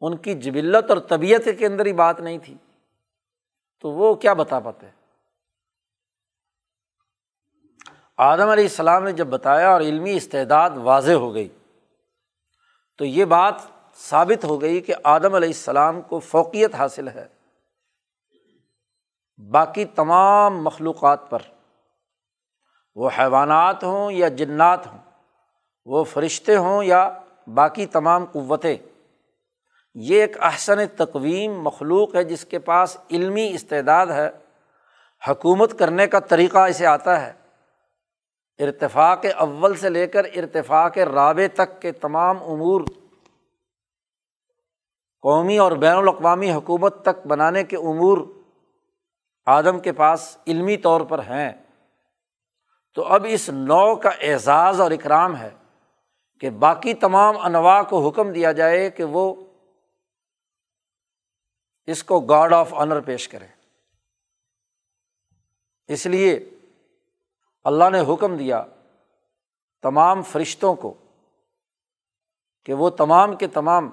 ان 0.00 0.16
کی 0.16 0.34
جبلت 0.34 0.90
اور 0.90 0.98
طبیعت 0.98 1.48
کے 1.58 1.66
اندر 1.66 1.86
ہی 1.86 1.92
بات 1.92 2.20
نہیں 2.20 2.38
تھی۔ 2.38 2.54
تو 3.80 3.90
وہ 3.90 4.14
کیا 4.14 4.32
بتا 4.32 4.58
پاتے؟ 4.58 4.97
آدم 8.18 8.48
علیہ 8.48 8.64
السلام 8.64 9.04
نے 9.04 9.12
جب 9.12 9.26
بتایا 9.26 9.70
اور 9.70 9.80
علمی 9.80 10.16
استعداد 10.16 10.70
واضح 10.70 11.12
ہو 11.12 11.34
گئی، 11.34 11.48
تو 12.98 13.04
یہ 13.04 13.24
بات 13.24 13.54
ثابت 13.96 14.44
ہو 14.44 14.60
گئی 14.60 14.80
کہ 14.80 14.94
آدم 15.04 15.34
علیہ 15.34 15.48
السلام 15.48 16.02
کو 16.02 16.18
فوقیت 16.18 16.74
حاصل 16.74 17.08
ہے۔ 17.08 17.26
باقی 19.50 19.84
تمام 19.84 20.64
مخلوقات 20.64 21.30
پر، 21.30 21.38
وہ 22.94 23.10
حیوانات 23.18 23.84
ہوں 23.84 24.12
یا 24.12 24.28
جنات 24.28 24.86
ہوں، 24.86 24.98
وہ 25.84 26.04
فرشتے 26.04 26.56
ہوں 26.56 26.84
یا 26.84 27.12
باقی 27.54 27.86
تمام 27.86 28.24
قوتیں، 28.24 28.76
یہ 29.94 30.20
ایک 30.20 30.42
احسن 30.42 30.86
تقویم 30.96 31.62
مخلوق 31.62 32.14
ہے 32.14 32.24
جس 32.24 32.44
کے 32.44 32.58
پاس 32.58 32.96
علمی 33.10 33.50
استعداد 33.54 34.06
ہے۔ 34.06 34.30
حکومت 35.28 35.78
کرنے 35.78 36.06
کا 36.06 36.18
طریقہ 36.18 36.58
اسے 36.58 36.86
آتا 36.86 37.26
ہے۔ 37.26 37.32
ارتفاق 38.58 39.24
اول 39.36 39.76
سے 39.76 39.88
لے 39.88 40.06
کر 40.06 40.24
ارتفاق 40.24 40.98
رابع 40.98 41.46
تک 41.54 41.82
کے 41.82 41.92
تمام 41.92 42.42
امور 42.42 42.80
قومی 45.22 45.58
اور 45.58 45.72
بین 45.72 45.96
الاقوامی 45.96 46.52
حکومت 46.52 47.02
تک 47.02 47.26
بنانے 47.26 47.64
کے 47.64 47.76
امور 47.76 48.18
آدم 49.46 49.80
کے 49.80 49.92
پاس 49.92 50.38
علمی 50.46 50.76
طور 50.76 51.00
پر 51.00 51.18
ہیں۔ 51.18 51.52
تو 52.94 53.04
اب 53.04 53.26
اس 53.28 53.48
نو 53.48 53.96
کا 53.96 54.08
اعزاز 54.08 54.80
اور 54.80 54.90
اکرام 54.90 55.36
ہے 55.36 55.50
کہ 56.40 56.50
باقی 56.50 56.94
تمام 56.94 57.38
انواع 57.38 57.82
کو 57.82 58.08
حکم 58.08 58.32
دیا 58.32 58.52
جائے 58.52 58.90
کہ 58.90 59.04
وہ 59.04 59.34
اس 61.86 62.04
کو 62.04 62.20
گاڈ 62.20 62.52
آف 62.52 62.74
آنر 62.74 63.00
پیش 63.00 63.28
کریں 63.28 63.48
اس 65.86 66.06
لیے 66.06 66.50
اللہ 67.68 67.90
نے 67.90 68.14
حکم 68.14 68.36
دیا 68.36 68.64
تمام 69.82 70.22
فرشتوں 70.22 70.74
کو 70.74 70.94
کہ 72.64 72.74
وہ 72.74 72.90
تمام 72.90 73.36
کے 73.36 73.46
تمام 73.46 73.90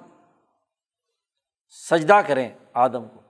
سجدہ 1.69 2.21
کریں 2.27 2.49
آدم 2.73 3.07
کو۔ 3.07 3.21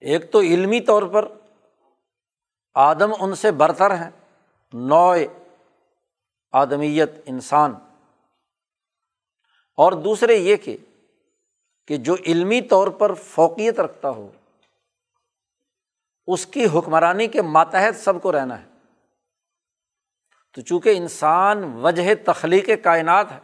ایک 0.00 0.32
تو 0.32 0.40
علمی 0.40 0.80
طور 0.80 1.02
پر 1.02 1.32
آدم 2.74 3.10
ان 3.20 3.34
سے 3.34 3.50
برتر 3.50 3.90
ہیں 3.90 4.10
نو 4.72 5.12
آدمیت 6.52 7.10
انسان۔ 7.26 7.74
اور 9.76 9.92
دوسرے 9.92 10.34
یہ 10.34 10.56
کہ 10.56 10.76
کہ 11.86 11.96
جو 11.96 12.14
علمی 12.14 12.60
طور 12.60 12.88
پر 12.88 13.14
فوقیت 13.14 13.80
رکھتا 13.80 14.10
ہو 14.10 14.32
اس 16.28 16.46
کی 16.46 16.66
حکمرانی 16.74 17.26
کے 17.26 17.42
ماتحت 17.42 17.96
سب 17.96 18.22
کو 18.22 18.32
رہنا 18.32 18.62
ہے۔ 18.62 18.68
تو 20.54 20.60
چونکہ 20.60 20.96
انسان 20.96 21.64
وجہ 21.64 22.14
تخلیق 22.26 22.68
کائنات 22.84 23.32
ہے، 23.32 23.38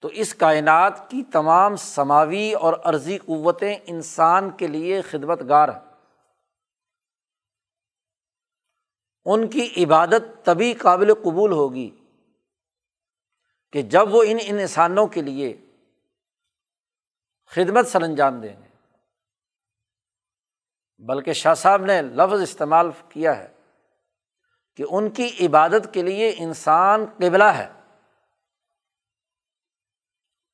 تو 0.00 0.08
اس 0.08 0.34
کائنات 0.34 1.10
کی 1.10 1.22
تمام 1.32 1.76
سماوی 1.76 2.52
اور 2.52 2.72
عرضی 2.84 3.18
قوتیں 3.18 3.76
انسان 3.86 4.50
کے 4.50 4.66
لیے 4.66 5.02
خدمت 5.02 5.40
گار 5.48 5.68
ہیں۔ 5.68 5.80
ان 9.24 9.48
کی 9.48 9.84
عبادت 9.84 10.44
تبھی 10.44 10.74
قابل 10.74 11.14
قبول 11.14 11.52
ہوگی 11.52 12.04
کہ 13.72 13.82
جب 13.82 14.14
وہ 14.14 14.22
ان 14.22 14.38
انسانوں 14.40 15.06
کے 15.06 15.22
لیے 15.22 15.66
خدمت 17.46 17.86
سر 17.86 18.02
انجام 18.02 18.40
دیں 18.40 18.56
گے۔ 18.60 18.65
بلکہ 20.98 21.32
شاہ 21.32 21.54
صاحب 21.54 21.84
نے 21.84 22.02
لفظ 22.02 22.42
استعمال 22.42 22.90
کیا 23.08 23.38
ہے 23.38 23.48
کہ 24.76 24.84
ان 24.90 25.10
کی 25.10 25.46
عبادت 25.46 25.94
کے 25.94 26.02
لیے 26.02 26.34
انسان 26.38 27.06
قبلہ 27.16 27.44
ہے۔ 27.44 27.72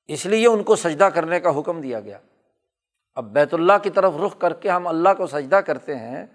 اس 0.06 0.26
لیے 0.26 0.46
ان 0.46 0.62
کو 0.62 0.76
سجدہ 0.76 1.04
کرنے 1.04 1.40
کا 1.40 1.60
حکم 1.60 1.80
دیا 1.80 2.00
گیا۔ 2.00 2.18
اب 3.14 3.24
بیت 3.24 3.54
اللہ 3.54 3.72
کی 3.82 3.90
طرف 3.90 4.12
رخ 4.26 4.38
کر 4.38 4.52
کے 4.52 4.70
ہم 4.70 4.86
اللہ 4.86 5.08
کو 5.16 5.26
سجدہ 5.26 5.56
کرتے 5.56 5.96
ہیں 5.96 6.26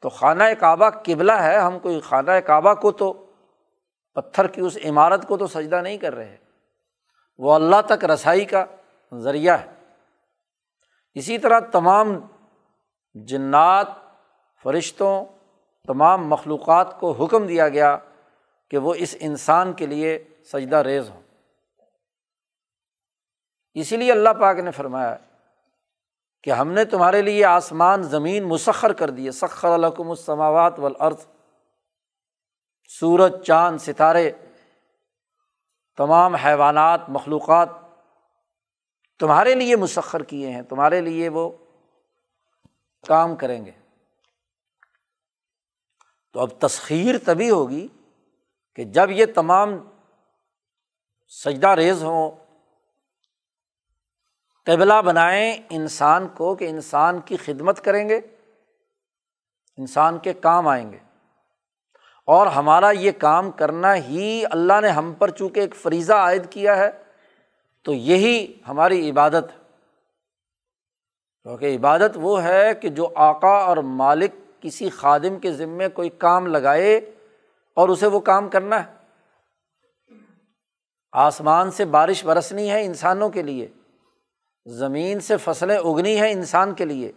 تو 0.00 0.08
خانہ 0.08 0.44
کعبہ 0.58 0.90
قبلہ 0.90 1.32
ہے۔ 1.32 1.58
ہم 1.58 1.78
کوئی 1.78 2.00
خانہ 2.00 2.30
کعبہ 2.30 2.74
کو 2.74 2.92
تو 2.92 3.12
پتھر 4.14 4.46
کی 4.46 4.60
اس 4.60 4.78
عمارت 4.84 5.28
کو 5.28 5.36
تو 5.36 5.46
سجدہ 5.46 5.80
نہیں 5.82 5.98
کر 5.98 6.14
رہے۔ 6.14 6.36
وہ 7.38 7.54
اللہ 7.54 7.76
تک 7.88 8.04
رسائی 8.04 8.44
کا 8.44 8.64
ذریعہ 9.14 9.56
ہے۔ 9.58 9.94
اسی 11.14 11.38
طرح 11.38 11.60
تمام 11.60 12.08
جنات، 13.26 13.86
فرشتوں، 14.62 15.24
تمام 15.86 16.28
مخلوقات 16.28 17.00
کو 17.00 17.12
حکم 17.12 17.46
دیا 17.46 17.68
گیا 17.68 17.96
کہ 18.70 18.78
وہ 18.78 18.94
اس 18.94 19.16
انسان 19.20 19.72
کے 19.72 19.86
لیے 19.86 20.24
سجدہ 20.44 20.76
ریز 20.76 21.10
ہوں۔ 21.10 21.22
اسی 23.74 23.96
لیے 23.96 24.12
اللہ 24.12 24.28
پاک 24.40 24.58
نے 24.58 24.70
فرمایا 24.70 25.16
کہ 26.42 26.50
ہم 26.50 26.72
نے 26.72 26.84
تمہارے 26.84 27.22
لیے 27.22 27.44
آسمان، 27.44 28.02
زمین 28.02 28.44
مسخر 28.44 28.92
کر 28.92 29.10
دیے 29.10 29.30
سخر 29.30 29.68
الحکم 29.68 30.10
السماوات 30.10 30.78
والارض۔ 30.78 31.26
سورج، 33.00 33.42
چاند، 33.44 33.78
ستارے، 33.78 34.32
تمام 35.96 36.34
حیوانات، 36.34 37.00
مخلوقات 37.08 37.68
تمہارے 39.18 39.54
لیے 39.54 39.76
مسخر 39.76 40.22
کیے 40.22 40.50
ہیں۔ 40.50 40.62
تمہارے 40.62 41.00
لیے 41.00 41.28
وہ 41.28 41.50
کام 43.06 43.36
کریں 43.36 43.66
گے۔ 43.66 43.70
تو 46.32 46.40
اب 46.40 46.48
تسخیر 46.58 47.14
تبھی 47.24 47.50
ہوگی 47.50 47.88
کہ 48.74 48.84
جب 48.84 49.10
یہ 49.10 49.26
تمام 49.34 49.70
سجدہ 51.28 51.68
ریز 51.68 52.02
ہوں، 52.02 52.30
قبلہ 54.64 55.02
بنائیں 55.02 55.56
انسان 55.70 56.28
کو 56.28 56.54
کہ 56.54 56.64
انسان 56.64 57.20
کی 57.20 57.36
خدمت 57.36 57.84
کریں 57.84 58.08
گے، 58.08 58.16
انسان 59.76 60.18
کے 60.18 60.32
کام 60.32 60.68
آئیں 60.68 60.92
گے۔ 60.92 60.98
اور 62.24 62.46
ہمارا 62.46 62.90
یہ 62.90 63.12
کام 63.18 63.50
کرنا 63.50 63.94
ہی 63.94 64.44
اللہ 64.50 64.80
نے 64.80 64.88
ہم 64.88 65.12
پر 65.12 65.30
چونکہ 65.30 65.60
ایک 65.60 65.76
فریضہ 65.76 66.12
عائد 66.12 66.50
کیا 66.50 66.76
ہے، 66.76 66.90
تو 67.82 67.94
یہی 67.94 68.60
ہماری 68.68 69.10
عبادت 69.10 69.67
کیونکہ 71.48 71.76
عبادت 71.76 72.10
وہ 72.14 72.42
ہے 72.42 72.74
کہ 72.74 72.88
جو 72.88 73.08
آقا 73.14 73.48
اور 73.48 73.76
مالک 73.76 74.30
کسی 74.60 74.90
خادم 74.90 75.38
کے 75.38 75.52
ذمے 75.52 75.88
کوئی 75.88 76.08
کام 76.08 76.46
لگائے 76.46 76.96
اور 77.74 77.88
اسے 77.88 78.06
وہ 78.06 78.20
کام 78.20 78.48
کرنا 78.48 78.86
ہے۔ 78.86 78.92
آسمان 81.12 81.70
سے 81.70 81.84
بارش 81.84 82.24
برسنی 82.24 82.70
ہے 82.70 82.84
انسانوں 82.84 83.30
کے 83.30 83.42
لیے، 83.42 83.68
زمین 84.66 85.20
سے 85.20 85.36
فصلیں 85.36 85.76
اگنی 85.76 86.20
ہیں 86.20 86.32
انسان 86.32 86.74
کے 86.74 86.84
لیے، 86.84 87.12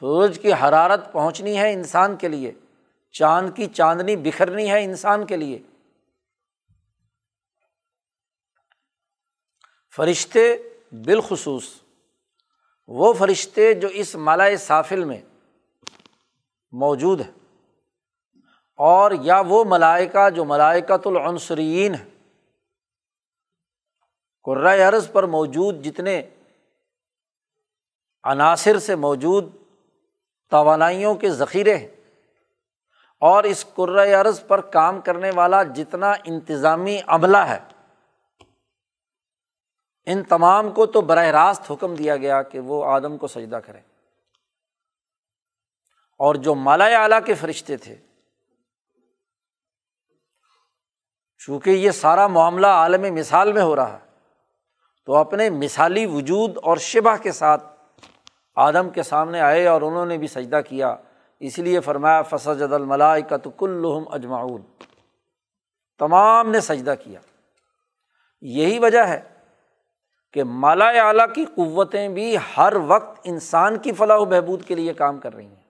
سورج 0.00 0.38
کی 0.38 0.52
حرارت 0.52 1.12
پہنچنی 1.12 1.58
ہے 1.58 1.72
انسان 1.72 2.16
کے 2.16 2.28
لیے، 2.28 2.52
چاند 3.12 3.50
کی 3.54 3.66
چاندنی 3.66 4.16
بکھرنی 4.16 4.70
ہے 4.70 4.84
انسان 4.84 5.26
کے 5.26 5.36
لیے۔ 5.36 5.58
فرشتے 9.96 10.56
بالخصوص 10.92 11.85
وہ 12.88 13.12
فرشتے 13.12 13.74
جو 13.74 13.88
اس 13.88 14.14
مالا 14.14 14.56
سافل 14.56 15.04
میں 15.04 15.22
موجود 16.72 17.20
ہیں۔ 17.20 17.32
اور 18.76 19.10
یا 19.22 19.42
وہ 19.48 19.64
ملائکہ 19.64 20.30
جو 20.30 20.44
ملائکۃ 20.44 21.02
العنصرین 21.04 21.94
ہے 21.94 22.04
قرۂۂ 24.42 24.80
عرض 24.80 25.12
پر 25.12 25.22
موجود 25.22 25.84
جتنے 25.84 26.22
عناصر 28.24 28.78
سے 28.78 28.96
موجود 28.96 29.52
توانائیوں 30.50 31.14
کے 31.14 31.30
ذخیرے 31.30 31.76
ہیں۔ 31.76 31.88
اور 33.20 33.44
اس 33.44 33.66
قرۂۂ 33.74 34.12
عرض 34.12 34.46
پر 34.46 34.60
کام 34.60 35.00
کرنے 35.00 35.30
والا 35.30 35.62
جتنا 35.62 36.12
انتظامی 36.24 37.00
عملہ 37.06 37.36
ہے۔ 37.36 37.58
ان 40.06 40.22
تمام 40.22 40.70
کو 40.72 40.86
تو 40.86 41.00
براہ 41.00 41.26
راست 41.26 41.70
حکم 41.70 41.94
دیا 41.94 42.16
گیا 42.16 42.42
کہ 42.42 42.60
وہ 42.60 42.84
آدم 42.84 43.16
کو 43.18 43.26
سجدہ 43.26 43.56
کریں 43.56 43.80
اور 46.20 46.34
جو 46.34 46.54
مالا 46.54 46.84
اعلیٰ 46.84 47.18
کے 47.24 47.34
فرشتے 47.34 47.76
تھے، 47.76 47.96
چونکہ 51.38 51.70
یہ 51.70 51.90
سارا 51.90 52.26
معاملہ 52.26 52.66
عالم 52.66 53.14
مثال 53.14 53.52
میں 53.52 53.62
ہو 53.62 53.76
رہا 53.76 53.92
ہے 53.92 54.04
تو 55.06 55.14
اپنے 55.14 55.50
مثالی 55.50 56.06
وجود 56.06 56.56
اور 56.62 56.76
شبہ 56.76 57.16
کے 57.22 57.32
ساتھ 57.32 57.64
آدم 58.56 58.90
کے 58.90 59.02
سامنے 59.02 59.40
آئے 59.40 59.66
اور 59.66 59.82
انہوں 59.82 60.06
نے 60.06 60.18
بھی 60.18 60.26
سجدہ 60.26 60.60
کیا۔ 60.68 60.96
اس 61.40 61.58
لیے 61.58 61.80
فرمایا، 61.80 62.22
فسجد 62.22 62.72
الملائے 62.72 63.22
کا 63.22 63.36
تو 63.36 63.50
کلحم 63.50 64.12
اجماؤن 64.12 64.62
تمام 65.98 66.50
نے 66.50 66.60
سجدہ 66.60 66.94
کیا۔ 67.04 67.20
یہی 68.40 68.78
وجہ 68.78 68.98
ہے 68.98 69.35
کہ 70.36 70.44
مالا 70.44 70.88
اعلیٰ 70.88 71.34
کی 71.34 71.44
قوتیں 71.44 72.08
بھی 72.08 72.36
ہر 72.56 72.72
وقت 72.86 73.20
انسان 73.24 73.78
کی 73.78 73.92
فلاح 73.92 74.16
و 74.16 74.24
بہبود 74.24 74.64
کے 74.64 74.74
لیے 74.74 74.94
کام 74.94 75.18
کر 75.18 75.34
رہی 75.34 75.46
ہیں۔ 75.46 75.62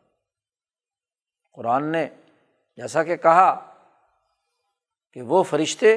قرآن 1.53 1.93
نے 1.93 2.09
جیسا 2.77 3.03
کہ 3.03 3.17
کہا 3.17 3.73
کہ 5.13 5.23
وہ 5.23 5.43
فرشتے 5.43 5.97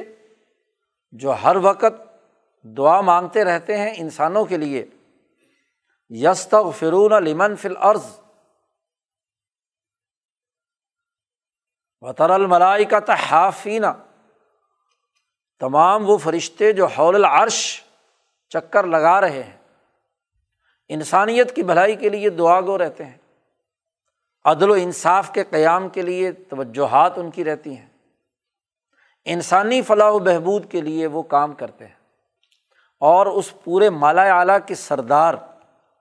جو 1.12 1.30
ہر 1.30 1.56
وقت 1.56 2.18
دعا 2.62 3.00
مانگتے 3.00 3.44
رہتے 3.44 3.78
ہیں 3.78 3.94
انسانوں 3.96 4.44
کے 4.44 4.56
لیے 4.56 4.86
یست 6.08 6.54
فرون 6.78 7.24
لمن 7.24 7.56
فل 7.56 7.76
عرض 7.76 8.20
وطر 12.00 12.30
الملائی 12.30 12.84
کا 12.84 13.00
تحافینہ 13.00 13.86
تمام 15.58 16.10
وہ 16.10 16.18
فرشتے 16.18 16.72
جو 16.72 16.86
حول 16.86 17.14
العرش 17.14 17.84
چکر 18.50 18.84
لگا 18.84 19.20
رہے 19.20 19.42
ہیں۔ 19.42 19.56
انسانیت 20.88 21.56
کی 21.56 21.62
بھلائی 21.62 21.96
کے 21.96 22.08
لیے 22.08 22.30
دعا 22.30 22.60
گو 22.60 22.78
رہتے 22.78 23.04
ہیں۔ 23.04 23.16
عدل 24.44 24.70
و 24.70 24.72
انصاف 24.72 25.32
کے 25.32 25.44
قیام 25.44 25.88
کے 25.88 26.02
لیے 26.02 26.32
توجہات 26.32 27.12
ان 27.16 27.30
کی 27.30 27.44
رہتی 27.44 27.76
ہیں۔ 27.76 27.86
انسانی 29.24 29.82
فلاح 29.82 30.10
و 30.10 30.18
بہبود 30.18 30.70
کے 30.70 30.80
لیے 30.80 31.06
وہ 31.06 31.22
کام 31.22 31.52
کرتے 31.52 31.86
ہیں۔ 31.86 31.94
اور 33.00 33.26
اس 33.26 33.52
پورے 33.64 33.90
مالا 33.90 34.22
اعلیٰ 34.22 34.58
کے 34.66 34.74
سردار 34.74 35.34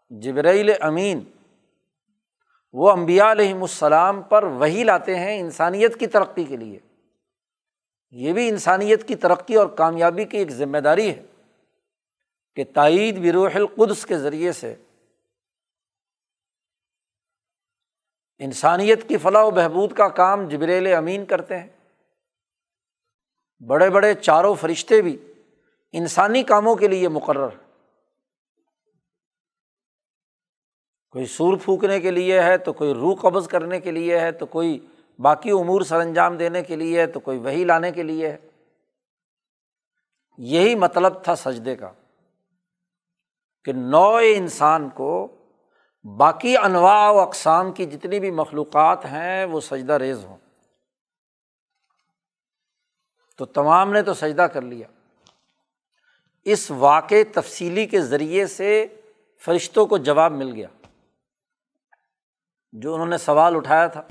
جبرائیل 0.09 0.71
امین 0.79 1.23
وہ 2.73 2.91
امبیا 2.91 3.31
علیہم 3.31 3.61
السلام 3.61 4.21
پر 4.21 4.43
وہی 4.43 4.83
لاتے 4.83 5.15
ہیں 5.15 5.39
انسانیت 5.39 5.99
کی 5.99 6.07
ترقی 6.07 6.43
کے 6.43 6.57
لیے۔ 6.57 6.79
یہ 8.11 8.33
بھی 8.33 8.49
انسانیت 8.49 9.07
کی 9.07 9.15
ترقی 9.15 9.55
اور 9.55 9.67
کامیابی 9.67 10.25
کی 10.25 10.37
ایک 10.37 10.51
ذمہ 10.51 10.77
داری 10.77 11.09
ہے۔ 11.09 11.23
کہ 12.55 12.63
تائید 12.75 13.19
بروح 13.19 13.49
القدس 13.55 14.05
کے 14.05 14.17
ذریعے 14.17 14.51
سے 14.51 14.75
انسانیت 18.37 19.09
کی 19.09 19.17
فلاح 19.17 19.43
و 19.43 19.51
بہبود 19.51 19.93
کا 19.93 20.07
کام 20.07 20.47
جبریل 20.47 20.93
امین 20.93 21.25
کرتے 21.25 21.59
ہیں۔ 21.59 21.67
بڑے 23.67 23.89
بڑے 23.89 24.13
چاروں 24.13 24.55
فرشتے 24.55 25.01
بھی 25.01 25.33
انسانی 25.91 26.43
کاموں 26.43 26.75
کے 26.75 26.87
لیے 26.87 27.07
مقرر 27.07 27.49
کوئی 31.09 31.25
سور 31.25 31.57
پھونکنے 31.57 31.99
کے 31.99 32.11
لیے 32.11 32.41
ہے 32.41 32.57
تو 32.57 32.73
کوئی 32.73 32.93
روح 32.93 33.15
قبض 33.21 33.47
کرنے 33.47 33.79
کے 33.79 33.91
لیے 33.91 34.19
ہے 34.19 34.31
تو 34.31 34.45
کوئی 34.45 34.87
باقی 35.19 35.51
امور 35.51 35.81
سر 35.81 35.99
انجام 35.99 36.37
دینے 36.37 36.63
کے 36.63 36.75
لیے 36.75 37.01
ہے 37.01 37.07
تو 37.07 37.19
کوئی 37.19 37.37
وہی 37.37 37.63
لانے 37.63 37.91
کے 37.91 38.03
لیے 38.03 38.29
ہے۔ 38.29 38.37
یہی 40.37 40.75
مطلب 40.75 41.23
تھا 41.23 41.35
سجدے 41.35 41.75
کا۔ 41.75 41.91
کہ 43.65 43.73
نو 43.73 44.15
انسان 44.15 44.89
کو 44.89 45.35
باقی 46.17 46.57
انواع 46.57 47.11
و 47.11 47.19
اقسام 47.19 47.71
کی 47.71 47.85
جتنی 47.85 48.19
بھی 48.19 48.31
مخلوقات 48.31 49.05
ہیں 49.05 49.45
وہ 49.45 49.59
سجدہ 49.59 49.93
ریز 49.93 50.25
ہوں۔ 50.25 50.37
تو 53.37 53.45
تمام 53.45 53.91
نے 53.91 54.01
تو 54.01 54.13
سجدہ 54.13 54.41
کر 54.41 54.61
لیا۔ 54.61 54.87
اس 56.43 56.71
واقع 56.71 57.15
تفصیلی 57.33 57.85
کے 57.85 58.01
ذریعے 58.01 58.47
سے 58.47 58.87
فرشتوں 59.45 59.85
کو 59.85 59.97
جواب 59.97 60.31
مل 60.31 60.53
گیا۔ 60.53 60.67
جو 62.71 62.93
انہوں 62.93 63.07
نے 63.07 63.17
سوال 63.17 63.55
اٹھایا 63.55 63.87
تھا۔ 63.87 64.01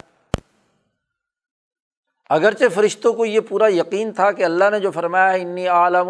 اگرچہ 2.31 2.65
فرشتوں 2.75 3.13
کو 3.13 3.27
یہ 3.27 3.41
پورا 3.49 3.69
یقین 3.69 4.13
تھا 4.13 4.33
کہ 4.33 4.45
اللہ 4.45 4.71
نے 4.71 4.81
جو 4.81 4.91
فرمایا 4.91 5.33
ہے 5.33 5.41
انی 5.41 5.69
عالم 5.69 6.09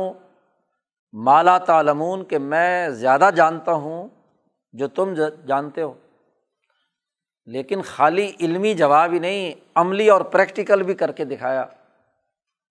مالا 1.13 1.59
تعلمون 1.59 2.25
کہ 2.25 2.39
میں 2.39 2.89
زیادہ 2.91 3.31
جانتا 3.37 3.73
ہوں 3.73 4.09
جو 4.73 4.89
تم 4.89 5.15
جانتے 5.47 5.83
ہو۔ 5.83 5.95
لیکن 7.47 7.83
خالی 7.83 8.33
علمی 8.41 8.75
جواب 8.75 9.13
ہی 9.13 9.19
نہیں، 9.19 9.55
عملی 9.75 10.11
اور 10.11 10.21
پریکٹیکل 10.21 10.83
بھی 10.83 10.95
کر 10.95 11.13
کے 11.13 11.25
دکھایا۔ 11.25 11.65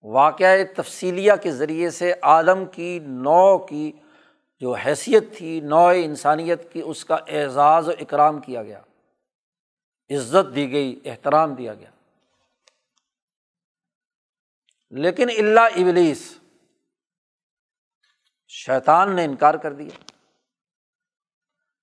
واقعہ 0.02 0.64
تفصیلیہ 0.76 1.32
کے 1.42 1.52
ذریعے 1.52 1.90
سے 1.90 2.14
آدم 2.22 2.64
کی 2.66 2.98
نو 2.98 3.58
کی 3.58 3.92
جو 4.60 4.72
حیثیت 4.72 5.36
تھی، 5.36 5.60
نو 5.60 5.86
انسانیت 5.86 6.72
کی، 6.72 6.82
اس 6.84 7.04
کا 7.04 7.16
اعزاز 7.28 7.88
و 7.88 7.90
اکرام 7.90 8.40
کیا 8.40 8.62
گیا۔ 8.62 8.80
عزت 10.10 10.54
دی 10.54 10.72
گئی، 10.72 11.00
احترام 11.04 11.54
دیا 11.54 11.74
گیا۔ 11.74 11.90
لیکن 14.90 15.26
اللہ 15.38 15.60
ابلیس 15.60 16.38
شیطان 18.48 19.16
نے 19.16 19.24
انکار 19.24 19.54
کر 19.54 19.72
دیا۔ 19.72 20.12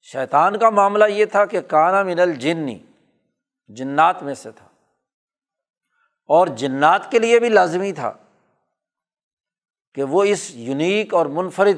شیطان 0.01 0.59
کا 0.59 0.69
معاملہ 0.69 1.05
یہ 1.05 1.25
تھا 1.25 1.45
کہ 1.45 1.61
کانا 1.61 2.03
من 2.03 2.19
الجنی 2.19 2.79
جنات 3.67 4.23
میں 4.23 4.33
سے 4.33 4.51
تھا۔ 4.51 4.65
اور 6.25 6.47
جنات 6.47 7.11
کے 7.11 7.19
لیے 7.19 7.39
بھی 7.39 7.49
لازمی 7.49 7.91
تھا 7.91 8.13
کہ 9.93 10.03
وہ 10.03 10.23
اس 10.23 10.51
یونیک 10.55 11.13
اور 11.13 11.25
منفرد 11.25 11.77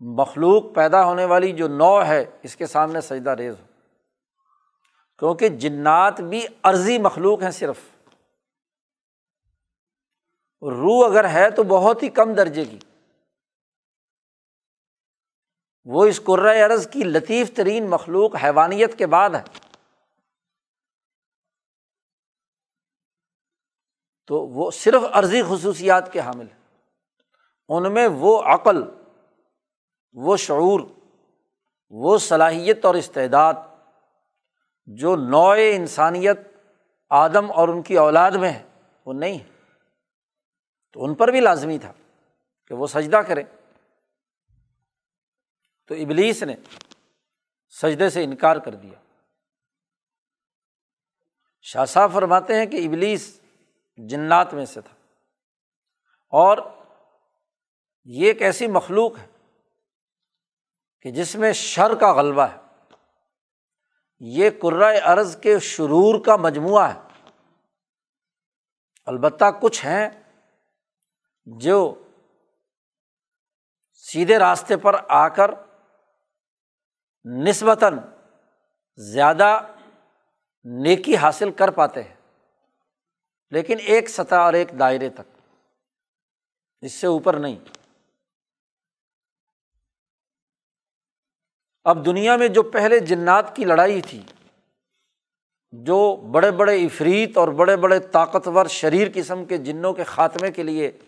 مخلوق 0.00 0.74
پیدا 0.74 1.04
ہونے 1.04 1.24
والی 1.24 1.52
جو 1.52 1.68
نو 1.68 2.06
ہے، 2.06 2.24
اس 2.42 2.56
کے 2.56 2.66
سامنے 2.66 3.00
سجدہ 3.00 3.30
ریز 3.30 3.54
ہو۔ 3.60 3.66
کیونکہ 5.18 5.48
جنات 5.48 6.20
بھی 6.20 6.46
عرضی 6.62 6.98
مخلوق 6.98 7.42
ہیں 7.42 7.50
صرف۔ 7.50 7.80
روح 10.62 11.10
اگر 11.10 11.28
ہے 11.28 11.50
تو 11.50 11.62
بہت 11.62 12.02
ہی 12.02 12.08
کم 12.08 12.34
درجے 12.34 12.64
کی۔ 12.64 12.78
وہ 15.84 16.06
اس 16.06 16.20
قرۂۂ 16.24 16.72
عرض 16.72 16.90
کی 16.90 17.04
لطیف 17.04 17.56
ترین 17.56 17.90
مخلوق 17.90 18.36
حیوانیت 18.44 18.98
کے 18.98 19.06
بعد 19.06 19.30
ہے۔ 19.30 19.42
تو 24.26 24.34
وہ 24.34 24.70
صرف 24.70 25.02
عرضی 25.12 25.42
خصوصیات 25.42 26.12
کے 26.12 26.20
حامل 26.20 26.48
ہیں۔ 26.48 26.58
ان 27.68 27.94
میں 27.94 28.08
وہ 28.08 28.42
عقل، 28.42 28.82
وہ 30.12 30.36
شعور، 30.36 30.80
وہ 31.90 32.18
صلاحیت 32.18 32.84
اور 32.84 32.94
استعداد 32.94 33.54
جو 34.86 35.16
نوئے 35.16 35.76
انسانیت 35.76 36.38
آدم 37.10 37.52
اور 37.52 37.68
ان 37.68 37.82
کی 37.82 37.96
اولاد 37.96 38.30
میں 38.30 38.50
ہے، 38.50 38.68
وہ 39.06 39.12
نہیں 39.12 39.38
ہے 39.38 39.57
تو 40.92 41.04
ان 41.04 41.14
پر 41.14 41.28
بھی 41.28 41.40
لازمی 41.40 41.78
تھا 41.78 41.92
کہ 42.66 42.74
وہ 42.74 42.86
سجدہ 42.86 43.16
کرے 43.16 43.42
تو 45.86 45.94
ابلیس 45.94 46.42
نے 46.42 46.56
سجدے 47.68 48.10
سے 48.10 48.24
انکار 48.24 48.56
کر 48.56 48.74
دیا۔ 48.74 48.98
شاہ 51.62 51.84
صاحب 51.84 52.12
فرماتے 52.12 52.54
ہیں 52.54 52.66
کہ 52.66 52.86
ابلیس 52.86 53.40
جنات 53.96 54.54
میں 54.54 54.64
سے 54.64 54.80
تھا۔ 54.80 54.94
اور 56.30 56.58
یہ 58.04 58.26
ایک 58.26 58.42
ایسی 58.42 58.66
مخلوق 58.66 59.18
ہے 59.18 59.26
کہ 61.00 61.10
جس 61.10 61.36
میں 61.36 61.52
شر 61.52 61.94
کا 61.94 62.12
غلبہ 62.12 62.42
ہے۔ 62.42 62.84
یہ 64.20 64.50
کرائے 64.50 64.98
ارض 64.98 65.40
کے 65.40 65.58
شرور 65.58 66.24
کا 66.24 66.36
مجموعہ 66.36 66.94
ہے۔ 66.94 67.30
البتہ 69.04 69.44
کچھ 69.62 69.86
ہیں 69.86 70.27
جو 71.56 72.04
سیدھے 73.92 74.38
راستے 74.38 74.76
پر 74.76 74.96
آ 75.08 75.28
کر 75.28 75.50
نسبتاً 77.24 77.98
زیادہ 78.94 79.60
نیکی 80.64 81.16
حاصل 81.16 81.50
کر 81.50 81.70
پاتے 81.70 82.02
ہیں، 82.02 82.14
لیکن 83.50 83.76
ایک 83.84 84.08
سطح 84.08 84.34
اور 84.34 84.52
ایک 84.52 84.68
دائرے 84.78 85.08
تک۔ 85.08 85.40
اس 86.80 86.92
سے 86.92 87.06
اوپر 87.06 87.36
نہیں۔ 87.36 87.56
اب 91.84 92.06
دنیا 92.06 92.36
میں 92.36 92.48
جو 92.48 92.62
پہلے 92.62 92.98
جنات 92.98 93.56
کی 93.56 93.64
لڑائی 93.64 94.00
تھی، 94.00 94.22
جو 95.72 96.16
بڑے 96.16 96.50
بڑے 96.50 96.76
افریت 96.76 97.36
اور 97.36 97.48
بڑے 97.48 97.76
بڑے 97.76 98.00
طاقتور 98.00 98.66
شریر 98.66 99.08
قسم 99.14 99.44
کے 99.44 99.58
جنوں 99.58 99.92
کے 99.92 100.04
خاتمے 100.04 100.52
کے 100.52 100.62
لیے 100.62 100.98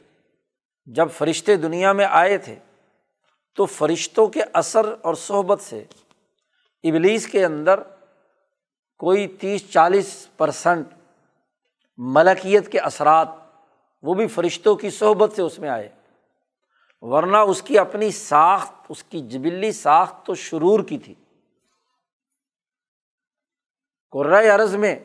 جب 0.94 1.10
فرشتے 1.10 1.56
دنیا 1.56 1.92
میں 1.92 2.06
آئے 2.10 2.38
تھے، 2.38 2.58
تو 3.54 3.66
فرشتوں 3.66 4.26
کے 4.26 4.40
اثر 4.52 4.94
اور 5.02 5.14
صحبت 5.14 5.60
سے 5.60 5.84
ابلیس 6.82 7.26
کے 7.26 7.44
اندر 7.44 7.80
کوئی 8.98 9.28
تیس 9.28 9.70
چالیس 9.70 10.28
پرسنٹ 10.36 10.86
ملکیت 11.96 12.72
کے 12.72 12.78
اثرات، 12.78 13.28
وہ 14.02 14.14
بھی 14.14 14.26
فرشتوں 14.26 14.74
کی 14.74 14.90
صحبت 14.90 15.32
سے 15.32 15.42
اس 15.42 15.58
میں 15.58 15.68
آئے۔ 15.68 15.88
ورنہ 17.00 17.36
اس 17.36 17.62
کی 17.62 17.78
اپنی 17.78 18.10
ساخت، 18.10 18.74
اس 18.88 19.04
کی 19.04 19.20
جبلی 19.20 19.72
ساخت 19.72 20.26
تو 20.26 20.34
شرور 20.34 20.80
کی 20.84 20.98
تھی۔ 20.98 21.14
قرۂۂ 24.10 24.48
عرض 24.48 24.74
میں 24.74 24.98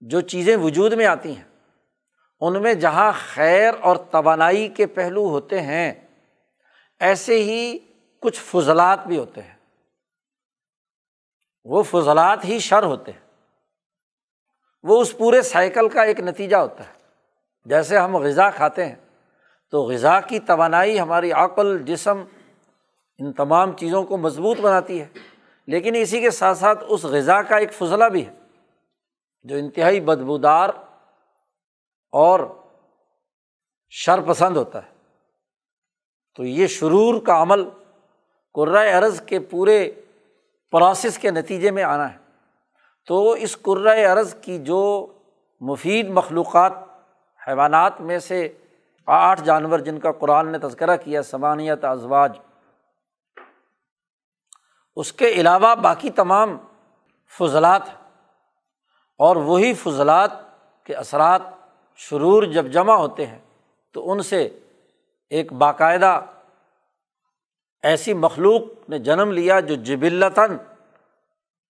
جو 0.00 0.20
چیزیں 0.20 0.56
وجود 0.56 0.92
میں 0.92 1.06
آتی 1.06 1.36
ہیں 1.36 1.49
ان 2.40 2.62
میں 2.62 2.74
جہاں 2.74 3.12
خیر 3.34 3.74
اور 3.80 3.96
توانائی 3.96 4.68
کے 4.68 4.86
پہلو 4.86 5.28
ہوتے 5.28 5.60
ہیں، 5.60 5.92
ایسے 7.00 7.42
ہی 7.42 7.78
کچھ 8.20 8.40
فضلات 8.40 9.06
بھی 9.06 9.18
ہوتے 9.18 9.42
ہیں۔ 9.42 9.54
وہ 11.64 11.82
فضلات 11.82 12.44
ہی 12.44 12.58
شر 12.58 12.82
ہوتے 12.82 13.12
ہیں۔ 13.12 13.20
وہ 14.82 15.00
اس 15.00 15.18
پورے 15.18 15.42
سائیکل 15.42 15.88
کا 15.88 16.02
ایک 16.02 16.20
نتیجہ 16.20 16.56
ہوتا 16.56 16.84
ہے۔ 16.84 16.92
جیسے 17.64 17.98
ہم 17.98 18.16
غذا 18.16 18.50
کھاتے 18.50 18.84
ہیں، 18.84 18.94
تو 19.70 19.82
غذا 19.82 20.20
کی 20.20 20.38
توانائی 20.38 21.00
ہماری 21.00 21.32
عقل، 21.32 21.78
جسم، 21.78 22.24
ان 23.18 23.32
تمام 23.32 23.76
چیزوں 23.76 24.04
کو 24.04 24.16
مضبوط 24.16 24.60
بناتی 24.60 25.00
ہے۔ 25.00 25.06
لیکن 25.66 25.94
اسی 25.96 26.20
کے 26.20 26.30
ساتھ 26.30 26.58
ساتھ 26.58 26.84
اس 26.88 27.04
غذا 27.04 27.42
کا 27.42 27.56
ایک 27.56 27.72
فضلہ 27.72 28.04
بھی 28.04 28.26
ہے، 28.26 28.32
جو 29.42 29.56
انتہائی 29.56 30.00
بدبودار 30.00 30.68
اور 32.12 32.40
شر 33.90 34.20
پسند 34.20 34.56
ہوتا 34.56 34.84
ہے۔ 34.84 34.90
تو 36.36 36.44
یہ 36.44 36.66
شرور 36.66 37.22
کا 37.22 37.42
عمل 37.42 37.68
قرۂۂ 38.54 38.92
عرض 38.92 39.20
کے 39.20 39.40
پورے 39.40 39.92
پروسیس 40.70 41.18
کے 41.18 41.30
نتیجے 41.30 41.70
میں 41.70 41.82
آنا 41.82 42.12
ہے۔ 42.12 42.18
تو 43.06 43.30
اس 43.30 43.58
قرۂۂ 43.62 44.04
عرض 44.04 44.34
کی 44.34 44.58
جو 44.58 45.12
مفید 45.60 46.08
مخلوقات، 46.08 46.72
حیوانات 47.48 48.00
میں 48.00 48.18
سے 48.18 48.58
آٹھ 49.06 49.42
جانور 49.42 49.78
جن 49.78 50.00
کا 50.00 50.12
قرآن 50.12 50.52
نے 50.52 50.58
تذکرہ 50.58 50.96
کیا، 50.96 51.22
سمانیت، 51.22 51.84
ازواج، 51.84 52.38
اس 54.96 55.12
کے 55.12 55.28
علاوہ 55.28 55.74
باقی 55.74 56.10
تمام 56.10 56.58
فضلات 57.38 57.82
اور 59.18 59.36
وہی 59.36 59.74
فضلات 59.74 60.30
کے 60.84 60.94
اثرات 60.94 61.42
شرور 62.02 62.42
جب 62.42 62.66
جمع 62.66 62.94
ہوتے 62.94 63.26
ہیں 63.26 63.38
تو 63.92 64.12
ان 64.12 64.22
سے 64.22 64.58
ایک 65.30 65.52
باقاعدہ 65.52 66.20
ایسی 67.82 68.14
مخلوق 68.14 68.88
نے 68.88 68.98
جنم 68.98 69.32
لیا 69.32 69.60
جو 69.60 69.74
جبلتاً 69.74 70.56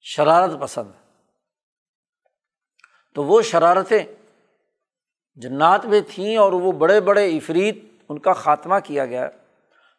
شرارت 0.01 0.51
پسند 0.61 0.91
تو 3.15 3.25
وہ 3.25 3.43
شرارتیں 3.43 4.05
جنات 5.35 5.87
میں 5.87 6.01
تھیں 6.15 6.37
اور 6.37 6.53
وہ 6.53 6.73
بڑے 6.73 7.01
بڑے 7.01 7.29
افریت 7.29 7.79
ان 8.09 8.19
کا 8.19 8.33
خاتمہ 8.33 8.75
کیا 8.85 9.07
گیا۔ 9.07 9.29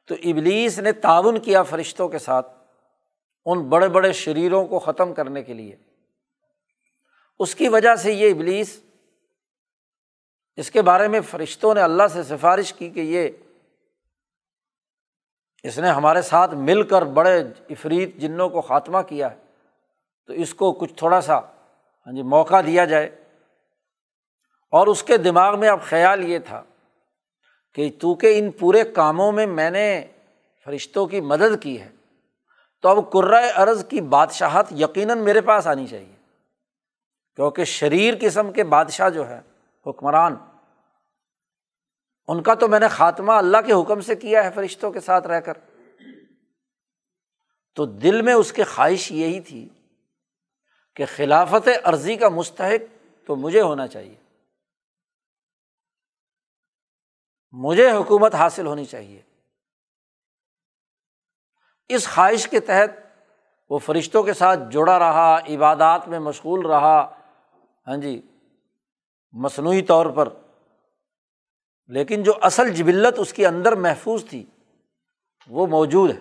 تو 0.08 0.16
ابلیس 0.24 0.80
نے 0.80 0.92
تعاون 0.92 1.40
کیا 1.40 1.64
فرشتوں 1.64 2.10
کے 2.10 2.20
ساتھ 2.20 2.52
ان 3.46 3.70
بڑے 3.70 3.90
بڑے 3.90 4.14
شریروں 4.14 4.66
کو 4.66 4.80
ختم 4.80 5.14
کرنے 5.14 5.44
کے 5.44 5.54
لیے۔ 5.54 5.76
اس 7.40 7.56
کی 7.56 7.68
وجہ 7.68 7.96
سے 7.96 8.14
یہ 8.14 8.32
ابلیس 8.32 8.84
اس 10.56 10.72
کے 10.72 10.82
بارے 10.82 11.08
میں 11.08 11.22
فرشتوں 11.22 11.74
نے 11.74 11.82
اللہ 11.82 12.04
سے 12.14 12.24
سفارش 12.24 12.74
کی 12.74 12.90
کہ 12.90 13.00
یہ 13.00 13.30
اس 15.64 15.80
نے 15.80 15.90
ہمارے 15.90 16.22
ساتھ 16.22 16.54
مل 16.54 16.84
کر 16.84 17.02
بڑے 17.02 17.44
افریت 17.70 18.16
جنوں 18.16 18.50
کو 18.50 18.62
خاتمہ 18.62 19.00
کیا 19.00 19.32
ہے۔ 19.32 19.36
تو 20.26 20.34
اس 20.34 20.54
کو 20.54 20.72
کچھ 20.72 20.94
تھوڑا 20.94 21.22
سا 21.22 21.38
ہاں 21.38 22.16
جی 22.16 22.22
موقع 22.22 22.62
دیا 22.62 22.86
جائے۔ 22.86 23.24
اور 24.72 24.88
اس 24.88 25.04
کے 25.04 25.18
دماغ 25.18 25.60
میں 25.60 25.70
اب 25.70 25.82
خیال 25.82 26.30
یہ 26.30 26.40
تھا 26.40 26.64
کہ 27.74 27.92
تو 28.00 28.16
کہ 28.16 28.40
ان 28.40 28.52
پورے 28.52 28.84
کاموں 28.84 29.32
میں 29.32 29.48
میں 29.48 29.70
نے 29.70 30.08
فرشتوں 30.66 31.08
کی 31.08 31.22
مدد 31.22 31.64
کی 31.64 31.82
ہے، 31.82 31.90
تو 32.82 32.90
اب 32.90 33.12
کرائے 33.12 33.52
ارض 33.52 33.86
کی 33.88 34.02
بادشاہت 34.02 34.66
یقیناً 34.72 35.20
میرے 35.20 35.42
پاس 35.42 35.68
آنی 35.68 35.88
چاہیے۔ 35.88 36.16
کیونکہ 37.36 37.64
شریر 37.64 38.14
قسم 38.22 38.52
کے 38.52 38.64
بادشاہ 38.64 39.10
جو 39.10 39.30
ہے 39.30 39.42
حکمران۔ 39.88 40.36
ان 42.28 42.44
کا 42.44 42.54
تو 42.54 42.68
میں 42.68 42.80
نے 42.80 42.88
خاتمہ 42.88 43.32
اللہ 43.32 43.58
کے 43.66 43.74
حکم 43.74 44.02
سے 44.02 44.16
کیا 44.16 44.44
ہے، 44.44 44.50
فرشتوں 44.56 44.92
کے 44.92 45.00
ساتھ 45.00 45.28
رہ 45.28 45.40
کر۔ 45.40 45.54
تو 47.76 47.86
دل 47.86 48.22
میں 48.22 48.34
اس 48.34 48.54
کے 48.54 48.64
خواہش 48.64 49.12
یہی 49.12 49.40
تھی 49.40 49.70
کہ 50.96 51.06
خلافت 51.16 51.70
عرضی 51.84 52.16
کا 52.16 52.30
مستحق 52.30 53.06
تو 53.28 53.36
مجھے 53.36 53.62
ہونا 53.62 53.88
چاہیے۔ 53.88 54.16
مجھے 57.52 57.92
حکومت 57.92 58.36
حاصل 58.36 58.68
ہونی 58.68 58.86
چاہیے۔ 58.86 59.22
اس 61.90 62.08
خواہش 62.08 62.48
کے 62.48 62.60
تحت 62.60 62.92
وہ 63.70 63.80
فرشتوں 63.80 64.24
کے 64.24 64.34
ساتھ 64.34 64.60
جڑا 64.72 65.00
رہا، 65.00 65.40
عبادات 65.50 66.08
میں 66.08 66.20
مشغول 66.20 66.66
رہا۔ 66.66 67.20
ہاں 67.88 67.98
جی 67.98 68.31
مصنوعی 69.32 69.82
طور 69.82 70.06
پر۔ 70.06 70.30
لیکن 71.88 72.24
جو 72.24 72.34
اصل 72.42 72.74
جبلت 72.74 73.14
اس 73.18 73.34
کے 73.34 73.48
اندر 73.48 73.76
محفوظ 73.76 74.30
تھی، 74.30 74.46
وہ 75.48 75.68
موجود 75.68 76.10
ہے۔ 76.10 76.20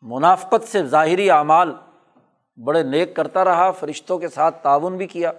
منافقت 0.00 0.68
سے 0.68 0.86
ظاہری 0.86 1.30
اعمال 1.30 1.74
بڑے 2.64 2.82
نیک 2.82 3.16
کرتا 3.16 3.44
رہا، 3.44 3.70
فرشتوں 3.70 4.18
کے 4.18 4.28
ساتھ 4.28 4.62
تعاون 4.62 4.96
بھی 4.96 5.06
کیا۔ 5.06 5.32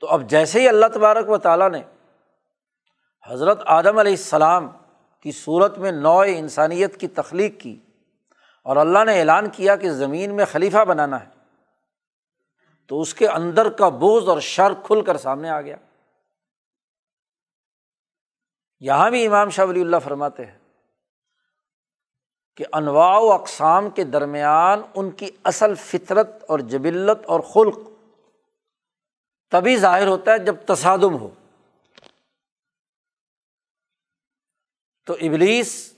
تو 0.00 0.06
اب 0.06 0.30
جیسے 0.30 0.60
ہی 0.60 0.68
اللہ 0.68 0.86
تبارک 0.94 1.28
و 1.28 1.38
تعالیٰ 1.38 1.70
نے 1.70 1.82
حضرت 3.28 3.62
آدم 3.66 3.98
علیہ 3.98 4.12
السلام 4.12 4.70
کی 5.20 5.32
صورت 5.32 5.78
میں 5.78 5.92
نو 5.92 6.18
انسانیت 6.18 7.00
کی 7.00 7.08
تخلیق 7.08 7.60
کی 7.60 7.80
اور 8.62 8.76
اللہ 8.76 9.04
نے 9.04 9.18
اعلان 9.18 9.50
کیا 9.50 9.76
کہ 9.76 9.90
زمین 9.90 10.36
میں 10.36 10.44
خلیفہ 10.44 10.84
بنانا 10.84 11.20
ہے 11.20 11.33
تو 12.86 13.00
اس 13.00 13.14
کے 13.14 13.28
اندر 13.28 13.68
کا 13.70 13.88
بوجھ 13.88 14.28
اور 14.28 14.40
شر 14.40 14.72
کھل 14.84 15.04
کر 15.04 15.16
سامنے 15.16 15.50
آ 15.50 15.60
گیا۔ 15.60 15.76
یہاں 18.80 19.10
بھی 19.10 19.26
امام 19.26 19.50
شاہ 19.50 19.64
ولی 19.64 19.80
اللہ 19.80 19.96
فرماتے 20.04 20.46
ہیں 20.46 20.58
کہ 22.56 22.64
انواع 22.72 23.18
و 23.18 23.32
اقسام 23.32 23.90
کے 23.90 24.04
درمیان 24.04 24.82
ان 24.94 25.10
کی 25.10 25.30
اصل 25.44 25.74
فطرت 25.74 26.44
اور 26.48 26.58
جبلت 26.58 27.26
اور 27.26 27.40
خلق 27.40 27.78
تبھی 29.50 29.76
ظاہر 29.76 30.06
ہوتا 30.06 30.32
ہے 30.32 30.38
جب 30.38 30.56
تصادم 30.66 31.18
ہو۔ 31.18 31.30
تو 35.06 35.14
ابلیس 35.14 35.94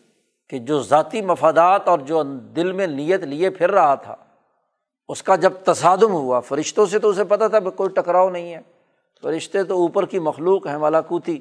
کہ 0.48 0.58
جو 0.58 0.82
ذاتی 0.82 1.22
مفادات 1.22 1.88
اور 1.88 1.98
جو 1.98 2.22
دل 2.38 2.72
میں 2.72 2.86
نیت 2.86 3.20
لیے 3.20 3.50
پھر 3.50 3.70
رہا 3.70 3.94
تھا 3.94 4.25
اس 5.08 5.22
کا 5.22 5.36
جب 5.36 5.52
تصادم 5.64 6.12
ہوا، 6.12 6.40
فرشتوں 6.40 6.86
سے 6.86 6.98
تو 6.98 7.08
اسے 7.08 7.24
پتہ 7.24 7.48
تھا 7.48 7.60
کوئی 7.60 7.90
ٹکراؤ 7.90 8.30
نہیں 8.30 8.54
ہے۔ 8.54 8.60
فرشتے 9.22 9.62
تو 9.62 9.74
اوپر 9.74 10.06
کی 10.06 10.18
مخلوق 10.18 10.66
ہیں 10.66 10.78
مالاکوتی 10.78 11.38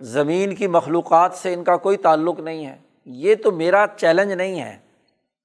زمین 0.00 0.54
کی 0.54 0.66
مخلوقات 0.66 1.34
سے 1.34 1.54
ان 1.54 1.64
کا 1.64 1.76
کوئی 1.76 1.96
تعلق 1.96 2.40
نہیں 2.40 2.66
ہے۔ 2.66 2.76
یہ 3.04 3.34
تو 3.34 3.52
میرا 3.52 3.86
چیلنج 3.96 4.32
نہیں 4.32 4.60
ہے، 4.60 4.78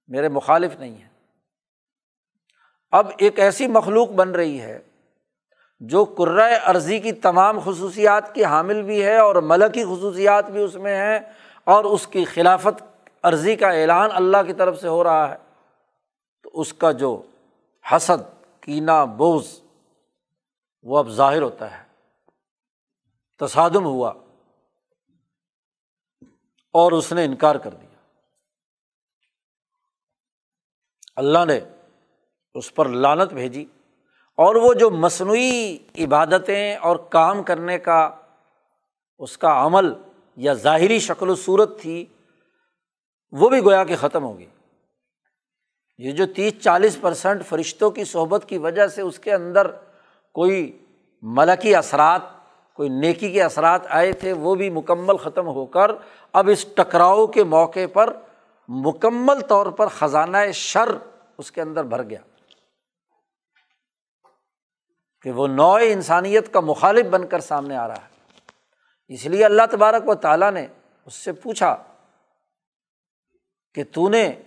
میرے 0.08 0.30
مخالف 0.30 0.80
نہیں 0.80 0.96
ہے۔ 0.96 1.08
اب 2.92 3.08
ایک 3.18 3.40
ایسی 3.40 3.68
مخلوق 3.68 4.10
بن 4.10 4.32
رہی 4.32 4.62
ہے 4.62 4.80
جو 5.80 6.06
کرۂ 6.06 6.54
عرضی 6.64 7.00
کی 7.00 7.12
تمام 7.12 7.60
خصوصیات 7.60 8.36
کی 8.36 8.44
حامل 8.44 8.82
بھی 8.82 9.04
ہے 9.04 9.18
اور 9.18 9.36
ملکی 9.36 9.84
خصوصیات 9.84 10.50
بھی 10.50 10.64
اس 10.64 10.76
میں 10.76 10.96
ہیں 10.96 11.20
اور 11.64 11.86
اس 11.86 12.08
کی 12.08 12.26
خلافت 12.26 12.84
عرضی 13.24 13.56
کا 13.56 13.70
اعلان 13.70 14.10
اللہ 14.14 14.38
کی 14.48 14.54
طرف 14.54 14.82
سے 14.82 14.88
ہو 14.88 15.04
رہا 15.04 15.30
ہے۔ 15.30 15.47
تو 16.44 16.50
اس 16.54 16.74
کا 16.74 16.92
جو 16.92 17.22
حسد، 17.92 18.44
کینا 18.62 19.06
بوز 19.06 19.62
وہ 20.84 21.00
اب 21.00 21.10
ظاہر 21.10 21.42
ہوتا 21.42 21.78
ہے۔ 21.78 21.88
تصادم 23.40 23.86
ہوا۔ 23.86 24.14
اور 26.74 26.92
اس 26.92 27.14
نے 27.14 27.26
انکار 27.26 27.56
کر 27.56 27.70
دیا۔ 27.70 27.88
اللہ 31.16 31.46
نے 31.46 31.60
اس 32.54 32.76
پر 32.76 32.90
لانت 32.90 33.34
بھیجی۔ 33.34 33.66
اور 34.36 34.56
وہ 34.56 34.74
جو 34.74 34.90
مصنوعی 34.90 35.78
عبادتیں 36.00 36.76
اور 36.76 36.96
کام 36.96 37.44
کرنے 37.44 37.80
کا 37.80 38.16
اس 39.20 39.38
کا 39.38 39.66
عمل 39.66 39.94
یا 40.36 40.54
ظاہری 40.54 41.00
شکل 41.00 41.30
و 41.30 41.36
صورت 41.36 41.82
تھی، 41.82 42.06
وہ 43.32 43.50
بھی 43.50 43.60
گویا 43.60 43.84
کہ 43.84 43.96
ختم 43.96 44.24
ہوگی 44.24 44.46
یہ 45.98 46.12
جو 46.12 46.26
تیس 46.26 46.54
چالیس 46.62 46.98
پرسنٹ 47.02 47.46
فرشتوں 47.46 47.92
کی 47.92 48.04
صحبت 48.04 48.46
کی 48.48 48.58
وجہ 48.58 48.88
سے 48.88 49.02
اس 49.02 49.20
کے 49.20 49.34
اندر 49.34 49.72
کوئی 50.34 50.86
ملکی 51.22 51.76
اثرات، 51.76 52.22
کوئی 52.74 52.90
نیکی 52.90 53.32
کے 53.32 53.44
اثرات 53.44 53.82
آئے 53.90 54.14
تھے، 54.14 54.34
وہ 54.34 54.56
بھی 54.56 54.70
مکمل 54.70 55.18
ختم 55.18 55.48
ہو 55.48 55.66
کر 55.66 55.92
اب 56.34 56.50
اس 56.52 56.66
ٹکراؤ 56.76 57.28
کے 57.28 57.44
موقع 57.44 57.80
پر 57.94 58.18
مکمل 58.68 59.42
طور 59.42 59.66
پر 59.66 59.88
خزانہ 59.88 60.38
شر 60.54 60.90
اس 61.38 61.52
کے 61.52 61.62
اندر 61.62 61.84
بھر 61.84 62.04
گیا۔ 62.04 62.20
کہ 65.22 65.32
وہ 65.32 65.48
نو 65.48 65.74
انسانیت 65.74 66.54
کا 66.54 66.60
مخالف 66.60 67.06
بن 67.06 67.28
کر 67.28 67.40
سامنے 67.40 67.76
آ 67.76 67.88
رہا 67.88 67.96
ہے۔ 67.96 68.18
اس 69.08 69.26
لیے 69.26 69.46
اللہ 69.46 69.62
تبارک 69.72 70.10
و 70.10 70.16
تعالیٰ 70.16 70.52
نے 70.52 70.68
اس 71.06 71.14
سے 71.14 71.32
پوچھا 71.32 71.84
کہ 73.74 73.84
تو 73.92 74.10
نے 74.10 74.42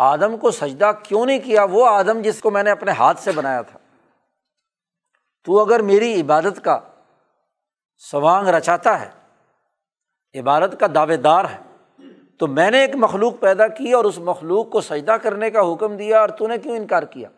آدم 0.00 0.36
کو 0.36 0.50
سجدہ 0.50 0.90
کیوں 1.02 1.26
نہیں 1.26 1.38
کیا؟ 1.38 1.64
وہ 1.64 1.86
آدم 1.86 2.22
جس 2.22 2.40
کو 2.40 2.50
میں 2.50 2.62
نے 2.62 2.70
اپنے 2.70 2.90
ہاتھ 2.90 3.20
سے 3.20 3.32
بنایا 3.32 3.62
تھا۔ 3.62 3.78
تو 5.44 5.60
اگر 5.60 5.80
میری 5.80 6.20
عبادت 6.20 6.64
کا 6.64 6.80
سوانگ 7.96 8.48
رچاتا 8.48 9.00
ہے، 9.00 9.10
عبادت 10.40 10.80
کا 10.80 10.86
دعوے 10.94 11.16
دار 11.16 11.44
ہے، 11.44 11.60
تو 12.38 12.46
میں 12.46 12.70
نے 12.70 12.80
ایک 12.80 12.90
مخلوق 12.94 13.40
پیدا 13.40 13.68
کی 13.68 13.92
اور 13.92 14.04
اس 14.04 14.18
مخلوق 14.18 14.70
کو 14.70 14.80
سجدہ 14.80 15.12
کرنے 15.12 15.50
کا 15.50 15.60
حکم 15.60 15.96
دیا 15.96 16.20
اور 16.20 16.28
تو 16.28 16.46
نے 16.46 16.58
کیوں 16.58 16.76
انکار 16.76 17.02
کیا؟ 17.02 17.28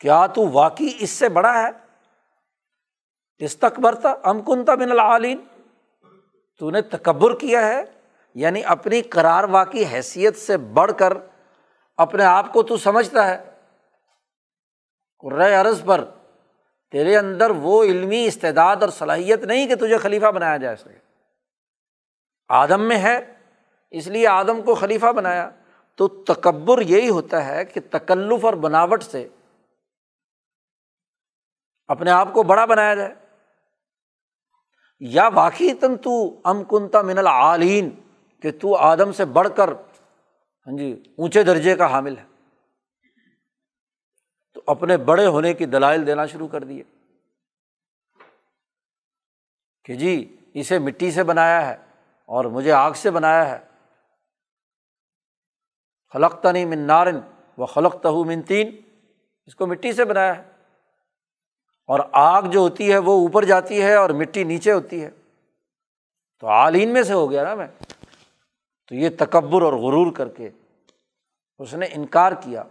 کیا 0.00 0.26
تو 0.26 0.48
واقعی 0.52 0.90
اس 0.98 1.10
سے 1.10 1.28
بڑا 1.28 1.62
ہے؟ 1.62 1.70
اس 3.38 3.56
تکبر 3.56 3.94
تھا 3.94 4.14
ام 4.24 4.42
کنتا 4.42 4.74
بن 4.74 4.90
العالین۔ 4.90 5.38
تو 6.58 6.70
نے 6.70 6.82
تکبر 6.82 7.38
کیا 7.38 7.66
ہے 7.66 8.01
یعنی 8.34 8.64
اپنی 8.64 9.02
کرار 9.02 9.44
واقعی 9.44 9.84
حیثیت 9.84 10.36
سے 10.36 10.56
بڑھ 10.56 10.92
کر 10.98 11.12
اپنے 11.96 12.24
آپ 12.24 12.52
کو 12.52 12.62
تو 12.62 12.76
سمجھتا 12.76 13.28
ہے۔ 13.30 13.50
رے 15.36 15.54
عرض 15.54 15.84
پر 15.84 16.04
تیرے 16.90 17.16
اندر 17.16 17.50
وہ 17.50 17.84
علمی 17.84 18.24
استعداد 18.24 18.76
اور 18.76 18.88
صلاحیت 18.88 19.44
نہیں 19.44 19.66
کہ 19.66 19.74
تجھے 19.74 19.98
خلیفہ 19.98 20.26
بنایا 20.26 20.56
جا 20.56 20.76
سکے۔ 20.76 20.98
آدم 22.48 22.88
میں 22.88 22.98
ہے، 22.98 23.18
اس 23.90 24.06
لیے 24.06 24.28
آدم 24.28 24.62
کو 24.62 24.74
خلیفہ 24.74 25.06
بنایا۔ 25.06 25.50
تو 25.96 26.08
تکبر 26.08 26.80
یہی 26.80 27.08
ہوتا 27.08 27.46
ہے 27.46 27.64
کہ 27.64 27.80
تکلف 27.90 28.44
اور 28.44 28.54
بناوٹ 28.54 29.02
سے 29.02 29.28
اپنے 31.86 32.10
آپ 32.10 32.28
کو 32.32 32.42
بڑا 32.42 32.64
بنایا 32.64 32.94
جائے۔ 32.94 33.14
یا 35.00 35.28
واقعی 35.28 35.74
تن 35.74 35.96
تو 35.96 36.40
ام 36.44 36.64
کنتا 36.64 37.02
من 37.02 37.18
العالین 37.18 37.90
کہ 38.42 38.50
تو 38.60 38.76
آدم 38.76 39.12
سے 39.12 39.24
بڑھ 39.24 39.48
کر 39.56 39.68
ہاں 40.66 40.78
جی 40.78 41.02
اونچے 41.18 41.42
درجے 41.42 41.76
کا 41.76 41.92
حامل 41.92 42.18
ہے۔ 42.18 42.24
تو 44.52 44.62
اپنے 44.66 44.96
بڑے 44.96 45.26
ہونے 45.26 45.54
کی 45.54 45.66
دلائل 45.66 46.06
دینا 46.06 46.26
شروع 46.26 46.48
کر 46.48 46.64
دیے۔ 46.64 46.82
کہ 49.84 49.94
جی 49.94 50.36
اسے 50.54 50.78
مٹی 50.78 51.10
سے 51.10 51.24
بنایا 51.24 51.66
ہے 51.66 51.76
اور 52.24 52.44
مجھے 52.44 52.72
آگ 52.72 52.92
سے 52.92 53.10
بنایا 53.10 53.48
ہے۔ 53.50 53.58
خلق 56.12 56.42
تنی 56.42 56.64
من 56.64 56.78
نارن 56.78 57.20
و 57.58 57.66
خلق 57.66 58.02
تہ 58.02 58.08
من 58.08 58.42
تین۔ 58.42 58.80
اس 59.46 59.54
کو 59.54 59.66
مٹی 59.66 59.92
سے 59.92 60.04
بنایا 60.04 60.36
ہے۔ 60.36 60.42
اور 61.86 62.00
آگ 62.12 62.42
جو 62.42 62.60
ہوتی 62.60 62.92
ہے 62.92 62.98
وہ 62.98 63.12
اوپر 63.12 63.44
جاتی 63.44 63.82
ہے 63.82 63.94
اور 63.94 64.10
مٹی 64.10 64.44
نیچے 64.44 64.72
ہوتی 64.72 65.04
ہے۔ 65.04 65.10
تو 66.40 66.48
عالین 66.48 66.92
میں 66.92 67.02
سے 67.02 67.12
ہو 67.12 67.30
گیا 67.30 67.44
نا 67.44 67.54
میں۔ 67.54 67.66
تو 68.92 68.96
یہ 68.96 69.08
تکبر 69.18 69.62
اور 69.62 69.72
غرور 69.72 70.12
کر 70.12 70.28
کے 70.28 70.50
اس 71.58 71.74
نے 71.74 71.86
انکار 71.90 72.32
کیا۔ 72.32 72.64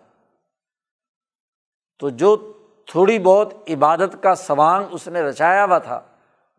تو 1.99 2.09
جو 2.09 2.53
تھوڑی 2.85 3.19
بہت 3.19 3.53
عبادت 3.69 4.23
کا 4.23 4.35
سوانگ 4.35 4.85
اس 4.91 5.07
نے 5.07 5.21
رچایا 5.21 5.65
ہوا 5.65 5.77
تھا، 5.77 6.01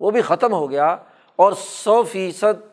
وہ 0.00 0.10
بھی 0.10 0.22
ختم 0.22 0.52
ہو 0.52 0.70
گیا 0.70 0.96
اور 1.36 1.52
سو 1.52 2.02
فیصد 2.02 2.66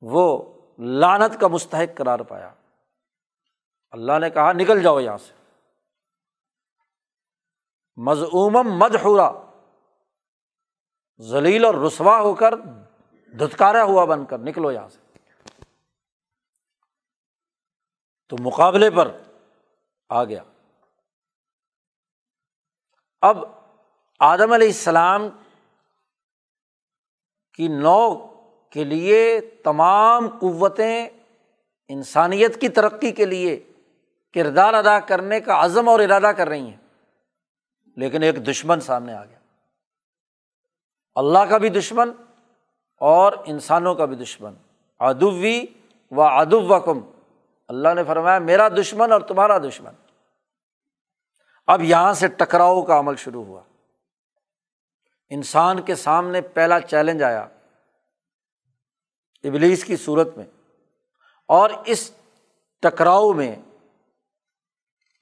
وہ 0.00 0.54
لانت 0.78 1.40
کا 1.40 1.48
مستحق 1.48 1.96
قرار 1.96 2.18
پایا۔ 2.18 2.52
اللہ 3.90 4.18
نے 4.18 4.30
کہا، 4.30 4.52
نکل 4.52 4.82
جاؤ 4.82 5.00
یہاں 5.00 5.18
سے۔ 5.18 5.32
مضعومم 7.96 8.78
مدحورا، 8.78 9.32
ذلیل 11.20 11.64
اور 11.64 11.74
رسوا 11.74 12.20
ہو 12.20 12.34
کر 12.34 12.54
دھتکارا 13.38 13.82
ہوا 13.82 14.04
بن 14.04 14.24
کر 14.24 14.38
نکلو 14.38 14.72
یہاں 14.72 14.88
سے۔ 14.88 14.98
تو 18.28 18.36
مقابلے 18.40 18.90
پر 18.90 19.16
آ 20.08 20.24
گیا۔ 20.24 20.42
اب 23.20 23.36
آدم 24.20 24.52
علیہ 24.52 24.68
السلام 24.68 25.28
کی 27.54 27.68
نو 27.68 28.26
کے 28.70 28.84
لیے 28.84 29.40
تمام 29.40 30.28
قوتیں 30.28 31.08
انسانیت 31.88 32.60
کی 32.60 32.68
ترقی 32.68 33.12
کے 33.12 33.24
لیے 33.24 33.72
کردار 34.34 34.74
ادا 34.74 35.00
کرنے 35.00 35.40
کا 35.40 35.64
عزم 35.64 35.88
اور 35.88 36.00
ارادہ 36.00 36.32
کر 36.36 36.48
رہی 36.48 36.68
ہیں۔ 36.68 36.76
لیکن 37.96 38.22
ایک 38.22 38.46
دشمن 38.46 38.80
سامنے 38.80 39.14
آ 39.14 39.24
گیا۔ 39.24 39.38
اللہ 41.14 41.38
کا 41.38 41.58
بھی 41.58 41.68
دشمن 41.68 42.12
اور 43.06 43.32
انسانوں 43.46 43.94
کا 43.94 44.04
بھی 44.04 44.16
دشمن۔ 44.16 44.54
ادوی 45.00 45.64
و 46.10 46.22
ادو 46.22 46.62
وکم 46.62 47.00
اللہ 47.68 47.94
نے 47.94 48.04
فرمایا، 48.04 48.38
میرا 48.38 48.68
دشمن 48.68 49.12
اور 49.12 49.20
تمہارا 49.20 49.58
دشمن۔ 49.58 49.92
اب 51.66 51.82
یہاں 51.82 52.12
سے 52.12 52.28
ٹکراؤ 52.28 52.82
کا 52.82 52.98
عمل 52.98 53.16
شروع 53.16 53.44
ہوا۔ 53.44 53.60
انسان 55.30 55.82
کے 55.82 55.94
سامنے 55.94 56.40
پہلا 56.40 56.80
چیلنج 56.80 57.22
آیا 57.22 57.40
ابلیس 59.44 59.84
کی 59.84 59.96
صورت 59.96 60.36
میں۔ 60.36 60.44
اور 61.48 61.70
اس 61.86 62.10
ٹکراؤ 62.82 63.32
میں 63.32 63.56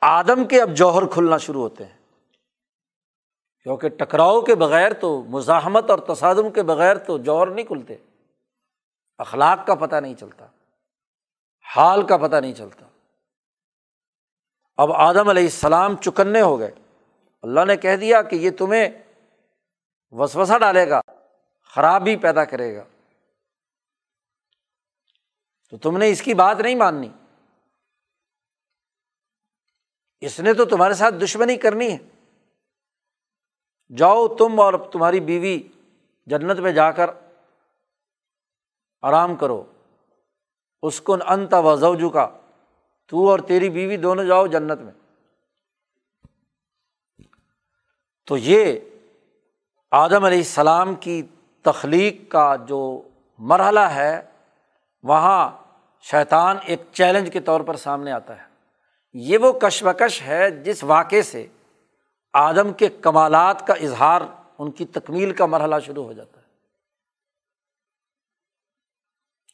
آدم 0.01 0.45
کے 0.45 0.63
اب 0.63 0.71
جوہر 0.71 1.07
کھلنا 1.07 1.37
شروع 1.37 1.63
ہوتے 1.63 1.85
ہیں۔ 1.85 2.02
کیونکہ 3.63 3.89
ٹکراؤ 3.89 4.41
کے 4.41 4.55
بغیر 4.55 4.93
تو، 4.93 5.25
مزاحمت 5.25 5.91
اور 5.91 5.99
تصادم 5.99 6.51
کے 6.51 6.63
بغیر 6.63 6.99
تو 6.99 7.19
جوہر 7.19 7.47
نہیں 7.47 7.67
کھلتے۔ 7.67 7.97
اخلاق 9.19 9.67
کا 9.67 9.75
پتہ 9.75 9.97
نہیں 9.97 10.15
چلتا، 10.15 10.47
حال 11.77 12.07
کا 12.07 12.17
پتہ 12.17 12.37
نہیں 12.37 12.55
چلتا۔ 12.55 12.87
اب 14.77 14.93
آدم 14.93 15.29
علیہ 15.29 15.43
السلام 15.43 15.97
چکنے 15.97 16.41
ہو 16.41 16.59
گئے۔ 16.59 16.71
اللہ 17.43 17.65
نے 17.65 17.77
کہہ 17.77 17.97
دیا 17.97 18.23
کہ 18.23 18.37
یہ 18.37 18.51
تمہیں 18.59 18.89
وسوسا 20.11 20.59
ڈالے 20.59 20.89
گا 20.89 21.01
خرابی 21.63 22.17
پیدا 22.17 22.45
کرے 22.45 22.77
گا۔ 22.77 22.85
تو 25.71 25.79
تم 25.79 25.97
نے 25.97 26.11
اس 26.11 26.23
کی 26.23 26.35
بات 26.35 26.61
نہیں 26.61 26.75
ماننی۔ 26.75 27.09
اس 30.21 30.41
نے 30.41 30.55
تو 30.55 30.65
تمہارے 30.65 30.95
ساتھ 30.95 31.15
دشمنی 31.15 31.57
کرنی 31.57 31.93
ہے۔ 31.93 32.12
جاؤ 33.97 34.29
تم 34.29 34.61
اور 34.61 34.75
تمہاری 34.93 35.21
بیوی 35.21 35.63
جنت 36.27 36.59
میں 36.61 36.73
جا 36.73 36.91
کر 36.91 37.11
آرام 39.03 39.37
کرو۔ 39.37 39.65
اس 40.83 41.01
کو 41.01 41.17
انت 41.27 41.55
وضو 41.55 42.11
کا 42.11 42.29
تو 43.09 43.29
اور 43.29 43.39
تیری 43.39 43.71
بیوی 43.71 43.97
دونوں 43.97 44.25
جاؤ 44.25 44.47
جنت 44.47 44.81
میں۔ 44.81 44.93
تو 48.27 48.37
یہ 48.37 48.81
آدم 49.91 50.25
علیہ 50.25 50.39
السلام 50.39 50.95
کی 50.95 51.23
تخلیق 51.63 52.31
کا 52.31 52.57
جو 52.57 53.09
مرحلہ 53.39 53.81
ہے، 53.81 54.23
وہاں 55.03 55.51
شیطان 56.01 56.57
ایک 56.65 56.83
چیلنج 56.93 57.33
کے 57.33 57.41
طور 57.41 57.61
پر 57.61 57.77
سامنے 57.77 58.13
آتا 58.13 58.37
ہے۔ 58.37 58.47
یہ 59.13 59.39
وہ 59.39 59.53
کشمکش 59.53 60.23
ہے 60.23 60.51
جس 60.51 60.85
واقعے 60.85 61.23
سے 61.23 61.47
آدم 62.33 62.73
کے 62.73 62.89
کمالات 62.89 63.67
کا 63.67 63.75
اظہار 63.75 64.21
ان 64.59 64.71
کی 64.71 64.85
تکمیل 64.85 65.35
کا 65.35 65.47
مرحلہ 65.47 65.75
شروع 65.87 66.05
ہو 66.05 66.13
جاتا 66.13 66.41
ہے۔ 66.41 66.47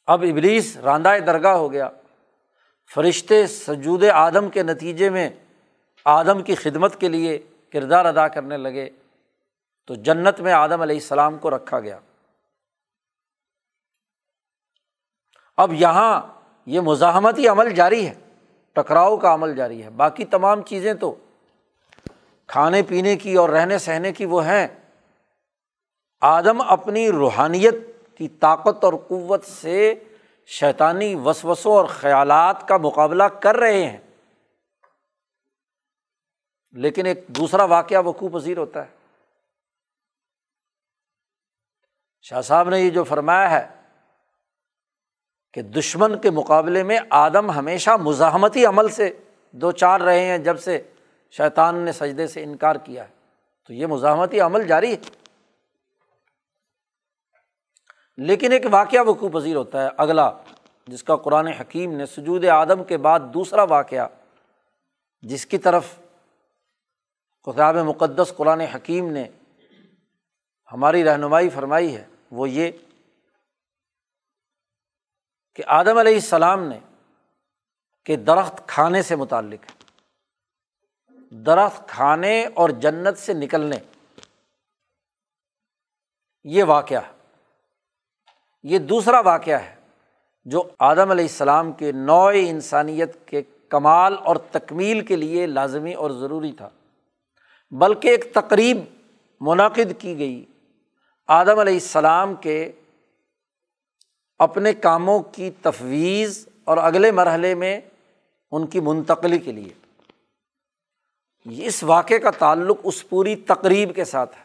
اب 0.07 0.21
ابلیس 0.21 0.77
راندہ 0.77 1.11
درگاہ 1.27 1.53
ہو 1.53 1.71
گیا۔ 1.71 1.89
فرشتے 2.95 3.47
سجود 3.47 4.03
آدم 4.03 4.49
کے 4.49 4.63
نتیجے 4.63 5.09
میں 5.09 5.29
آدم 6.05 6.43
کی 6.43 6.55
خدمت 6.55 6.99
کے 6.99 7.07
لیے 7.07 7.39
کردار 7.73 8.05
ادا 8.05 8.27
کرنے 8.27 8.57
لگے۔ 8.57 8.89
تو 9.87 9.95
جنت 9.95 10.39
میں 10.39 10.53
آدم 10.53 10.81
علیہ 10.81 10.95
السلام 10.95 11.37
کو 11.37 11.49
رکھا 11.49 11.79
گیا۔ 11.79 11.99
اب 15.57 15.73
یہاں 15.73 16.21
یہ 16.65 16.79
مزاحمتی 16.79 17.47
عمل 17.47 17.73
جاری 17.73 18.07
ہے۔ 18.07 18.13
ٹکراؤ 18.73 19.17
کا 19.17 19.33
عمل 19.33 19.55
جاری 19.55 19.83
ہے۔ 19.83 19.89
باقی 19.89 20.25
تمام 20.25 20.61
چیزیں 20.61 20.93
تو 20.93 21.15
کھانے 22.49 22.81
پینے 22.83 23.15
کی 23.15 23.35
اور 23.35 23.49
رہنے 23.49 23.77
سہنے 23.77 24.13
کی 24.13 24.25
وہ 24.25 24.45
ہیں۔ 24.45 24.67
آدم 26.21 26.61
اپنی 26.61 27.11
روحانیت 27.11 27.73
کی 28.17 28.27
طاقت 28.27 28.83
اور 28.83 28.93
قوت 29.07 29.45
سے 29.45 30.03
شیطانی 30.45 31.15
وسوسوں 31.15 31.71
اور 31.71 31.85
خیالات 31.85 32.67
کا 32.67 32.77
مقابلہ 32.77 33.23
کر 33.23 33.55
رہے 33.55 33.87
ہیں۔ 33.87 33.97
لیکن 36.71 37.05
ایک 37.05 37.25
دوسرا 37.27 37.63
واقعہ 37.63 38.03
وقوع 38.05 38.29
پذیر 38.29 38.57
ہوتا 38.57 38.85
ہے۔ 38.85 38.91
شاہ 42.21 42.41
صاحب 42.41 42.69
نے 42.69 42.79
یہ 42.79 42.89
جو 42.89 43.03
فرمایا 43.03 43.51
ہے 43.51 43.67
کہ 45.53 45.61
دشمن 45.61 46.19
کے 46.19 46.29
مقابلے 46.29 46.83
میں 46.83 46.99
آدم 47.09 47.51
ہمیشہ 47.51 47.89
مزاحمتی 47.89 48.65
عمل 48.65 48.87
سے 48.87 49.17
دو 49.51 49.71
چار 49.71 50.01
رہے 50.01 50.25
ہیں، 50.25 50.37
جب 50.37 50.59
سے 50.59 50.91
شیطان 51.31 51.75
نے 51.75 51.91
سجدے 51.91 52.27
سے 52.27 52.43
انکار 52.43 52.75
کیا 52.75 53.07
ہے۔ 53.07 53.13
تو 53.65 53.73
یہ 53.73 53.85
مزاحمتی 53.85 54.39
عمل 54.39 54.67
جاری 54.67 54.91
ہے۔ 54.91 54.97
لیکن 58.17 58.51
ایک 58.51 58.63
واقعہ 58.71 59.03
وقوع 59.03 59.29
پذیر 59.29 59.55
ہوتا 59.55 59.83
ہے۔ 59.83 59.89
اگلا، 59.97 60.31
جس 60.87 61.03
کا 61.03 61.15
قرآن 61.15 61.47
حکیم 61.47 61.93
نے 61.93 62.05
سجود 62.05 62.45
آدم 62.45 62.83
کے 62.83 62.97
بعد 62.97 63.19
دوسرا 63.33 63.63
واقعہ، 63.63 64.07
جس 65.21 65.45
کی 65.45 65.57
طرف 65.57 65.85
کتاب 67.43 67.75
مقدس 67.75 68.33
قرآن 68.37 68.61
حکیم 68.61 69.11
نے 69.11 69.27
ہماری 70.71 71.03
رہنمائی 71.03 71.49
فرمائی 71.49 71.95
ہے، 71.95 72.07
وہ 72.31 72.49
یہ 72.49 72.71
کہ 75.55 75.63
آدم 75.67 75.97
علیہ 75.97 76.13
السلام 76.13 76.63
نے 76.63 76.79
کہ 78.05 78.15
درخت 78.15 78.67
کھانے 78.67 79.01
سے 79.01 79.15
متعلق 79.15 79.71
ہے۔ 79.71 79.78
درخت 81.31 81.89
کھانے 81.89 82.45
اور 82.45 82.69
جنت 82.69 83.17
سے 83.17 83.33
نکلنے۔ 83.33 83.75
یہ 86.43 86.63
واقعہ 86.63 87.01
یہ 88.63 88.79
دوسرا 88.79 89.19
واقعہ 89.19 89.57
ہے 89.57 89.75
جو 90.45 90.63
آدم 90.79 91.11
علیہ 91.11 91.25
السلام 91.25 91.71
کے 91.71 91.91
نوع 91.91 92.31
انسانیت 92.35 93.27
کے 93.27 93.41
کمال 93.69 94.15
اور 94.23 94.35
تکمیل 94.35 95.05
کے 95.05 95.15
لیے 95.15 95.47
لازمی 95.47 95.93
اور 95.93 96.11
ضروری 96.11 96.51
تھا۔ 96.51 96.69
بلکہ 97.71 98.07
ایک 98.07 98.33
تقریب 98.33 98.77
منعقد 99.41 99.99
کی 99.99 100.17
گئی۔ 100.17 100.45
آدم 101.27 101.59
علیہ 101.59 101.73
السلام 101.73 102.35
کے 102.35 102.71
اپنے 104.39 104.73
کاموں 104.73 105.19
کی 105.19 105.51
تفویض 105.61 106.47
اور 106.63 106.77
اگلے 106.77 107.11
مرحلے 107.11 107.55
میں 107.55 107.81
ان 108.51 108.67
کی 108.67 108.79
منتقلی 108.79 109.39
کے 109.39 109.51
لیے۔ 109.51 109.78
اس 111.45 111.83
واقعے 111.83 112.19
کا 112.19 112.31
تعلق 112.31 112.77
اس 112.83 113.09
پوری 113.09 113.35
تقریب 113.35 113.95
کے 113.95 114.05
ساتھ 114.05 114.37
ہے۔ 114.37 114.43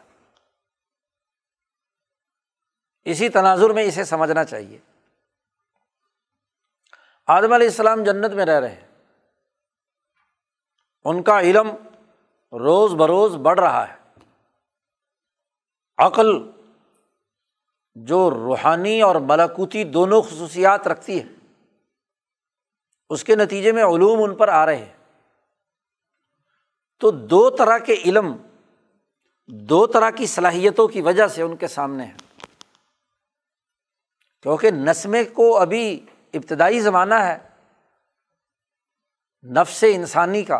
اسی 3.05 3.29
تناظر 3.29 3.69
میں 3.69 3.83
اسے 3.83 4.03
سمجھنا 4.03 4.43
چاہیے۔ 4.43 4.79
آدم 7.27 7.53
علیہ 7.53 7.67
السلام 7.67 8.03
جنت 8.03 8.31
میں 8.33 8.45
رہ 8.45 8.59
رہے 8.59 8.75
ہیں۔ 8.75 8.87
ان 11.05 11.23
کا 11.23 11.39
علم 11.39 11.69
روز 12.51 12.93
بروز 12.93 13.35
بڑھ 13.35 13.59
رہا 13.59 13.93
ہے۔ 13.93 14.21
عقل 15.97 16.51
جو 17.95 18.29
روحانی 18.29 19.01
اور 19.01 19.15
ملاکوتی 19.15 19.83
دونوں 19.83 20.21
خصوصیات 20.21 20.87
رکھتی 20.87 21.23
ہے، 21.23 21.29
اس 23.09 23.23
کے 23.23 23.35
نتیجے 23.35 23.71
میں 23.71 23.83
علوم 23.83 24.23
ان 24.23 24.35
پر 24.35 24.47
آ 24.47 24.65
رہے 24.65 24.77
ہیں۔ 24.77 24.94
تو 26.99 27.11
دو 27.11 27.49
طرح 27.49 27.77
کے 27.77 27.93
علم، 28.05 28.37
دو 29.47 29.87
طرح 29.87 30.09
کی 30.09 30.25
صلاحیتوں 30.25 30.87
کی 30.87 31.01
وجہ 31.01 31.27
سے 31.27 31.41
ان 31.41 31.55
کے 31.55 31.67
سامنے 31.67 32.05
ہے 32.05 32.13
کیونکہ 34.41 34.71
نسمے 34.71 35.23
کو 35.23 35.57
ابھی 35.57 36.05
ابتدائی 36.33 36.79
زمانہ 36.79 37.13
ہے، 37.13 37.37
نفس 39.43 39.83
انسانی 39.91 40.43
کا۔ 40.43 40.59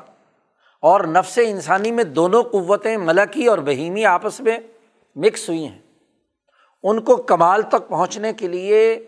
اور 0.82 1.02
نفس 1.02 1.40
انسانی 1.44 1.92
میں 1.92 2.04
دونوں 2.04 2.44
قوتیں 2.44 2.98
ملکی 2.98 3.48
اور 3.48 3.58
بہیمی 3.58 4.06
آپس 4.06 4.42
میں 4.42 4.60
مکس 5.16 5.50
ہوئی 5.50 5.68
ہیں۔ 5.68 5.82
ان 6.84 7.02
کو 7.02 7.18
کمال 7.18 7.62
تک 7.62 7.88
پہنچنے 7.88 8.34
کے 8.34 8.48
لیے 8.48 9.08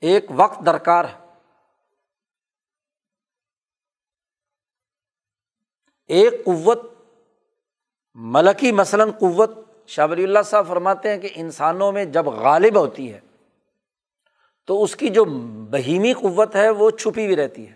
ایک 0.00 0.26
وقت 0.30 0.66
درکار 0.66 1.04
ہے۔ 1.04 1.19
ایک 6.10 6.44
قوت، 6.44 6.80
ملکی 8.14 8.72
مثلاً 8.72 9.10
قوت، 9.10 9.50
شاہ 9.86 10.06
ولی 10.10 10.24
اللہ 10.24 10.38
صاحب 10.44 10.68
فرماتے 10.68 11.10
ہیں 11.10 11.18
کہ 11.18 11.28
انسانوں 11.34 11.92
میں 11.92 12.04
جب 12.04 12.26
غالب 12.26 12.78
ہوتی 12.78 13.12
ہے، 13.12 13.20
تو 14.66 14.82
اس 14.82 14.96
کی 14.96 15.08
جو 15.08 15.24
بہیمی 15.70 16.12
قوت 16.12 16.56
ہے 16.56 16.70
وہ 16.70 16.90
چھپی 16.90 17.24
ہوئی 17.24 17.36
رہتی 17.36 17.68
ہے۔ 17.68 17.72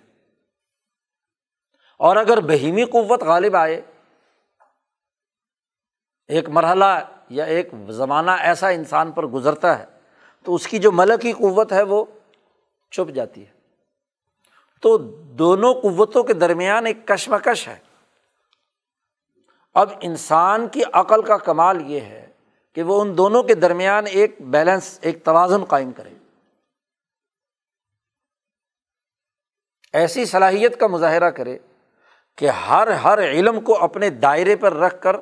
اور 1.99 2.16
اگر 2.16 2.41
بہیمی 2.41 2.85
قوت 2.85 3.22
غالب 3.22 3.57
آئے، 3.57 3.80
ایک 6.28 6.49
مرحلہ 6.49 6.85
یا 7.28 7.45
ایک 7.45 7.68
زمانہ 7.89 8.30
ایسا 8.30 8.68
انسان 8.68 9.12
پر 9.12 9.26
گزرتا 9.26 9.78
ہے، 9.78 9.85
تو 10.43 10.55
اس 10.55 10.66
کی 10.66 10.78
جو 10.78 10.93
ملکی 10.93 11.32
قوت 11.32 11.72
ہے 11.72 11.82
وہ 11.82 12.05
چھپ 12.91 13.14
جاتی 13.14 13.47
ہے۔ 13.47 13.53
تو 14.82 14.99
دونوں 15.22 15.74
قوتوں 15.74 16.22
کے 16.22 16.32
درمیان 16.32 16.87
ایک 16.87 17.09
کشمکش 17.09 17.68
ہے۔ 17.68 17.84
اب 19.75 19.91
انسان 20.01 20.68
کی 20.68 20.83
عقل 20.93 21.22
کا 21.22 21.37
کمال 21.37 21.91
یہ 21.91 22.01
ہے 22.01 22.27
کہ 22.72 22.83
وہ 22.83 23.03
ان 23.03 23.16
دونوں 23.16 23.43
کے 23.43 23.55
درمیان 23.55 24.05
ایک 24.07 24.37
بیلنس، 24.41 24.99
ایک 25.03 25.25
توازن 25.25 25.64
قائم 25.64 25.93
کرے۔ 25.93 26.11
ایسی 29.93 30.25
صلاحیت 30.25 30.81
کا 30.81 30.87
مظاہرہ 30.87 31.31
کرے 31.31 31.59
کہ 32.37 32.49
ہر 32.49 32.89
ہر 32.89 33.18
علم 33.18 33.61
کو 33.61 33.85
اپنے 33.85 34.11
دائرے 34.11 34.57
پر 34.57 34.72
رکھ 34.72 35.03
کر 35.03 35.16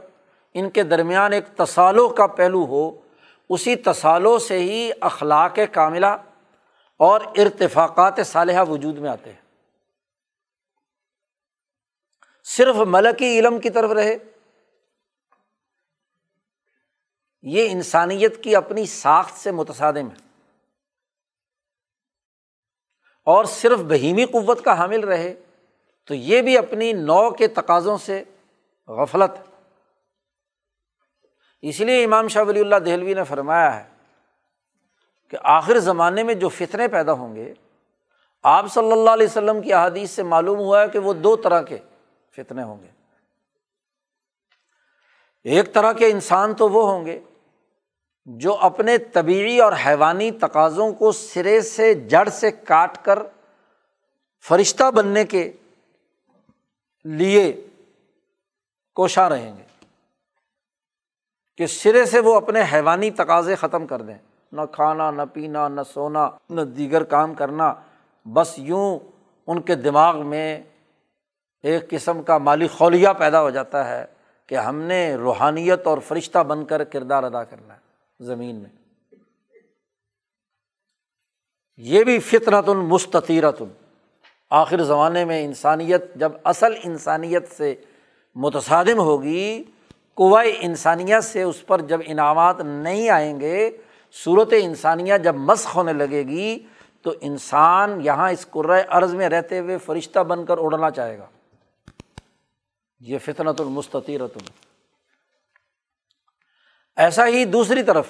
ان 0.55 0.71
کے 0.71 0.83
درمیان 0.83 1.33
ایک 1.33 1.45
تصالح 1.57 2.15
کا 2.17 2.27
پہلو 2.27 2.65
ہو، 2.65 3.01
اسی 3.49 3.77
تصالح 3.77 4.39
سے 4.39 4.59
ہی 4.59 4.91
اخلاق 5.01 5.59
کاملہ 5.73 6.17
اور 6.97 7.21
ارتفاقات 7.21 8.15
صالحہ 8.27 8.65
وجود 8.69 8.99
میں 8.99 9.11
آتے 9.11 9.33
ہیں۔ 9.33 9.43
صرف 12.45 12.77
ملکی 12.77 13.39
علم 13.39 13.59
کی 13.59 13.71
طرف 13.71 13.91
رہے 13.91 14.19
یہ 17.43 17.71
انسانیت 17.71 18.45
کی 18.45 18.57
اپنی 18.57 18.87
ساخت 18.87 19.39
سے 19.39 19.51
متصادم 19.51 20.11
ہے۔ 20.11 20.33
اور 23.25 23.45
صرف 23.45 23.79
بہیمی 23.79 24.25
قوت 24.25 24.65
کا 24.65 24.79
حامل 24.79 25.01
رہے 25.01 25.35
تو 26.05 26.15
یہ 26.15 26.43
بھی 26.43 26.59
اپنی 26.59 26.93
نو 26.93 27.31
کے 27.31 27.49
تقاضوں 27.49 27.99
سے 27.99 28.25
غفلت 28.89 29.31
اس 31.63 31.81
لیے 31.81 32.05
امام 32.05 32.29
شاہ 32.29 32.43
ولی 32.43 32.61
اللہ 32.61 32.77
دہلوی 32.77 33.15
نے 33.15 33.25
فرمایا 33.25 33.85
ہے 33.85 33.89
کہ 35.31 35.39
آخر 35.43 35.79
زمانے 35.79 36.23
میں 36.23 36.35
جو 36.35 36.49
فتنے 36.49 36.89
پیدا 36.89 37.13
ہوں 37.13 37.37
گے، 37.37 37.55
آپ 38.43 38.67
صلی 38.71 38.93
اللہ 38.93 39.11
علیہ 39.11 39.27
وسلم 39.27 39.63
کی 39.63 39.73
احادیث 39.73 40.11
سے 40.11 40.23
معلوم 40.23 40.59
ہوا 40.59 40.83
ہے 40.83 40.89
کہ 40.89 40.99
وہ 40.99 41.13
دو 41.13 41.37
طرح 41.37 41.63
کے 41.63 41.79
فتنے 42.37 42.63
ہوں 42.63 42.83
گے۔ 42.83 42.89
ایک 45.45 45.75
طرح 45.75 45.93
کے 45.93 46.11
انسان 46.11 46.55
تو 46.55 46.69
وہ 46.69 46.93
ہوں 46.93 47.07
گے 47.07 47.21
جو 48.27 48.55
اپنے 48.61 48.97
طبعی 48.99 49.59
اور 49.61 49.73
حیوانی 49.87 50.31
تقاضوں 50.31 50.93
کو 50.93 51.13
سرے 51.13 51.61
سے 51.61 51.93
جڑ 51.95 52.29
سے 52.29 52.51
کاٹ 52.51 53.05
کر 53.05 53.19
فرشتہ 54.45 54.91
بننے 54.91 55.25
کے 55.25 55.53
لیے 57.05 57.53
کوشاں 58.97 59.29
رہیں 59.31 59.57
گے، 59.57 59.63
کہ 61.57 61.67
سرے 61.67 62.05
سے 62.05 62.21
وہ 62.21 62.35
اپنے 62.35 62.63
حیوانی 62.73 63.11
تقاضے 63.11 63.55
ختم 63.55 63.87
کر 63.87 64.03
دیں۔ 64.03 64.19
نہ 64.53 64.61
کھانا، 64.73 65.11
نہ 65.11 65.23
پینا، 65.33 65.69
نہ 65.69 65.81
سونا، 65.93 66.29
نہ 66.51 66.61
دیگر 66.61 67.05
کام 67.05 67.35
کرنا، 67.35 67.73
بس 68.27 68.55
یوں 68.57 68.99
ان 69.47 69.61
کے 69.61 69.75
دماغ 69.75 70.27
میں 70.27 70.63
ایک 71.65 71.91
قسم 71.91 72.23
کا 72.23 72.39
مالی 72.39 72.69
خولیہ 72.69 73.09
پیدا 73.19 73.43
ہو 73.43 73.51
جاتا 73.51 73.89
ہے 73.89 74.05
کہ 74.49 74.55
ہم 74.55 74.81
نے 74.81 75.15
روحانیت 75.15 75.87
اور 75.87 75.99
فرشتہ 75.99 76.39
بن 76.39 76.65
کر 76.65 76.85
کردار 76.85 77.23
ادا 77.23 77.45
کرنا 77.45 77.75
ہے۔ 77.75 77.82
زمین 78.23 78.57
میں۔ 78.57 78.71
یہ 81.77 82.05
بھی 82.05 82.19
فطرت 82.19 82.69
المستطیرت 82.69 83.63
آخر 84.51 84.83
زمانے 84.83 85.25
میں 85.25 85.45
انسانیت 85.45 86.15
جب 86.15 86.33
اصل 86.45 86.75
انسانیت 86.85 87.53
سے 87.57 87.75
متصادم 88.35 88.99
ہوگی 88.99 89.65
کوائے 90.15 90.57
انسانیہ 90.61 91.21
سے 91.23 91.43
اس 91.43 91.67
پر 91.67 91.81
جب 91.81 92.01
انعامات 92.07 92.61
نہیں 92.61 93.09
آئیں 93.09 93.41
گے، 93.41 93.71
صورت 94.25 94.55
انسانیہ 94.61 95.15
جب 95.25 95.35
مسخ 95.35 95.77
ہونے 95.77 95.93
لگے 95.93 96.23
گی، 96.23 96.59
تو 97.03 97.15
انسان 97.21 98.01
یہاں 98.01 98.31
اس 98.31 98.47
قرۂۂ 98.51 98.85
عرض 98.89 99.15
میں 99.15 99.29
رہتے 99.29 99.59
ہوئے 99.59 99.79
فرشتہ 99.79 100.19
بن 100.19 100.47
کر 100.47 100.59
اڑنا 100.59 100.91
چاہے 100.91 101.19
گا۔ 101.19 101.27
یہ 103.01 103.19
فطنت 103.19 103.61
المستطیرت 103.61 104.39
ایسا 106.97 107.27
ہی 107.27 107.45
دوسری 107.45 107.83
طرف، 107.83 108.07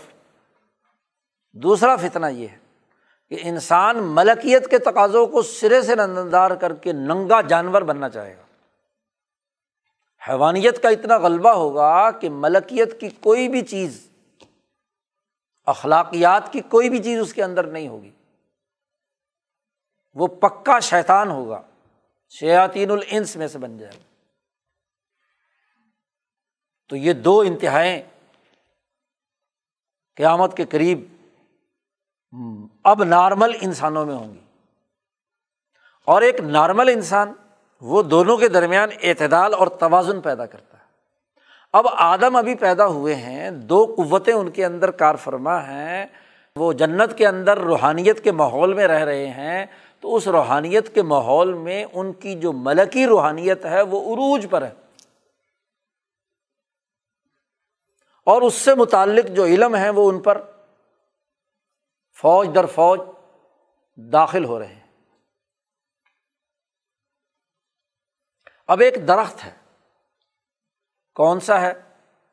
دوسرا 1.52 1.96
فتنہ 1.96 2.26
یہ 2.26 2.48
ہے 2.48 2.58
کہ 3.28 3.38
انسان 3.40 4.02
ملکیت 4.02 4.70
کے 4.70 4.78
تقاضوں 4.78 5.26
کو 5.26 5.42
سرے 5.42 5.82
سے 5.82 5.94
نندار 5.94 6.50
کر 6.50 6.74
کے 6.74 6.92
ننگا 6.92 7.40
جانور 7.40 7.82
بننا 7.82 8.08
چاہے 8.08 8.36
گا۔ 8.36 8.42
حیوانیت 10.28 10.82
کا 10.82 10.88
اتنا 10.88 11.18
غلبہ 11.18 11.50
ہوگا 11.50 12.10
کہ 12.10 12.30
ملکیت 12.30 13.00
کی 13.00 13.08
کوئی 13.08 13.48
بھی 13.48 13.62
چیز، 13.62 14.08
اخلاقیات 15.66 16.52
کی 16.52 16.60
کوئی 16.60 16.90
بھی 16.90 17.02
چیز 17.02 17.20
اس 17.20 17.34
کے 17.34 17.44
اندر 17.44 17.66
نہیں 17.66 17.88
ہوگی۔ 17.88 18.10
وہ 20.14 20.26
پکا 20.26 20.80
شیطان 20.80 21.30
ہوگا، 21.30 21.62
شیاطین 22.28 22.90
الانس 22.90 23.36
میں 23.36 23.48
سے 23.48 23.58
بن 23.58 23.78
جائے 23.78 23.92
گا۔ 23.96 24.02
تو 26.88 26.96
یہ 26.96 27.12
دو 27.12 27.40
انتہائیں 27.40 28.02
قیامت 30.16 30.56
کے 30.56 30.64
قریب 30.64 31.04
اب 32.84 33.04
نارمل 33.04 33.52
انسانوں 33.60 34.06
میں 34.06 34.14
ہوں 34.14 34.34
گی۔ 34.34 34.38
اور 36.04 36.22
ایک 36.22 36.40
نارمل 36.40 36.88
انسان 36.88 37.32
وہ 37.80 38.02
دونوں 38.02 38.36
کے 38.36 38.48
درمیان 38.48 38.88
اعتدال 39.02 39.54
اور 39.54 39.66
توازن 39.66 40.20
پیدا 40.20 40.46
کرتا 40.46 40.76
ہے۔ 40.78 40.82
اب 41.72 41.86
آدم 41.92 42.36
ابھی 42.36 42.54
پیدا 42.54 42.86
ہوئے 42.86 43.14
ہیں، 43.14 43.50
دو 43.50 43.94
قوتیں 43.96 44.32
ان 44.32 44.50
کے 44.50 44.64
اندر 44.64 44.90
کار 44.90 45.14
فرما 45.14 45.66
ہیں۔ 45.66 46.06
وہ 46.56 46.72
جنت 46.72 47.18
کے 47.18 47.26
اندر 47.26 47.58
روحانیت 47.58 48.24
کے 48.24 48.32
ماحول 48.32 48.72
میں 48.72 48.86
رہ 48.86 49.04
رہے 49.04 49.26
ہیں۔ 49.26 49.66
تو 50.00 50.16
اس 50.16 50.28
روحانیت 50.28 50.94
کے 50.94 51.02
ماحول 51.02 51.52
میں 51.52 51.84
ان 51.92 52.12
کی 52.12 52.34
جو 52.34 52.52
ملکی 52.52 53.06
روحانیت 53.06 53.64
ہے 53.64 53.82
وہ 53.82 54.14
عروج 54.14 54.46
پر 54.50 54.62
ہے۔ 54.62 54.81
اور 58.26 58.42
اس 58.42 58.54
سے 58.54 58.74
متعلق 58.74 59.30
جو 59.30 59.44
علم 59.44 59.76
ہے 59.76 59.90
وہ 59.90 60.10
ان 60.10 60.22
پر 60.22 60.50
فوج 62.20 62.48
در 62.54 62.66
فوج 62.66 63.00
داخل 63.96 64.44
ہو 64.44 64.58
رہے 64.58 64.66
ہیں۔ 64.66 64.82
اب 68.66 68.80
ایک 68.80 69.08
درخت 69.08 69.44
ہے۔ 69.44 69.50
کون 71.14 71.40
سا 71.40 71.60
ہے؟ 71.60 71.72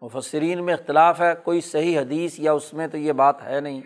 مفسرین 0.02 0.66
میں 0.66 0.74
اختلاف 0.74 1.22
ہے۔ 1.22 1.34
کوئی 1.44 1.62
صحیح 1.62 2.00
حدیث 2.00 2.40
یا 2.40 2.54
اس 2.54 2.74
میں 2.74 2.88
تو 2.88 2.98
یہ 2.98 3.14
بات 3.14 3.44
ہے 3.44 3.60
نہیں۔ 3.60 3.82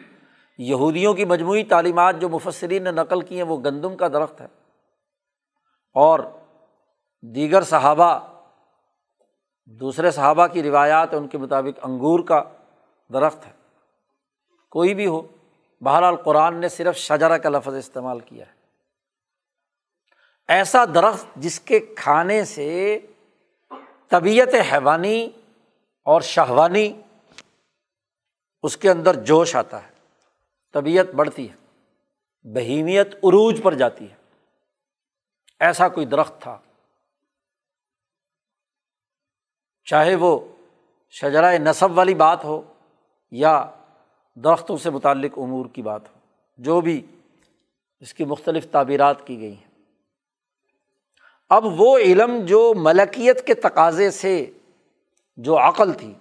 یہودیوں 0.57 1.13
کی 1.13 1.25
مجموعی 1.25 1.63
تعلیمات 1.63 2.15
جو 2.19 2.29
مفسرین 2.29 2.83
نے 2.83 2.91
نقل 2.91 3.21
کی 3.21 3.35
ہیں 3.35 3.43
وہ 3.43 3.57
گندم 3.57 3.97
کا 3.97 4.07
درخت 4.07 4.41
ہے۔ 4.41 4.47
اور 5.93 6.19
دیگر 7.21 7.61
صحابہ 7.61 8.32
دوسرے 9.65 10.11
صحابہ 10.11 10.47
کی 10.47 10.63
روایات 10.63 11.13
ان 11.13 11.27
کے 11.27 11.37
مطابق 11.37 11.79
انگور 11.85 12.19
کا 12.19 12.43
درخت 13.13 13.45
ہے۔ 13.45 13.51
کوئی 14.69 14.93
بھی 14.93 15.07
ہو، 15.07 15.21
بہرحال 15.81 16.15
قرآن 16.15 16.55
نے 16.55 16.69
صرف 16.69 16.97
شجرا 16.97 17.37
کا 17.37 17.49
لفظ 17.49 17.73
استعمال 17.73 18.19
کیا 18.19 18.45
ہے۔ 18.45 18.51
ایسا 20.47 20.85
درخت 20.85 21.25
جس 21.35 21.59
کے 21.59 21.79
کھانے 21.79 22.45
سے 22.45 22.99
طبیعت 24.07 24.53
حیوانی 24.71 25.29
اور 26.03 26.21
شہوانی 26.21 27.01
اس 28.63 28.77
کے 28.77 28.91
اندر 28.91 29.15
جوش 29.15 29.55
آتا 29.55 29.83
ہے، 29.83 29.91
طبیعت 30.73 31.07
بڑھتی 31.07 31.51
ہے، 31.51 31.55
بہیمیت 32.53 33.15
عروج 33.15 33.59
پر 33.63 33.73
جاتی 33.73 34.11
ہے۔ 34.11 34.15
ایسا 35.59 35.89
کوئی 35.89 36.05
درخت 36.05 36.41
تھا۔ 36.41 36.59
چاہے 39.93 40.15
وہ 40.15 40.39
شجرائے 41.09 41.57
نصب 41.57 41.97
والی 41.97 42.13
بات 42.13 42.43
ہو 42.45 42.61
یا 43.31 43.65
درختوں 44.35 44.77
سے 44.77 44.89
متعلق 44.89 45.37
امور 45.37 45.65
کی 45.65 45.81
بات 45.81 46.01
ہو، 46.07 46.19
جو 46.57 46.81
بھی 46.81 47.05
اس 47.99 48.13
کی 48.13 48.25
مختلف 48.25 48.67
تعبیرات 48.71 49.27
کی 49.27 49.39
گئی 49.39 49.55
ہیں۔ 49.55 49.71
اب 51.49 51.65
وہ 51.77 51.97
علم 51.97 52.45
جو 52.45 52.73
ملکیت 52.77 53.47
کے 53.47 53.53
تقاضے 53.53 54.11
سے 54.11 54.51
جو 55.37 55.57
عقل 55.57 55.93
تھی، 55.93 56.13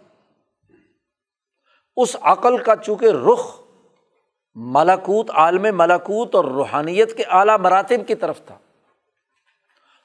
اس 1.96 2.16
عقل 2.20 2.58
کا 2.58 2.76
چونکہ 2.76 3.06
رخ 3.06 3.60
ملاکوت 4.54 5.30
عالم 5.30 5.66
ملاکوت 5.76 6.34
اور 6.34 6.44
روحانیت 6.44 7.16
کے 7.16 7.24
اعلیٰ 7.28 7.58
مراتب 7.58 8.06
کی 8.06 8.14
طرف 8.14 8.44
تھا 8.46 8.58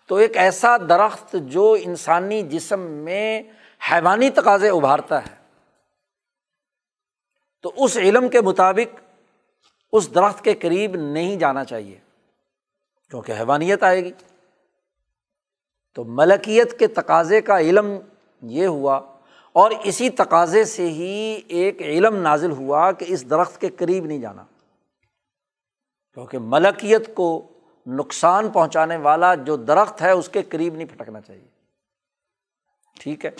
تو 0.09 0.15
ایک 0.15 0.37
ایسا 0.37 0.77
درخت 0.89 1.35
جو 1.41 1.75
انسانی 1.81 2.41
جسم 2.41 2.79
میں 2.79 3.43
حیوانی 3.91 4.29
تقاضے 4.29 4.69
ابھارتا 4.69 5.25
ہے۔ 5.27 5.35
تو 7.61 7.71
اس 7.75 7.97
علم 7.97 8.29
کے 8.29 8.41
مطابق 8.41 8.99
اس 9.93 10.13
درخت 10.15 10.43
کے 10.43 10.53
قریب 10.53 10.95
نہیں 10.95 11.35
جانا 11.35 11.63
چاہیے، 11.63 11.99
کیونکہ 13.11 13.31
حیوانیت 13.31 13.83
آئے 13.83 14.03
گی۔ 14.03 14.11
تو 15.95 16.03
ملکیت 16.03 16.79
کے 16.79 16.87
تقاضے 16.87 17.41
کا 17.41 17.59
علم 17.59 17.97
یہ 18.41 18.65
ہوا 18.67 18.99
اور 19.55 19.71
اسی 19.83 20.09
تقاضے 20.09 20.63
سے 20.63 20.89
ہی 20.89 21.41
ایک 21.47 21.81
علم 21.81 22.15
نازل 22.15 22.51
ہوا 22.51 22.91
کہ 22.91 23.05
اس 23.07 23.29
درخت 23.29 23.61
کے 23.61 23.69
قریب 23.69 24.05
نہیں 24.05 24.19
جانا، 24.19 24.43
کیونکہ 26.17 26.37
ملکیت 26.39 27.15
کو 27.15 27.47
نقصان 27.87 28.49
پہنچانے 28.49 28.97
والا 28.97 29.35
جو 29.35 29.55
درخت 29.55 30.01
ہے 30.01 30.11
اس 30.11 30.29
کے 30.29 30.43
قریب 30.43 30.75
نہیں 30.75 30.87
پھٹکنا 30.87 31.21
چاہیے۔ 31.21 31.47
ٹھیک 32.99 33.25
ہے؟ 33.25 33.31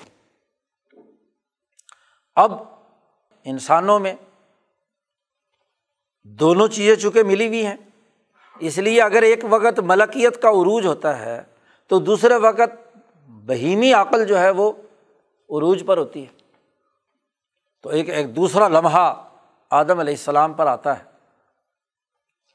اب 2.36 2.52
انسانوں 3.44 4.00
میں 4.00 4.14
دونوں 6.24 6.68
چیزیں 6.68 6.96
چونکہ 6.96 7.24
ملی 7.24 7.48
ہوئی 7.48 7.66
ہیں، 7.66 7.76
اس 8.60 8.78
لیے 8.78 9.02
اگر 9.02 9.22
ایک 9.22 9.40
وقت 9.50 9.80
ملکیت 9.80 10.42
کا 10.42 10.50
عروج 10.50 10.86
ہوتا 10.86 11.20
ہے 11.20 11.44
تو 11.88 12.00
دوسرے 12.00 12.36
وقت 12.36 12.98
بہیمی 13.28 13.94
عقل 13.94 14.26
جو 14.26 14.40
ہے 14.40 14.50
وہ 14.50 14.72
عروج 15.50 15.84
پر 15.88 15.98
ہوتی 15.98 16.26
ہے۔ 16.26 16.38
تو 17.82 17.90
ایک 17.90 18.10
ایک 18.10 18.36
دوسرا 18.36 18.68
لمحہ 18.68 19.30
آدم 19.70 20.00
علیہ 20.00 20.14
السلام 20.14 20.54
پر 20.54 20.68
آتا 20.68 21.00
ہے۔ 21.00 21.04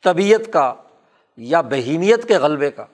طبیعت 0.02 0.52
کا 0.52 0.74
یا 1.36 1.60
بہیمیت 1.60 2.28
کے 2.28 2.38
غلبے 2.38 2.70
کا، 2.70 2.86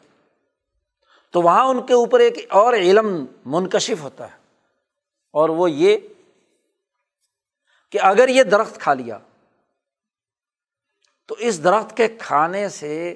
تو 1.31 1.43
وہاں 1.43 1.65
ان 1.65 1.87
کے 1.87 1.95
اوپر 1.95 2.21
ایک 2.21 2.47
اور 2.51 2.75
علم 2.75 3.25
منکشف 3.47 4.03
ہوتا 4.03 4.33
ہے۔ 4.33 4.39
اور 5.33 5.49
وہ 5.49 5.71
یہ 5.71 5.97
کہ 7.91 7.99
اگر 8.03 8.29
یہ 8.29 8.43
درخت 8.43 8.81
کھا 8.81 8.95
لیا، 8.95 9.19
تو 11.27 11.37
اس 11.39 11.65
درخت 11.65 11.97
کے 11.97 12.09
کھانے 12.09 12.69
سے 12.69 13.15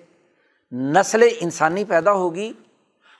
نسل 0.72 1.28
انسانی 1.40 1.84
پیدا 1.84 2.12
ہوگی 2.12 2.52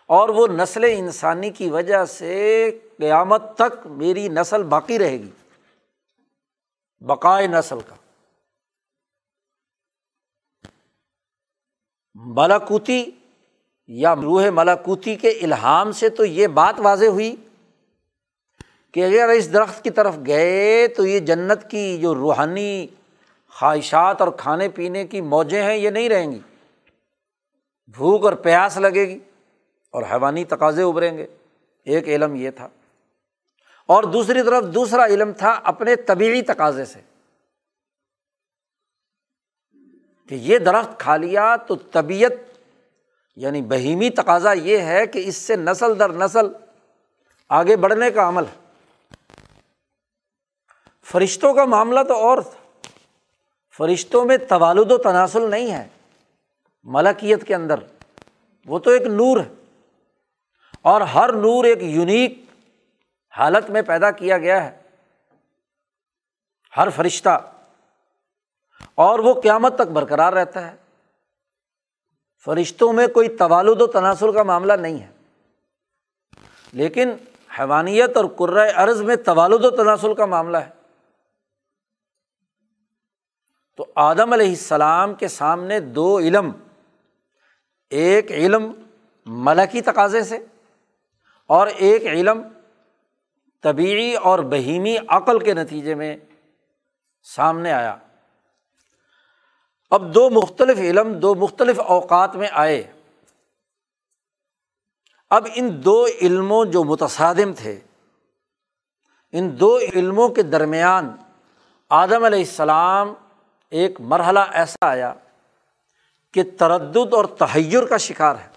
اور 0.07 0.29
وہ 0.29 0.47
نسل 0.47 0.85
انسانی 0.85 1.51
کی 1.51 1.71
وجہ 1.71 2.05
سے 2.05 2.71
قیامت 2.99 3.43
تک 3.55 3.87
میری 3.87 4.29
نسل 4.29 4.63
باقی 4.63 4.99
رہے 4.99 5.19
گی، 5.19 5.31
بقائے 7.01 7.47
نسل 7.47 7.79
کا۔ 7.89 7.95
ملاکوتی 12.15 13.11
یا 13.87 14.15
روح 14.17 14.51
ملاکوتی 14.51 15.17
کے 15.17 15.29
الحام 15.29 15.93
سے 15.93 16.09
تو 16.09 16.25
یہ 16.25 16.47
بات 16.47 16.75
واضح 16.79 17.05
ہوئی 17.05 17.37
کہ 18.93 19.05
اگر 19.05 19.29
اس 19.29 19.53
درخت 19.53 19.85
کی 19.85 19.91
طرف 19.91 20.17
گئے 20.27 20.89
تو 20.89 21.07
یہ 21.07 21.21
جنت 21.21 21.71
کی 21.71 21.99
جو 21.99 22.15
روحانی 22.15 22.87
خواہشات 23.49 24.21
اور 24.21 24.29
کھانے 24.37 24.69
پینے 24.69 25.07
کی 25.07 25.21
موجیں 25.21 25.63
ہیں، 25.63 25.77
یہ 25.77 25.91
نہیں 25.91 26.09
رہیں 26.09 26.33
گی۔ 26.33 26.39
بھوک 27.87 28.25
اور 28.25 28.33
پیاس 28.33 28.77
لگے 28.77 29.09
گی 29.09 29.19
اور 29.91 30.03
حیوانی 30.03 30.45
تقاضے 30.45 30.83
ابھریں 30.83 31.19
گے۔ 31.19 31.27
ایک 31.85 32.09
علم 32.09 32.35
یہ 32.35 32.51
تھا۔ 32.51 32.69
اور 33.87 34.05
دوسری 34.05 34.43
طرف 34.43 34.65
دوسرا 34.65 35.05
علم 35.05 35.33
تھا 35.33 35.61
اپنے 35.65 35.97
طبیعی 35.97 36.43
تقاضے 36.43 36.85
سے۔ 36.85 37.12
کہ 40.33 40.37
یہ 40.37 40.59
درخت 40.59 41.01
کھا 41.01 41.17
لیا 41.17 41.57
تو 41.57 41.77
طبیعت 41.77 42.33
یعنی 43.37 43.63
بہیمی 43.63 44.11
تقاضا 44.11 44.53
یہ 44.53 44.79
ہے 44.79 45.07
کہ 45.07 45.23
اس 45.27 45.37
سے 45.37 45.57
نسل 45.57 45.99
در 45.99 46.09
نسل 46.09 46.47
آگے 47.49 47.77
بڑھنے 47.77 48.11
کا 48.11 48.29
عمل 48.29 48.43
ہے۔ 48.43 48.73
فرشتوں 51.05 51.55
کا 51.55 51.65
معاملہ 51.65 52.01
تو 52.09 52.15
اور 52.15 52.39
تھا۔ 52.39 52.89
فرشتوں 53.77 54.25
میں 54.25 54.37
توالد 54.37 54.91
و 54.91 54.99
تناسل 54.99 55.51
نہیں 55.51 55.73
ہے۔ 55.73 55.89
ملکیت 56.83 57.47
کے 57.47 57.55
اندر 57.55 57.75
وہ 58.67 58.79
تو 58.79 58.91
ایک 58.91 59.03
نور 59.03 59.41
ہے۔ 59.41 59.55
اور 60.83 61.01
ہر 61.01 61.33
نور 61.33 61.65
ایک 61.65 61.83
یونیک 61.83 62.45
حالت 63.39 63.71
میں 63.71 63.83
پیدا 63.83 64.11
کیا 64.11 64.39
گیا 64.39 64.71
ہے۔ 64.71 64.83
ہر 66.77 66.89
فرشتہ 66.91 67.53
اور 68.95 69.19
وہ 69.19 69.41
قیامت 69.41 69.75
تک 69.75 69.91
برقرار 69.93 70.33
رہتا 70.33 70.73
ہے۔ 70.73 70.77
فرشتوں 72.45 72.93
میں 72.93 73.07
کوئی 73.07 73.29
توالد 73.29 73.83
و 73.83 73.87
تناسل 73.87 74.33
کا 74.33 74.43
معاملہ 74.43 74.73
نہیں 74.73 75.01
ہے۔ 75.01 75.13
لیکن 76.73 77.11
حیوانیت 77.59 78.17
اور 78.17 78.25
قرۂ 78.25 79.03
میں 79.03 79.17
توالد 79.17 79.65
و 79.65 79.71
تناسل 79.71 80.15
کا 80.15 80.27
معاملہ 80.27 80.57
ہے۔ 80.57 80.71
تو 83.77 83.87
آدم 83.95 84.33
علیہ 84.33 84.49
السلام 84.49 85.15
کے 85.15 85.29
سامنے 85.29 85.81
دو 85.81 86.19
علم، 86.19 86.53
ایک 87.91 88.31
علم 88.31 88.73
ملکی 89.27 89.81
تقاضے 89.81 90.23
سے 90.23 90.39
اور 91.47 91.67
ایک 91.67 92.03
علم 92.03 92.43
طبیعی 93.63 94.15
اور 94.15 94.39
بہیمی 94.39 94.97
عقل 95.09 95.39
کے 95.39 95.55
نتیجے 95.55 95.95
میں 95.95 96.17
سامنے 97.23 97.73
آیا۔ 97.73 97.97
اب 99.93 100.15
دو 100.15 100.31
مختلف 100.31 100.79
علم، 100.79 101.13
دو 101.13 101.35
مختلف 101.35 101.81
اوقات 101.81 102.37
میں 102.37 102.49
آئے۔ 102.53 102.93
اب 105.31 105.47
ان 105.55 105.85
دو 105.85 106.07
علموں 106.21 106.65
جو 106.65 106.85
متصادم 106.85 107.53
تھے، 107.53 107.81
ان 109.33 109.61
دو 109.61 109.79
علموں 109.79 110.29
کے 110.29 110.43
درمیان 110.43 111.17
آدم 111.89 112.25
علیہ 112.25 112.39
السلام 112.39 113.15
ایک 113.71 114.01
مرحلہ 114.01 114.39
ایسا 114.53 114.87
آیا 114.87 115.15
کہ 116.33 116.43
تردد 116.59 117.15
اور 117.15 117.25
تحیر 117.25 117.87
کا 117.87 117.97
شکار 117.97 118.35
ہے۔ 118.35 118.49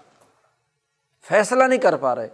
فیصلہ 1.28 1.64
نہیں 1.64 1.80
کر 1.80 1.96
پا 1.96 2.16
رہے۔ 2.16 2.28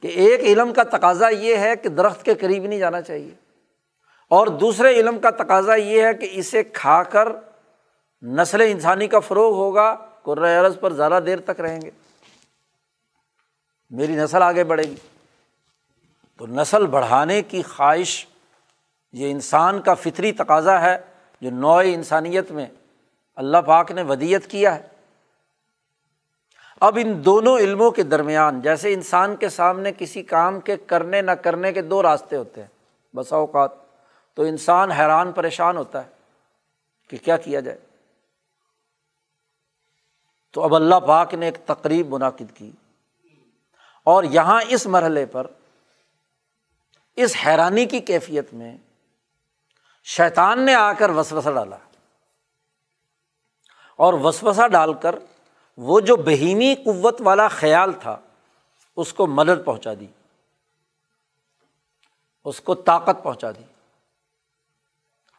کہ 0.00 0.06
ایک 0.06 0.40
علم 0.40 0.74
کا 0.74 0.82
تقاضا 0.82 1.28
یہ 1.28 1.56
ہے 1.56 1.76
کہ 1.76 1.88
درخت 1.88 2.24
کے 2.24 2.34
قریب 2.34 2.64
نہیں 2.64 2.78
جانا 2.78 3.02
چاہیے۔ 3.02 3.43
اور 4.28 4.46
دوسرے 4.46 4.94
علم 4.94 5.18
کا 5.18 5.30
تقاضا 5.30 5.74
یہ 5.74 6.02
ہے 6.02 6.14
کہ 6.14 6.28
اسے 6.32 6.62
کھا 6.62 7.02
کر 7.02 7.28
نسل 8.22 8.60
انسانی 8.60 9.08
کا 9.08 9.18
فروغ 9.18 9.54
ہوگا 9.54 9.96
عرض 10.26 10.80
پر 10.80 10.92
زیادہ 10.92 11.20
دیر 11.26 11.40
تک 11.40 11.60
رہیں 11.60 11.80
گے۔ 11.80 11.90
میری 13.90 14.16
نسل 14.16 14.42
آگے 14.42 14.64
بڑھے 14.64 14.84
گی۔ 14.84 14.94
تو 16.38 16.46
نسل 16.46 16.86
بڑھانے 16.86 17.42
کی 17.42 17.62
خواہش 17.62 18.26
یہ 19.12 19.30
انسان 19.30 19.82
کا 19.82 19.94
فطری 19.94 20.32
تقاضا 20.32 20.80
ہے 20.80 20.98
جو 21.40 21.50
نوع 21.50 21.82
انسانیت 21.86 22.50
میں 22.50 22.66
اللہ 23.36 23.58
پاک 23.58 23.92
نے 23.92 24.02
ودیت 24.02 24.46
کیا 24.46 24.76
ہے۔ 24.76 24.82
اب 26.80 26.98
ان 27.02 27.24
دونوں 27.24 27.58
علموں 27.58 27.90
کے 27.90 28.02
درمیان، 28.02 28.60
جیسے 28.60 28.94
انسان 28.94 29.36
کے 29.36 29.48
سامنے 29.48 29.92
کسی 29.98 30.22
کام 30.22 30.60
کے 30.60 30.76
کرنے 30.76 31.22
نہ 31.22 31.30
کرنے 31.30 31.72
کے 31.72 31.82
دو 31.82 32.02
راستے 32.02 32.36
ہوتے 32.36 32.60
ہیں، 32.60 32.68
بسا 33.16 33.36
اوقات 33.36 33.83
تو 34.34 34.42
انسان 34.42 34.92
حیران 34.92 35.32
پریشان 35.32 35.76
ہوتا 35.76 36.04
ہے 36.04 36.10
کہ 37.08 37.16
کیا 37.16 37.36
کیا 37.36 37.60
جائے۔ 37.60 37.78
تو 40.52 40.62
اب 40.62 40.74
اللہ 40.74 40.94
پاک 40.94 41.34
نے 41.34 41.46
ایک 41.46 41.66
تقریب 41.66 42.14
منعقد 42.14 42.56
کی۔ 42.56 42.72
اور 44.04 44.24
یہاں 44.24 44.62
اس 44.68 44.86
مرحلے 44.86 45.26
پر 45.26 45.46
اس 47.16 47.36
حیرانی 47.46 47.86
کی 47.86 48.00
کیفیت 48.00 48.54
میں 48.54 48.78
شیطان 50.04 50.66
نے 50.66 50.74
آ 50.74 50.92
کر 50.92 51.10
وسوسہ 51.10 51.48
ڈالا۔ 51.48 51.76
اور 53.96 54.14
وسوسہ 54.14 54.68
ڈال 54.68 54.94
کر 54.94 55.14
وہ 55.76 56.00
جو 56.00 56.16
بہیمی 56.16 56.74
قوت 56.74 57.20
والا 57.20 57.48
خیال 57.48 57.92
تھا، 57.92 58.20
اس 58.96 59.12
کو 59.12 59.26
مدد 59.26 59.64
پہنچا 59.64 59.94
دی۔ 60.00 60.06
اس 62.44 62.60
کو 62.60 62.74
طاقت 62.74 63.22
پہنچا 63.22 63.50
دی۔ 63.50 63.73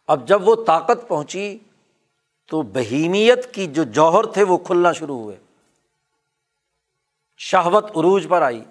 اب 0.08 0.28
جب 0.28 0.47
وہ 0.47 0.56
طاقت 0.68 1.08
پہنچی 1.08 1.60
تو 2.49 2.62
بہیمیت 2.62 3.53
کی 3.53 3.68
جو 3.68 3.84
جوہر 3.84 4.26
تھے 4.26 4.43
وہ 4.43 4.58
کھلنا 4.58 4.91
شروع 4.91 5.20
ہوئے۔ 5.20 5.38
شہوت 7.38 7.84
عروج 7.84 8.28
پر 8.30 8.41
آئی۔ 8.41 8.64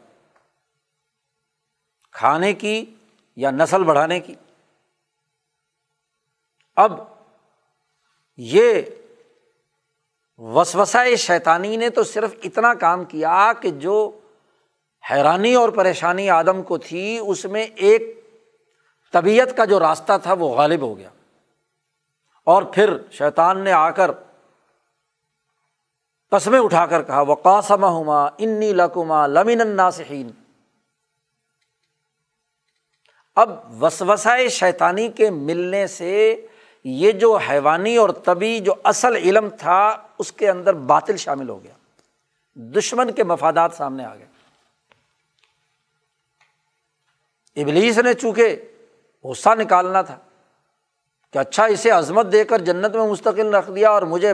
کھانے 2.12 2.52
کی 2.52 2.94
یا 3.36 3.50
نسل 3.50 3.84
بڑھانے 3.84 4.20
کی۔ 4.20 4.34
اب 6.76 7.00
یہ 8.36 8.82
وسوسائے 10.38 11.16
شیطانی 11.16 11.76
نے 11.76 11.90
تو 11.90 12.02
صرف 12.02 12.34
اتنا 12.42 12.74
کام 12.74 13.04
کیا 13.04 13.52
کہ 13.62 13.70
جو 13.70 14.20
حیرانی 15.10 15.54
اور 15.54 15.68
پریشانی 15.68 16.30
آدم 16.30 16.62
کو 16.62 16.78
تھی، 16.78 17.18
اس 17.26 17.44
میں 17.44 17.66
ایک 17.76 18.24
طبیعت 19.12 19.56
کا 19.56 19.64
جو 19.64 19.80
راستہ 19.80 20.12
تھا 20.22 20.32
وہ 20.32 20.48
غالب 20.48 20.80
ہو 20.80 20.98
گیا۔ 20.98 21.08
اور 22.44 22.62
پھر 22.62 22.96
شیطان 23.10 23.60
نے 23.60 23.72
آ 23.72 23.90
کر 23.90 24.10
قسمیں 26.30 26.60
اٹھا 26.60 26.86
کر 26.86 27.02
کہا 27.02 27.20
وہ 27.20 27.36
ہما 27.68 28.24
انی 28.38 28.72
لکما 28.72 29.26
لمن 29.26 29.60
الناسحین۔ 29.60 30.30
اب 33.36 33.82
وسوسائے 33.82 34.48
شیطانی 34.48 35.08
کے 35.08 35.30
ملنے 35.30 35.86
سے 35.86 36.46
یہ 36.84 37.12
جو 37.12 37.36
حیوانی 37.36 37.96
اور 37.96 38.08
طبی 38.10 38.60
جو 38.60 38.74
اصل 38.84 39.16
علم 39.16 39.48
تھا، 39.58 40.06
اس 40.18 40.32
کے 40.32 40.50
اندر 40.50 40.74
باطل 40.74 41.16
شامل 41.16 41.48
ہو 41.48 41.62
گیا۔ 41.62 41.74
دشمن 42.56 43.12
کے 43.12 43.24
مفادات 43.24 43.72
سامنے 43.74 44.04
آ 44.04 44.14
گئے۔ 44.14 44.26
ابلیس 47.62 47.98
نے 47.98 48.14
چونکہ 48.14 48.68
غصہ 49.24 49.48
نکالنا 49.58 50.02
تھا 50.02 50.18
کہ 51.34 51.38
اچھا 51.38 51.64
اسے 51.64 51.90
عظمت 51.90 52.26
دے 52.32 52.44
کر 52.44 52.58
جنت 52.58 52.96
میں 52.96 53.06
مستقل 53.06 53.54
رکھ 53.54 53.70
دیا 53.70 53.90
اور 53.90 54.02
مجھے 54.02 54.32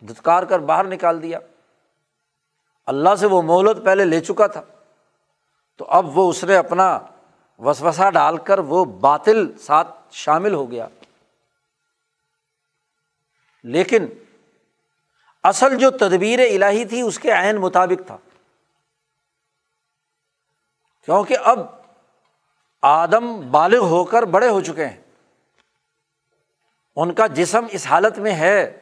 دھتکار 0.00 0.42
کر 0.42 0.58
باہر 0.58 0.84
نکال 0.84 1.22
دیا۔ 1.22 1.38
اللہ 2.86 3.14
سے 3.14 3.26
وہ 3.26 3.42
مہلت 3.42 3.84
پہلے 3.84 4.04
لے 4.04 4.20
چکا 4.20 4.46
تھا۔ 4.46 4.62
تو 5.76 5.84
اب 5.84 6.18
وہ 6.18 6.30
اس 6.30 6.44
نے 6.44 6.56
اپنا 6.56 6.98
وسوسا 7.58 8.10
ڈال 8.10 8.38
کر 8.38 8.58
وہ 8.58 8.84
باطل 8.84 9.58
ساتھ 9.58 9.88
شامل 10.10 10.54
ہو 10.54 10.70
گیا۔ 10.70 10.88
لیکن 13.64 14.06
اصل 15.42 15.76
جو 15.76 15.90
تدبیر 15.90 16.38
الہی 16.38 16.84
تھی 16.84 17.00
اس 17.00 17.18
کے 17.18 17.32
عین 17.32 17.56
مطابق 17.56 18.06
تھا۔ 18.06 18.16
کیونکہ 21.04 21.36
اب 21.44 21.58
آدم 22.82 23.50
بالغ 23.50 23.78
ہو 23.78 24.04
کر 24.04 24.22
بڑے 24.22 24.48
ہو 24.48 24.60
چکے 24.60 24.86
ہیں۔ 24.86 25.01
ان 26.96 27.12
کا 27.12 27.26
جسم 27.26 27.66
اس 27.70 27.86
حالت 27.86 28.18
میں 28.18 28.32
ہے 28.32 28.78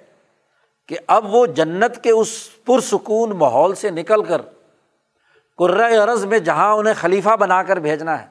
کہ 0.87 0.97
اب 1.07 1.35
وہ 1.35 1.47
جنت 1.47 2.03
کے 2.03 2.11
اس 2.11 2.65
پرسکون 2.65 3.31
ماحول 3.31 3.75
سے 3.75 3.91
نکل 3.91 4.25
کر 4.25 4.43
عرض 6.03 6.25
میں 6.25 6.39
جہاں 6.39 6.75
انہیں 6.75 6.95
خلیفہ 6.95 7.37
بنا 7.37 7.63
کر 7.63 7.77
بھیجنا 7.77 8.23
ہے، 8.23 8.27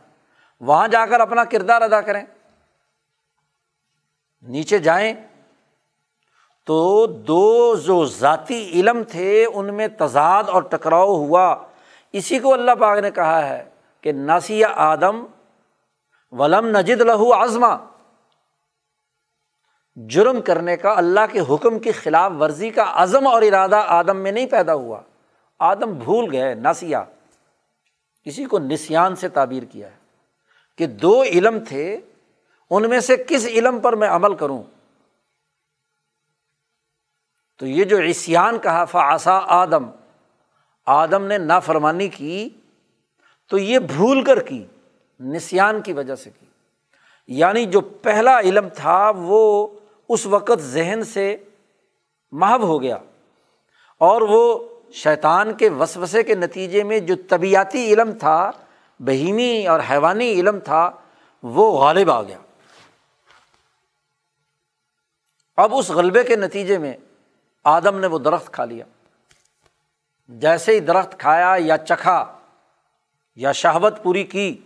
وہاں 0.60 0.88
جا 0.88 1.06
کر 1.06 1.20
اپنا 1.20 1.44
کردار 1.44 1.82
ادا 1.82 2.02
کریں۔ 2.02 2.26
نیچے 4.42 4.78
جائیں 4.78 5.14
تو 6.66 7.06
دو 7.06 7.76
جو 7.76 8.06
ذاتی 8.06 8.72
علم 8.74 9.04
تھے، 9.04 9.46
ان 9.46 9.74
میں 9.74 9.88
تضاد 9.88 10.44
اور 10.48 10.62
ٹکراؤ 10.62 11.16
ہوا۔ 11.16 11.56
اسی 12.12 12.40
کو 12.40 12.54
اللہ 12.54 12.72
پاک 12.80 13.00
نے 13.00 13.12
کہا 13.12 13.50
ہے 13.50 13.70
کہ 14.02 14.12
ناسی 14.12 14.64
آدم 14.64 15.26
ولم 16.32 16.68
نجد 16.68 17.02
لہو 17.02 17.34
آزما 17.34 17.78
جرم 20.08 20.42
کرنے 20.42 20.78
کا، 20.78 20.94
اللہ 20.98 21.20
کے 21.32 21.40
حکم 21.40 21.80
کی 21.80 21.92
خلاف 21.92 22.32
ورزی 22.40 22.70
کا 22.70 22.86
عزم 22.88 23.28
اور 23.28 23.42
ارادہ 23.42 23.76
آدم 23.76 24.18
میں 24.18 24.32
نہیں 24.32 24.46
پیدا 24.46 24.74
ہوا۔ 24.74 25.02
آدم 25.60 25.94
بھول 25.94 26.32
گئے 26.32 26.54
ناسیا 26.54 27.04
کسی 28.24 28.46
کو 28.46 28.60
نسان 28.60 29.16
سے 29.16 29.30
تعبیر 29.30 29.64
کیا 29.64 29.88
ہے 29.88 29.96
کہ 30.78 30.88
دو 30.88 31.24
علم 31.24 31.60
تھے، 31.68 31.98
ان 32.70 32.90
میں 32.90 33.00
سے 33.00 33.18
کس 33.28 33.46
علم 33.46 33.80
پر 33.80 33.96
میں 33.96 34.10
عمل 34.10 34.36
کروں؟ 34.36 34.64
تو 37.58 37.68
یہ 37.68 37.84
جو 37.84 37.98
عصیان 37.98 38.60
کہا 38.60 38.86
فاسا 38.86 39.40
آدم۔ 39.44 39.90
آدم 40.86 41.26
نے 41.26 41.38
نافرمانی 41.38 42.08
کی، 42.08 42.50
تو 43.50 43.58
یہ 43.58 43.80
بھول 43.80 44.24
کر 44.24 44.44
کی 44.44 44.66
نسان 45.20 45.82
کی 45.82 45.94
وجہ 45.94 46.16
سے 46.16 46.30
کی۔ 46.40 46.46
یعنی 47.28 47.66
جو 47.66 47.82
پہلا 47.82 48.40
علم 48.40 48.68
تھا، 48.70 49.12
وہ 49.18 49.68
اس 50.10 50.26
وقت 50.26 50.60
ذہن 50.60 51.04
سے 51.04 51.38
محو 52.32 52.64
ہو 52.64 52.82
گیا 52.82 52.98
اور 53.98 54.22
وہ 54.22 54.70
شیطان 54.92 55.54
کے 55.54 55.70
وسوسے 55.70 56.24
کے 56.24 56.36
نتیجے 56.36 56.84
میں 56.84 57.00
جو 57.00 57.16
طبیعتی 57.30 57.94
علم 57.94 58.12
تھا، 58.12 58.52
بہیمی 59.00 59.68
اور 59.68 59.80
حیوانی 59.90 60.32
علم 60.32 60.60
تھا، 60.60 60.92
وہ 61.44 61.80
غالب 61.80 62.12
آ 62.12 62.24
گیا۔ 62.24 62.38
اب 65.58 65.76
اس 65.76 65.90
غلبے 65.90 66.24
کے 66.24 66.36
نتیجے 66.36 66.78
میں 66.78 66.94
آدم 67.64 68.00
نے 68.00 68.08
وہ 68.08 68.20
درخت 68.20 68.54
کھا 68.54 68.66
لیا۔ 68.66 68.86
جیسے 70.28 70.72
ہی 70.72 70.80
درخت 70.80 71.20
کھایا 71.20 71.56
یا 71.58 71.78
چکھا 71.78 72.38
یا 73.36 73.52
شہوت 73.52 74.04
پوری 74.04 74.24
کی 74.24 74.58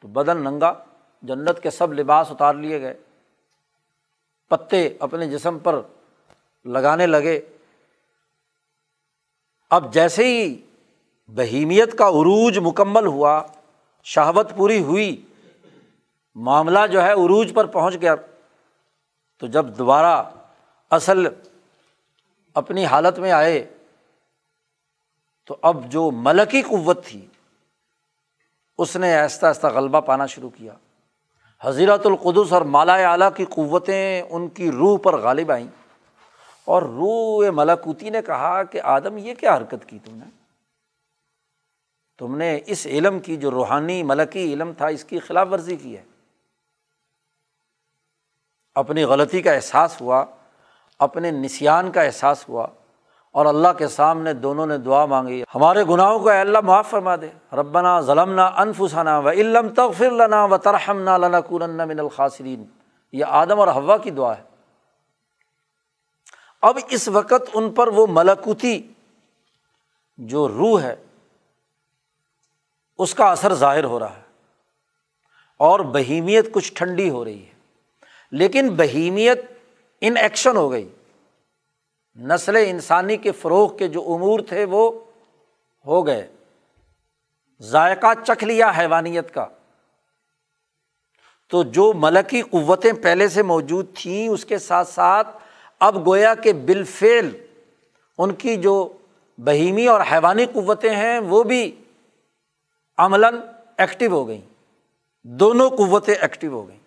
تو 0.00 0.08
بدن 0.08 0.44
ننگا، 0.44 0.84
جنت 1.22 1.62
کے 1.62 1.70
سب 1.70 1.92
لباس 1.92 2.30
اتار 2.30 2.54
لیے 2.54 2.80
گئے۔ 2.80 2.94
پتے 4.48 4.96
اپنے 5.00 5.26
جسم 5.26 5.58
پر 5.58 5.80
لگانے 6.64 7.06
لگے۔ 7.06 7.40
اب 9.70 9.94
جیسے 9.94 10.24
ہی 10.24 10.62
بہیمیت 11.26 11.98
کا 11.98 12.08
عروج 12.08 12.58
مکمل 12.58 13.06
ہوا، 13.06 13.46
شہوت 14.04 14.52
پوری 14.56 14.80
ہوئی، 14.80 15.26
معاملہ 16.34 16.86
جو 16.92 17.02
ہے 17.02 17.12
عروج 17.12 17.52
پر 17.54 17.66
پہنچ 17.66 17.94
گیا۔ 18.00 18.14
تو 19.38 19.46
جب 19.46 19.78
دوبارہ 19.78 20.30
اصل 20.90 21.26
اپنی 22.54 22.86
حالت 22.86 23.18
میں 23.18 23.32
آئے، 23.32 23.74
تو 25.44 25.56
اب 25.62 25.90
جو 25.90 26.10
ملکی 26.10 26.62
قوت 26.62 27.04
تھی، 27.04 27.26
اس 28.78 28.96
نے 28.96 29.16
آہستہ 29.16 29.46
آہستہ 29.46 29.66
غلبہ 29.66 30.00
پانا 30.00 30.26
شروع 30.26 30.50
کیا۔ 30.50 30.72
حضیرت 31.62 32.06
القدس 32.06 32.52
اور 32.52 32.62
مالا 32.62 32.94
اعلیٰ 32.94 33.28
کی 33.36 33.44
قوتیں 33.44 34.22
ان 34.22 34.48
کی 34.48 34.70
روح 34.70 34.98
پر 35.02 35.16
غالب 35.16 35.52
آئیں۔ 35.52 35.66
اور 36.64 36.82
روح 36.82 37.50
ملاکوتی 37.50 38.10
نے 38.10 38.22
کہا 38.26 38.62
کہ 38.62 38.80
آدم، 38.84 39.16
یہ 39.16 39.34
کیا 39.34 39.56
حرکت 39.56 39.86
کی 39.86 39.98
تم 40.04 40.14
نے؟ 40.14 40.24
تم 42.18 42.36
نے 42.36 42.60
اس 42.66 42.86
علم 42.86 43.18
کی 43.18 43.36
جو 43.36 43.50
روحانی 43.50 44.02
ملکی 44.02 44.52
علم 44.52 44.72
تھا، 44.76 44.86
اس 44.86 45.04
کی 45.04 45.18
خلاف 45.18 45.48
ورزی 45.52 45.76
کی 45.76 45.96
ہے۔ 45.96 46.02
اپنی 48.74 49.04
غلطی 49.04 49.42
کا 49.42 49.52
احساس 49.52 50.00
ہوا، 50.00 50.24
اپنے 50.98 51.30
نسان 51.30 51.92
کا 51.92 52.02
احساس 52.02 52.48
ہوا۔ 52.48 52.66
اور 53.32 53.46
اللہ 53.46 53.68
کے 53.78 53.88
سامنے 53.88 54.32
دونوں 54.32 54.66
نے 54.66 54.78
دعا 54.78 55.04
مانگی۔ 55.04 55.42
ہمارے 55.54 55.84
گناہوں 55.84 56.18
کو 56.18 56.28
اللہ 56.28 56.60
معاف 56.60 56.90
فرما 56.90 57.16
دے۔ 57.16 57.56
ربنا 57.56 58.00
ظلم 58.00 58.34
نہ 58.34 58.40
انفسانہ 58.40 59.10
و 59.24 59.30
علم 59.30 59.68
تغفر 59.68 60.10
لنا 60.10 60.44
و 60.44 60.56
ترحم 60.56 61.00
نہ 61.00 61.10
لنا 61.10 61.40
کن 61.40 61.76
من 61.76 62.00
الخاصرین 62.00 62.64
یہ 63.12 63.24
آدم 63.28 63.60
اور 63.60 63.68
ہوا 63.68 63.96
کی 63.96 64.10
دعا 64.10 64.36
ہے۔ 64.36 64.42
اب 66.62 66.78
اس 66.90 67.08
وقت 67.08 67.50
ان 67.54 67.70
پر 67.70 67.88
وہ 67.88 68.06
ملکوتی 68.10 68.92
جو 70.16 70.48
روح 70.48 70.82
ہے، 70.82 70.96
اس 72.98 73.14
کا 73.14 73.30
اثر 73.30 73.54
ظاہر 73.54 73.84
ہو 73.84 73.98
رہا 73.98 74.16
ہے۔ 74.16 74.22
اور 75.56 75.80
بہیمیت 75.80 76.52
کچھ 76.52 76.72
ٹھنڈی 76.74 77.10
ہو 77.10 77.24
رہی 77.24 77.46
ہے۔ 77.46 77.52
لیکن 78.30 78.68
بہیمیت 78.68 79.40
ان 80.00 80.16
ایکشن 80.16 80.56
ہو 80.56 80.72
گئی۔ 80.72 80.88
نسل 82.18 82.56
انسانی 82.56 83.16
کے 83.16 83.32
فروغ 83.32 83.76
کے 83.76 83.88
جو 83.88 84.02
امور 84.02 84.40
تھے 84.40 84.64
وہ 84.64 85.04
ہو 85.86 86.06
گئے۔ 86.06 86.32
ذائقہ 87.60 88.06
چکھ 88.26 88.44
لیا 88.44 88.72
حیوانیت 88.78 89.34
کا۔ 89.34 89.46
تو 91.48 91.62
جو 91.62 91.92
ملکی 91.96 92.42
قوتیں 92.42 92.92
پہلے 92.92 93.28
سے 93.28 93.42
موجود 93.42 93.86
تھیں، 93.96 94.28
اس 94.28 94.44
کے 94.44 94.58
ساتھ 94.58 94.88
ساتھ 94.88 95.28
اب 95.80 96.06
گویا 96.06 96.34
کہ 96.34 96.52
بالفعل 96.52 97.46
ان 98.18 98.34
کی 98.34 98.56
جو 98.56 98.92
بہیمی 99.38 99.86
اور 99.86 100.00
حیوانی 100.00 100.46
قوتیں 100.46 100.96
ہیں، 100.96 101.18
وہ 101.18 101.42
بھی 101.42 101.84
عملاً 102.98 103.40
ایکٹیو 103.78 104.10
ہو 104.10 104.28
گئیں۔ 104.28 104.54
دونوں 105.22 105.70
قوتیں 105.70 106.14
ایکٹیو 106.14 106.52
ہو 106.52 106.68
گئیں۔ 106.68 106.78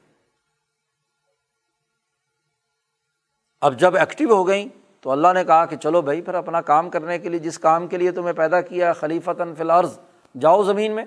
اب 3.62 3.80
جب 3.80 3.96
ایکٹیو 3.96 4.34
ہو 4.34 4.48
گئیں 4.48 4.81
تو 5.02 5.12
اللہ 5.12 5.28
نے 5.34 5.44
کہا 5.44 5.66
کہ 5.66 5.76
چلو 5.76 6.02
بھائی، 6.02 6.22
پھر 6.22 6.34
اپنا 6.34 6.62
کام 6.62 6.90
کرنے 6.90 7.20
کے 7.20 7.30
لیے، 7.30 7.40
جس 7.40 7.60
کام 7.60 7.88
کے 7.88 7.98
لیے 7.98 8.12
تمہیں 8.12 8.34
پیدا 8.34 8.62
کیا، 8.62 8.94
خلیفتاً 8.94 9.56
فی 9.56 9.62
الحرض 9.62 10.00
جاؤ 10.40 10.64
زمین 10.64 10.92
میں۔ 10.92 11.06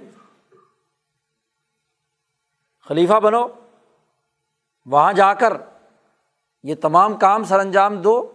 خلیفہ 2.88 3.20
بنو، 3.20 3.46
وہاں 4.86 5.12
جا 5.12 5.34
کر 5.34 5.52
یہ 6.62 6.74
تمام 6.74 7.14
کام 7.14 7.44
سر 7.44 7.58
انجام 7.58 7.96
دو۔ 7.96 8.32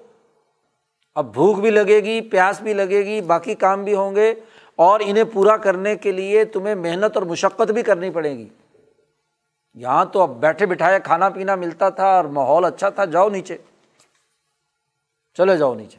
اب 1.16 1.34
بھوک 1.34 1.60
بھی 1.60 1.70
لگے 1.70 2.00
گی، 2.00 2.22
پیاس 2.22 2.62
بھی 2.62 2.74
لگے 2.74 3.06
گی، 3.06 3.22
باقی 3.22 3.56
کام 3.56 3.84
بھی 3.84 3.96
ہوں 3.96 4.16
گے۔ 4.16 4.34
اور 4.76 5.00
انہیں 5.04 5.24
پورا 5.24 5.58
کرنے 5.58 5.96
کے 5.96 6.12
لیے 6.12 6.46
تمہیں 6.46 6.76
محنت 6.76 7.18
اور 7.18 7.24
مشقت 7.24 7.72
بھی 7.72 7.82
کرنی 7.82 8.10
پڑے 8.10 8.38
گی۔ 8.38 8.50
یہاں 9.74 10.06
تو 10.06 10.22
اب 10.22 10.30
بیٹھے 10.30 10.66
بٹھائے 10.66 11.00
کھانا 11.04 11.30
پینا 11.30 11.56
ملتا 11.56 11.90
تھا 11.90 12.08
اور 12.08 12.26
ماحول 12.26 12.66
اچھا 12.66 12.90
تھا، 12.90 13.06
جاؤ 13.06 13.30
نیچے۔ 13.30 13.58
چلے 15.40 15.58
جاؤ 15.58 15.74
نیچے۔ 15.74 15.98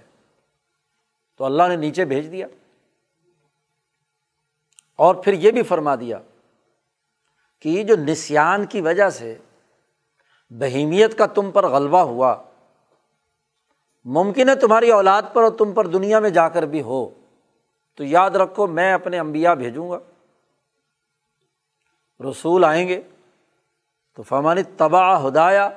تو 1.37 1.45
اللہ 1.45 1.63
نے 1.69 1.77
نیچے 1.77 2.05
بھیج 2.05 2.33
دیا۔ 2.33 2.47
اور 4.97 5.15
پھر 5.15 5.33
یہ 5.33 5.51
بھی 5.51 5.63
فرما 5.63 5.95
دیا 5.95 6.19
کہ 7.61 7.69
یہ 7.69 7.85
جو 7.85 7.97
نسان 7.97 8.67
کی 8.67 8.81
وجہ 8.81 9.11
سے 9.11 9.39
بہیمیت 10.51 11.19
کا 11.19 11.27
تم 11.27 11.51
پر 11.51 11.67
غلبہ 11.67 11.99
ہوا، 11.99 12.43
ممکن 14.05 14.49
ہے 14.49 14.55
تمہاری 14.55 14.91
اولاد 14.91 15.23
پر 15.33 15.43
اور 15.43 15.51
تم 15.51 15.73
پر 15.73 15.87
دنیا 15.87 16.19
میں 16.19 16.31
جا 16.31 16.49
کر 16.49 16.63
بھی 16.63 16.83
ہو۔ 16.83 17.11
تو 17.97 18.05
یاد 18.05 18.31
رکھو، 18.31 18.67
میں 18.67 18.93
اپنے 18.93 19.19
امبیا 19.19 19.55
بھیجوں 19.55 19.91
گا۔ 19.91 19.99
رسول 22.31 22.65
آئیں 22.65 22.89
گے۔ 22.89 23.01
تو 24.15 24.23
فمانی 24.23 24.63
تباہ 24.63 25.27
ہدایا 25.27 25.71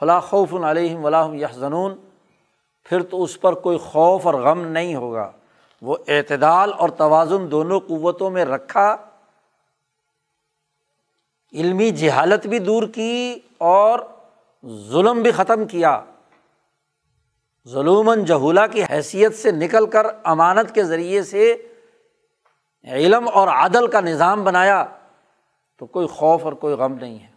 فلاں 0.00 0.20
خوف 0.20 0.54
علیہم 0.54 1.04
ولاحم 1.04 1.34
یا 1.34 1.46
پھر 2.88 3.02
تو 3.02 3.22
اس 3.22 3.40
پر 3.40 3.52
کوئی 3.52 3.78
خوف 3.78 4.26
اور 4.26 4.34
غم 4.34 4.64
نہیں 4.64 4.94
ہوگا۔ 4.94 5.32
وہ 5.82 5.96
اعتدال 6.08 6.72
اور 6.78 6.88
توازن 6.88 7.50
دونوں 7.50 7.80
قوتوں 7.80 8.30
میں 8.30 8.44
رکھا۔ 8.44 8.96
علمی 11.52 11.90
جہالت 11.90 12.46
بھی 12.46 12.58
دور 12.58 12.82
کی 12.88 13.38
اور 13.58 14.00
ظلم 14.66 15.22
بھی 15.22 15.30
ختم 15.30 15.66
کیا۔ 15.66 16.00
ظلم 17.68 18.14
جہولا 18.14 18.66
کی 18.66 18.82
حیثیت 18.82 19.34
سے 19.34 19.50
نکل 19.50 19.86
کر 19.86 20.06
امانت 20.24 20.74
کے 20.74 20.84
ذریعے 20.84 21.22
سے 21.22 21.56
علم 22.84 23.28
اور 23.34 23.48
عدل 23.48 23.86
کا 23.86 24.00
نظام 24.00 24.44
بنایا۔ 24.44 24.86
تو 25.78 25.86
کوئی 25.86 26.06
خوف 26.06 26.44
اور 26.44 26.52
کوئی 26.52 26.74
غم 26.74 26.92
نہیں 26.92 27.18
ہے۔ 27.18 27.28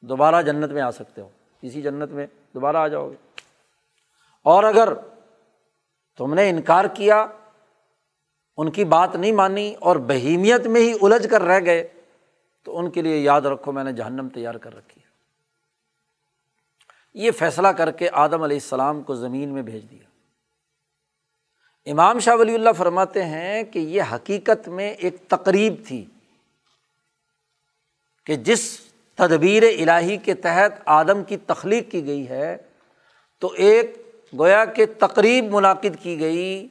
دوبارہ 0.00 0.42
جنت 0.42 0.70
میں 0.70 0.82
آ 0.82 0.90
سکتے 0.90 1.20
ہو۔ 1.20 1.28
اسی 1.62 1.82
جنت 1.82 2.12
میں 2.12 2.26
دوبارہ 2.54 2.76
آ 2.76 2.88
جاؤ 2.88 3.10
گے۔ 3.10 3.27
اور 4.48 4.64
اگر 4.64 4.88
تم 6.16 6.34
نے 6.34 6.50
انکار 6.50 6.84
کیا، 6.84 7.26
ان 8.56 8.70
کی 8.70 8.84
بات 8.84 9.16
نہیں 9.16 9.32
مانی 9.32 9.74
اور 9.80 9.96
بہیمیت 9.96 10.66
میں 10.66 10.80
ہی 10.80 10.92
الجھ 11.02 11.28
کر 11.28 11.42
رہ 11.42 11.60
گئے، 11.64 11.88
تو 12.62 12.78
ان 12.78 12.90
کے 12.90 13.02
لیے 13.02 13.18
یاد 13.18 13.40
رکھو 13.40 13.72
میں 13.72 13.84
نے 13.84 13.92
جہنم 13.92 14.28
تیار 14.28 14.54
کر 14.54 14.76
رکھی 14.76 15.02
ہے۔ 15.02 15.06
یہ 17.14 17.30
فیصلہ 17.30 17.68
کر 17.68 17.90
کے 17.90 18.08
آدم 18.12 18.42
علیہ 18.42 18.56
السلام 18.56 19.02
کو 19.02 19.14
زمین 19.14 19.48
میں 19.48 19.62
بھیج 19.62 19.90
دیا۔ 19.90 20.08
امام 21.90 22.18
شاہ 22.18 22.34
ولی 22.34 22.54
اللہ 22.54 22.72
فرماتے 22.76 23.24
ہیں 23.24 23.62
کہ 23.62 23.78
یہ 23.78 24.02
حقیقت 24.12 24.68
میں 24.68 24.90
ایک 24.90 25.14
تقریب 25.28 25.74
تھی 25.86 26.04
کہ 28.24 28.36
جس 28.36 28.80
تدبیر 29.14 29.62
الہی 29.62 30.16
کے 30.16 30.34
تحت 30.34 30.72
آدم 30.84 31.24
کی 31.24 31.36
تخلیق 31.36 31.90
کی 31.90 32.06
گئی 32.06 32.28
ہے، 32.28 32.56
تو 33.38 33.52
ایک 33.52 34.07
گویا 34.38 34.64
کہ 34.64 34.86
تقریب 34.98 35.54
منعقد 35.54 36.02
کی 36.02 36.20
گئی، 36.20 36.68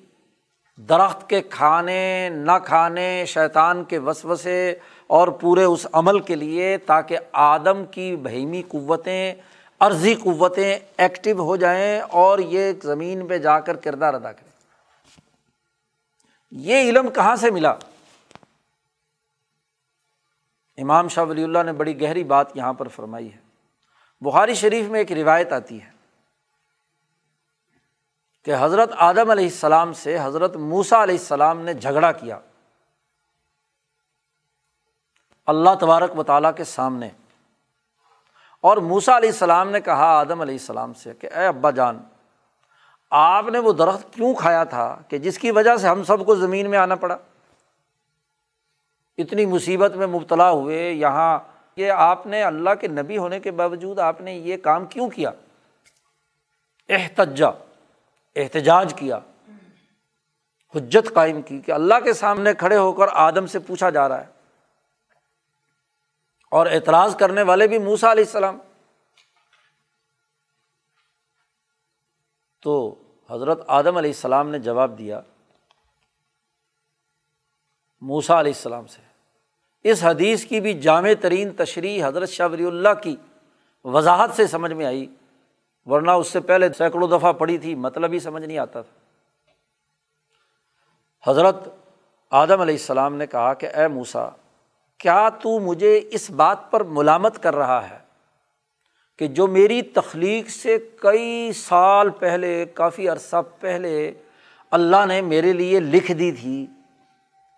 درخت 0.77 1.29
کے 1.29 1.41
کھانے، 1.41 2.29
نہ 2.29 2.51
کھانے، 2.65 3.23
شیطان 3.27 3.83
کے 3.83 3.97
وسوسے 3.97 4.75
اور 5.07 5.27
پورے 5.27 5.63
اس 5.63 5.87
عمل 5.93 6.19
کے 6.19 6.35
لیے 6.35 6.77
تاکہ 6.77 7.17
آدم 7.31 7.85
کی 7.85 8.15
بہیمی 8.15 8.61
قوتیں، 8.67 9.35
عرضی 9.79 10.15
قوتیں 10.15 10.79
ایکٹیو 10.97 11.39
ہو 11.39 11.55
جائیں 11.55 11.99
اور 11.99 12.39
یہ 12.39 12.73
زمین 12.83 13.27
پہ 13.27 13.37
جا 13.37 13.59
کر 13.59 13.75
کردار 13.75 14.13
ادا 14.13 14.31
کریں۔ 14.31 14.47
یہ 16.51 16.77
علم 16.77 17.09
کہاں 17.09 17.35
سے 17.35 17.51
ملا؟ 17.51 17.73
امام 20.77 21.07
شاہ 21.07 21.23
ولی 21.23 21.43
اللہ 21.43 21.63
نے 21.63 21.73
بڑی 21.73 22.01
گہری 22.01 22.23
بات 22.23 22.57
یہاں 22.57 22.73
پر 22.73 22.87
فرمائی 22.87 23.33
ہے۔ 23.33 23.37
بخاری 24.21 24.53
شریف 24.53 24.85
میں 24.85 24.99
ایک 24.99 25.11
روایت 25.11 25.53
آتی 25.53 25.81
ہے۔ 25.81 25.96
کہ 28.47 28.55
حضرت 28.59 28.91
آدم 28.97 29.29
علیہ 29.29 29.43
السلام 29.43 29.93
سے 29.93 30.17
حضرت 30.23 30.55
موسا 30.55 31.03
علیہ 31.03 31.17
السلام 31.17 31.61
نے 31.61 31.73
جھگڑا 31.73 32.11
کیا۔ 32.11 32.39
اللہ 35.45 35.69
تبارک 35.79 36.19
و 36.19 36.23
تعالیٰ 36.23 36.51
کے 36.55 36.63
سامنے۔ 36.63 37.09
اور 38.61 38.77
موسا 38.77 39.17
علیہ 39.17 39.29
السلام 39.29 39.69
نے 39.69 39.81
کہا 39.81 40.05
آدم 40.05 40.41
علیہ 40.41 40.53
السلام 40.53 40.93
سے 40.93 41.13
کہ 41.13 41.29
اے 41.35 41.45
ابا 41.45 41.71
جان، 41.71 42.03
آپ 43.11 43.45
نے 43.47 43.59
وہ 43.59 43.73
درخت 43.73 44.13
کیوں 44.13 44.33
کھایا 44.33 44.63
تھا 44.63 44.97
کہ 45.07 45.17
جس 45.17 45.39
کی 45.39 45.51
وجہ 45.51 45.75
سے 45.75 45.87
ہم 45.87 46.03
سب 46.03 46.25
کو 46.25 46.35
زمین 46.35 46.69
میں 46.69 46.79
آنا 46.79 46.95
پڑا؟ 46.95 47.17
اتنی 49.17 49.45
مصیبت 49.45 49.91
میں 49.91 50.07
مبتلا 50.07 50.51
ہوئے، 50.51 50.91
یہاں 50.91 51.39
یہ 51.75 51.91
آپ 51.91 52.27
نے 52.27 52.43
اللہ 52.43 52.69
کے 52.81 52.87
نبی 52.87 53.17
ہونے 53.17 53.39
کے 53.39 53.51
باوجود 53.51 53.99
آپ 53.99 54.21
نے 54.21 54.33
یہ 54.33 54.57
کام 54.57 54.85
کیوں 54.85 55.09
کیا؟ 55.09 55.31
احتجا۔ 56.89 57.49
احتجاج 58.37 58.93
کیا، 58.97 59.19
حجت 60.75 61.13
قائم 61.13 61.41
کی 61.41 61.59
کہ 61.59 61.71
اللہ 61.71 61.93
کے 62.03 62.13
سامنے 62.13 62.53
کھڑے 62.53 62.77
ہو 62.77 62.93
کر 62.93 63.05
آدم 63.11 63.45
سے 63.45 63.59
پوچھا 63.59 63.89
جا 63.89 64.09
رہا 64.09 64.21
ہے۔ 64.21 64.31
اور 66.51 66.65
اعتراض 66.65 67.15
کرنے 67.15 67.41
والے 67.41 67.67
بھی 67.67 67.77
موسا 67.77 68.11
علیہ 68.11 68.23
السلام۔ 68.23 68.59
تو 72.61 73.01
حضرت 73.29 73.61
آدم 73.67 73.97
علیہ 73.97 74.11
السلام 74.11 74.49
نے 74.49 74.59
جواب 74.59 74.97
دیا 74.97 75.21
موسا 78.01 78.39
علیہ 78.39 78.51
السلام 78.55 78.87
سے۔ 78.87 79.01
اس 79.83 79.99
حدیث 80.03 80.45
کی 80.45 80.59
بھی 80.59 80.79
جامع 80.79 81.09
ترین 81.21 81.55
تشریح 81.55 82.07
حضرت 82.07 82.29
شاہ 82.29 82.47
ولی 82.47 82.65
اللہ 82.65 82.93
کی 83.03 83.15
وضاحت 83.83 84.29
سے 84.35 84.47
سمجھ 84.47 84.73
میں 84.73 84.85
آئی۔ 84.85 85.07
ورنہ 85.87 86.11
اس 86.11 86.27
سے 86.27 86.39
پہلے 86.39 86.73
سینکڑوں 86.73 87.07
دفعہ 87.07 87.33
پڑھی 87.33 87.57
تھی 87.57 87.75
مطلب 87.75 88.11
ہی 88.11 88.19
سمجھ 88.19 88.45
نہیں 88.45 88.57
آتا 88.57 88.81
تھا۔ 88.81 89.07
حضرت 91.31 91.67
آدم 92.29 92.61
علیہ 92.61 92.75
السلام 92.75 93.15
نے 93.15 93.27
کہا 93.27 93.53
کہ 93.53 93.65
اے 93.65 93.87
موسا 93.87 94.29
کیا 94.97 95.29
تو 95.29 95.59
مجھے 95.59 96.01
اس 96.11 96.29
بات 96.29 96.71
پر 96.71 96.83
ملامت 96.83 97.43
کر 97.43 97.55
رہا 97.55 97.89
ہے 97.89 97.97
کہ 99.19 99.27
جو 99.27 99.47
میری 99.47 99.81
تخلیق 99.81 100.49
سے 100.49 100.77
کئی 100.77 101.51
سال 101.53 102.09
پہلے، 102.09 102.65
کافی 102.65 103.09
عرصہ 103.09 103.35
پہلے 103.59 104.13
اللہ 104.71 105.05
نے 105.07 105.21
میرے 105.21 105.53
لیے 105.53 105.79
لکھ 105.79 106.11
دی 106.11 106.31
تھی 106.31 106.67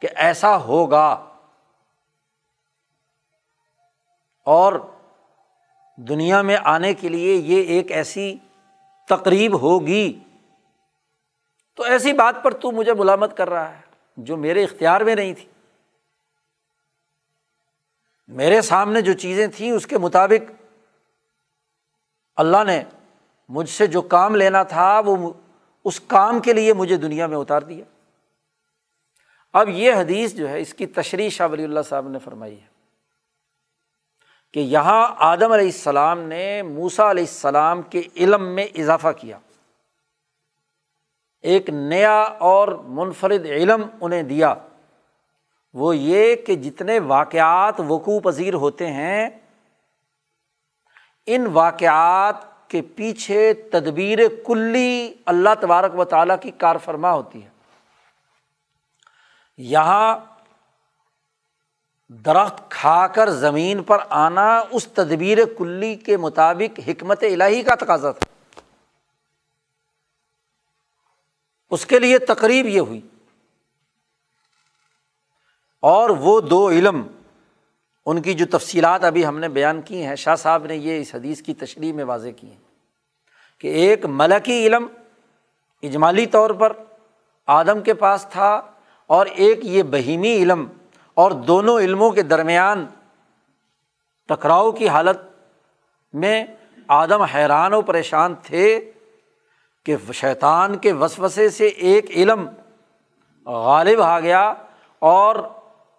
کہ 0.02 0.08
ایسا 0.16 0.58
ہوگا۔ 0.58 1.26
اور 4.44 4.74
دنیا 6.08 6.42
میں 6.42 6.58
آنے 6.64 6.94
کے 6.94 7.10
لیے 7.10 7.36
یہ 7.36 7.64
ایک 7.64 7.92
ایسی 7.92 8.36
تقریب 9.10 9.62
ہوگی۔ 9.62 10.20
تو 11.76 11.84
ایسی 11.84 12.14
بات 12.14 12.44
پر 12.44 12.54
تو 12.54 12.72
مجھے 12.72 12.94
ملامت 12.94 13.38
کر 13.38 13.50
رہا 13.50 13.76
ہے، 13.76 13.82
جو 14.18 14.38
میرے 14.38 14.64
اختیار 14.64 15.02
میں 15.02 15.16
نہیں 15.16 15.34
تھی۔ 15.34 15.46
میرے 18.28 18.62
سامنے 18.62 19.02
جو 19.02 19.14
چیزیں 19.14 19.48
تھیں، 19.48 19.72
اس 19.72 19.88
کے 19.88 19.98
مطابق 19.98 20.52
اللہ 22.36 22.64
نے 22.64 22.84
مجھ 23.50 23.70
سے 23.70 23.88
جو 23.88 24.02
کام 24.02 24.36
لینا 24.36 24.64
تھا، 24.64 25.02
وہ 25.06 25.34
اس 25.86 26.00
کام 26.00 26.40
کے 26.40 26.54
لیے 26.54 26.74
مجھے 26.74 26.96
دنیا 26.96 27.28
میں 27.28 27.38
اتار 27.38 27.62
دیا۔ 27.62 27.86
اب 29.54 29.70
یہ 29.70 29.94
حدیث 29.94 30.34
جو 30.34 30.50
ہے، 30.50 30.62
اس 30.62 30.74
کی 30.74 30.86
تشریح 30.86 31.30
شاہ 31.30 31.48
ولی 31.48 31.64
اللہ 31.64 31.80
صاحب 31.90 32.08
نے 32.08 32.20
فرمائی 32.20 32.62
ہے۔ 32.62 32.79
کہ 34.54 34.60
یہاں 34.60 35.16
آدم 35.18 35.52
علیہ 35.52 35.66
السلام 35.66 36.20
نے 36.20 36.62
موسا 36.62 37.12
علیہ 37.12 37.24
السلام 37.24 37.82
کے 37.82 38.02
علم 38.16 38.48
میں 38.48 38.66
اضافہ 38.76 39.08
کیا۔ 39.18 39.40
ایک 41.42 41.70
نیا 41.70 42.22
اور 42.22 42.68
منفرد 42.68 43.46
علم 43.46 43.82
انہیں 44.02 44.24
دیا۔ 44.24 44.54
وہ 45.74 45.98
یہ 45.98 46.36
کہ 46.36 46.56
جتنے 46.56 47.00
واقعات 47.00 47.74
وقوع 47.88 48.20
پذیر 48.20 48.54
ہوتے 48.54 48.88
ہیں، 48.88 49.30
ان 51.26 51.48
واقعات 51.48 52.70
کے 52.70 52.82
پیچھے 52.82 53.54
تدبیر 53.54 54.20
کلی 54.48 55.14
اللہ 55.26 55.50
تبارک 55.62 56.00
و 56.00 56.06
تعالیٰ 56.06 56.36
کی 56.42 56.52
کار 56.52 56.76
فرما 56.86 57.12
ہوتی 57.12 57.44
ہے۔ 57.44 57.50
یہاں 59.58 60.20
درخت 62.10 62.72
کھا 62.72 63.08
کر 63.08 63.30
زمین 63.30 63.84
پر 63.84 63.98
آنا 64.10 64.64
اس 64.72 64.88
تدبیر 64.88 65.38
کلی 65.58 65.96
کے 65.96 66.18
مطابق 66.18 66.80
حکمت 66.88 67.24
الہی 67.24 67.64
کا 67.64 67.76
تقاضا 67.76 68.12
تھا۔ 68.12 68.62
اس 71.70 71.86
کے 71.86 72.00
لیے 72.00 72.20
تقریب 72.20 72.66
یہ 72.66 72.80
ہوئی۔ 72.80 73.02
اور 75.82 76.10
وہ 76.10 76.42
دو 76.42 76.70
علم، 76.70 77.08
ان 78.06 78.22
کی 78.22 78.34
جو 78.34 78.46
تفصیلات 78.52 79.04
ابھی 79.04 79.26
ہم 79.26 79.40
نے 79.40 79.50
بیان 79.50 79.82
کی 79.82 80.04
ہیں، 80.04 80.16
شاہ 80.16 80.36
صاحب 80.36 80.66
نے 80.66 80.76
یہ 80.76 81.02
اس 81.02 81.16
حدیث 81.16 81.42
کی 81.42 81.54
تشریح 81.54 81.94
میں 81.94 82.04
واضح 82.04 82.30
کی 82.38 82.48
ہیں 82.48 82.60
کہ 83.60 83.68
ایک 83.68 84.06
ملکی 84.06 84.68
علم 84.68 84.88
اجمالی 85.84 86.26
طور 86.26 86.50
پر 86.50 86.74
آدم 87.48 87.82
کے 87.82 87.94
پاس 87.94 88.26
تھا 88.30 88.62
اور 89.08 89.26
ایک 89.26 89.60
یہ 89.66 89.84
بہیمی 89.84 90.36
علم 90.36 90.70
اور 91.20 91.32
دونوں 91.32 91.80
علموں 91.80 92.12
کے 92.12 92.22
درمیان 92.22 92.86
ٹکراؤ 94.28 94.72
کی 94.72 94.88
حالت 94.88 95.18
میں 96.14 96.46
آدم 96.88 97.22
حیران 97.22 97.74
و 97.74 97.82
پریشان 97.82 98.36
تھے 98.44 98.92
کہ 99.86 99.96
شیطان 100.14 100.78
کے 100.78 100.94
وسوسے 100.94 101.50
سے 101.50 101.68
ایک 101.68 102.10
علم 102.10 102.50
غالب 103.46 104.02
آ 104.02 104.20
گیا 104.20 104.54
اور 105.00 105.36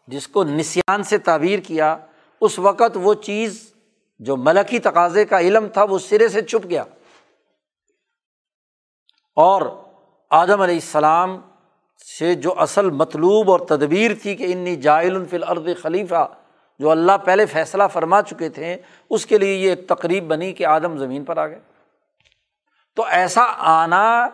جس 0.07 0.29
کو 0.29 0.45
نسان 0.45 1.03
سے 1.03 1.19
تعبیر 1.19 1.59
کیا، 1.59 1.99
اس 2.41 2.59
وقت 2.59 2.97
وہ 2.97 3.15
چیز 3.15 3.75
جو 4.19 4.37
ملکی 4.37 4.79
تقاضے 4.79 5.25
کا 5.25 5.41
علم 5.41 5.69
تھا، 5.69 5.83
وہ 5.85 5.99
سرے 5.99 6.29
سے 6.29 6.43
چھپ 6.43 6.69
گیا۔ 6.71 6.85
اور 9.37 9.63
آدم 10.31 10.61
علیہ 10.61 10.75
السلام 10.75 11.41
سے 12.19 12.35
جو 12.35 12.55
اصل 12.57 12.91
مطلوب 12.91 13.51
اور 13.51 13.61
تدبیر 13.61 14.11
تھی 14.23 14.37
کہ 14.37 14.53
انی 14.53 14.77
جائل 14.77 15.17
الفل 15.17 15.45
ارد 15.49 15.69
خلیفہ، 15.83 16.29
جو 16.79 16.91
اللہ 16.91 17.13
پہلے 17.25 17.47
فیصلہ 17.47 17.83
فرما 17.93 18.23
چکے 18.23 18.49
تھے، 18.49 18.77
اس 19.11 19.27
کے 19.27 19.39
لیے 19.39 19.55
یہ 19.55 19.71
ایک 19.71 19.89
تقریب 19.89 20.25
بنی 20.25 20.53
کہ 20.53 20.67
آدم 20.67 20.97
زمین 20.97 21.25
پر 21.25 21.37
آ 21.37 21.47
گئے۔ 21.47 21.61
تو 22.97 23.05
ایسا 23.05 23.43
آنا 23.59 24.29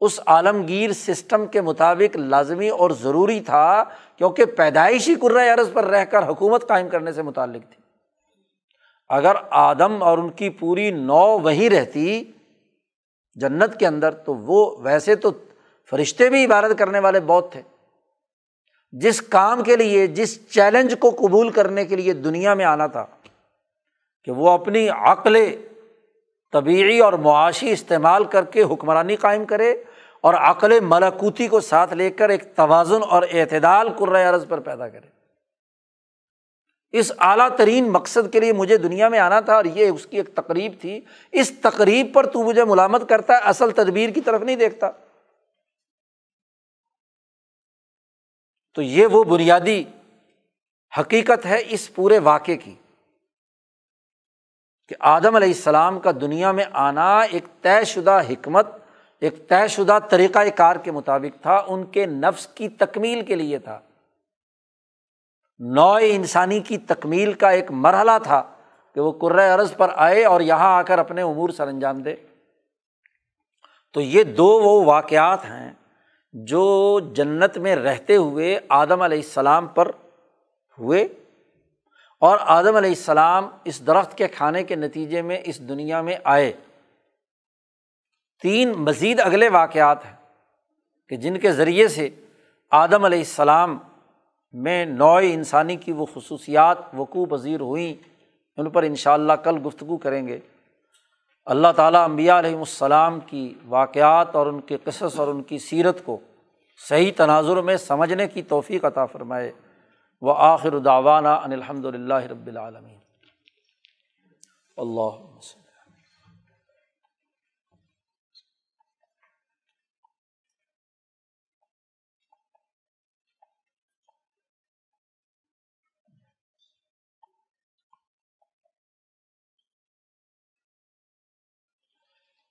اس 0.00 0.20
عالمگیر 0.26 0.92
سسٹم 0.92 1.46
کے 1.46 1.60
مطابق 1.60 2.16
لازمی 2.16 2.68
اور 2.68 2.90
ضروری 2.90 3.40
تھا، 3.40 3.84
کیونکہ 4.16 4.44
پیدائشی 4.44 5.14
عرض 5.54 5.72
پر 5.72 5.84
رہ 5.84 6.04
کر 6.04 6.28
حکومت 6.28 6.68
قائم 6.68 6.88
کرنے 6.88 7.12
سے 7.12 7.22
متعلق 7.22 7.62
تھی۔ 7.62 7.82
اگر 9.08 9.34
آدم 9.50 10.02
اور 10.02 10.18
ان 10.18 10.30
کی 10.30 10.50
پوری 10.50 10.90
نو 10.90 11.38
وہیں 11.38 11.70
رہتی 11.70 12.24
جنت 13.34 13.78
کے 13.78 13.86
اندر، 13.86 14.10
تو 14.10 14.34
وہ 14.34 14.76
ویسے 14.82 15.14
تو 15.14 15.30
فرشتے 15.90 16.30
بھی 16.30 16.44
عبادت 16.44 16.78
کرنے 16.78 16.98
والے 16.98 17.20
بہت 17.20 17.52
تھے۔ 17.52 17.62
جس 18.92 19.22
کام 19.22 19.62
کے 19.62 19.76
لیے، 19.76 20.06
جس 20.06 20.50
چیلنج 20.50 20.94
کو 20.98 21.10
قبول 21.10 21.50
کرنے 21.50 21.84
کے 21.84 21.96
لیے 21.96 22.12
دنیا 22.12 22.54
میں 22.54 22.64
آنا 22.64 22.86
تھا، 22.86 23.06
کہ 24.24 24.32
وہ 24.32 24.50
اپنی 24.50 24.88
عقل 24.88 25.36
طبیعی 26.52 26.98
اور 26.98 27.12
معاشی 27.12 27.70
استعمال 27.70 28.24
کر 28.24 28.44
کے 28.44 28.62
حکمرانی 28.62 29.16
قائم 29.16 29.44
کرے 29.44 29.72
اور 30.20 30.34
عقل 30.34 30.80
ملاکوتی 30.80 31.48
کو 31.48 31.60
ساتھ 31.60 31.94
لے 31.94 32.10
کر 32.10 32.28
ایک 32.28 32.56
توازن 32.56 33.00
اور 33.08 33.22
اعتدال 33.32 33.88
عرض 34.16 34.48
پر 34.48 34.60
پیدا 34.60 34.88
کرے۔ 34.88 35.06
اس 36.98 37.12
اعلیٰ 37.18 37.48
ترین 37.56 37.88
مقصد 37.88 38.32
کے 38.32 38.40
لیے 38.40 38.52
مجھے 38.52 38.76
دنیا 38.76 39.08
میں 39.08 39.18
آنا 39.18 39.40
تھا 39.40 39.54
اور 39.54 39.64
یہ 39.64 39.86
اس 39.86 40.06
کی 40.06 40.16
ایک 40.16 40.34
تقریب 40.34 40.72
تھی۔ 40.80 41.00
اس 41.32 41.52
تقریب 41.60 42.14
پر 42.14 42.26
تو 42.26 42.42
مجھے 42.42 42.64
ملامت 42.64 43.08
کرتا 43.08 43.32
ہے 43.32 43.38
اصل 43.38 43.70
تدبیر 43.70 44.10
کی 44.10 44.20
طرف 44.20 44.40
نہیں 44.40 44.56
دیکھتا۔ 44.56 44.90
تو 48.76 48.82
یہ 48.82 49.06
وہ 49.06 49.24
بنیادی 49.24 49.84
حقیقت 51.00 51.46
ہے 51.46 51.62
اس 51.66 51.94
پورے 51.94 52.18
واقعے 52.18 52.56
کی 52.56 52.74
کہ 54.88 54.94
آدم 55.00 55.36
علیہ 55.36 55.48
السلام 55.48 56.00
کا 56.00 56.10
دنیا 56.20 56.52
میں 56.52 56.64
آنا 56.72 57.20
ایک 57.20 57.44
طے 57.62 57.84
شدہ 57.84 58.20
حکمت، 58.30 58.66
ایک 59.20 59.48
طے 59.48 59.68
شدہ 59.68 59.98
طریقۂ 60.10 60.46
کار 60.56 60.76
کے 60.76 60.90
مطابق 60.90 61.42
تھا، 61.42 61.64
ان 61.68 61.86
کے 61.86 62.06
نفس 62.06 62.46
کی 62.46 62.68
تکمیل 62.68 63.24
کے 63.24 63.34
لیے 63.34 63.58
تھا۔ 63.58 63.80
نو 65.58 65.92
انسانی 65.92 66.60
کی 66.60 66.78
تکمیل 66.78 67.32
کا 67.32 67.50
ایک 67.50 67.70
مرحلہ 67.70 68.18
تھا 68.22 68.42
کہ 68.94 69.00
وہ 69.00 69.30
عرض 69.30 69.76
پر 69.76 69.90
آئے 69.94 70.24
اور 70.24 70.40
یہاں 70.40 70.76
آ 70.78 70.82
کر 70.82 70.98
اپنے 70.98 71.22
امور 71.22 71.48
سر 71.48 71.68
انجام 71.68 72.02
دے۔ 72.02 72.16
تو 73.92 74.00
یہ 74.00 74.24
دو 74.24 74.46
وہ 74.46 74.84
واقعات 74.84 75.44
ہیں 75.44 75.72
جو 76.44 77.00
جنت 77.12 77.58
میں 77.58 77.76
رہتے 77.76 78.16
ہوئے 78.16 78.60
آدم 78.68 79.02
علیہ 79.02 79.18
السلام 79.18 79.66
پر 79.66 79.88
ہوئے 80.78 81.08
اور 82.20 82.38
آدم 82.40 82.76
علیہ 82.76 82.90
السلام 82.90 83.48
اس 83.64 83.86
درخت 83.86 84.18
کے 84.18 84.28
کھانے 84.28 84.64
کے 84.64 84.76
نتیجے 84.76 85.22
میں 85.22 85.38
اس 85.44 85.68
دنیا 85.68 86.02
میں 86.02 86.16
آئے۔ 86.24 86.52
تین 88.42 88.72
مزید 88.72 89.20
اگلے 89.20 89.48
واقعات 89.48 90.04
ہیں 90.04 90.12
کہ 91.08 91.16
جن 91.16 91.38
کے 91.38 91.52
ذریعے 91.52 91.88
سے 91.88 92.08
آدم 92.70 93.04
علیہ 93.04 93.18
السلام 93.18 93.78
میں 94.52 94.84
نوع 94.84 95.20
انسانی 95.24 95.76
کی 95.76 95.92
وہ 95.92 96.06
خصوصیات 96.14 96.78
وقوع 96.94 97.26
پذیر 97.26 97.60
ہوئیں، 97.60 97.94
ان 98.56 98.70
پر 98.70 98.82
ان 98.82 98.94
شاء 98.94 99.12
اللہ 99.12 99.32
کل 99.32 99.58
گفتگو 99.66 99.96
کریں 99.96 100.28
گے۔ 100.28 100.40
اللہ 101.46 101.68
تعالیٰ 101.76 102.04
امبیا 102.04 102.38
علیہم 102.38 102.58
السلام 102.58 103.20
کی 103.20 103.54
واقعات 103.66 104.36
اور 104.36 104.46
ان 104.46 104.60
کے 104.60 104.76
قصص 104.84 105.20
اور 105.20 105.28
ان 105.28 105.42
کی 105.42 105.58
سیرت 105.58 106.04
کو 106.04 106.20
صحیح 106.88 107.12
تناظر 107.16 107.56
میں 107.56 107.76
سمجھنے 107.76 108.28
کی 108.28 108.42
توفیق 108.42 108.84
عطا 108.84 109.06
فرمائے۔ 109.06 109.52
وہ 110.20 110.34
آخر 110.36 110.78
داوانہ 110.78 111.28
ان 111.28 111.52
الحمد 111.52 111.84
للہ 111.84 112.14
رب 112.14 112.46
العالمین۔ 112.46 112.98
اللہ 114.76 115.35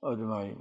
اجمعین 0.05 0.57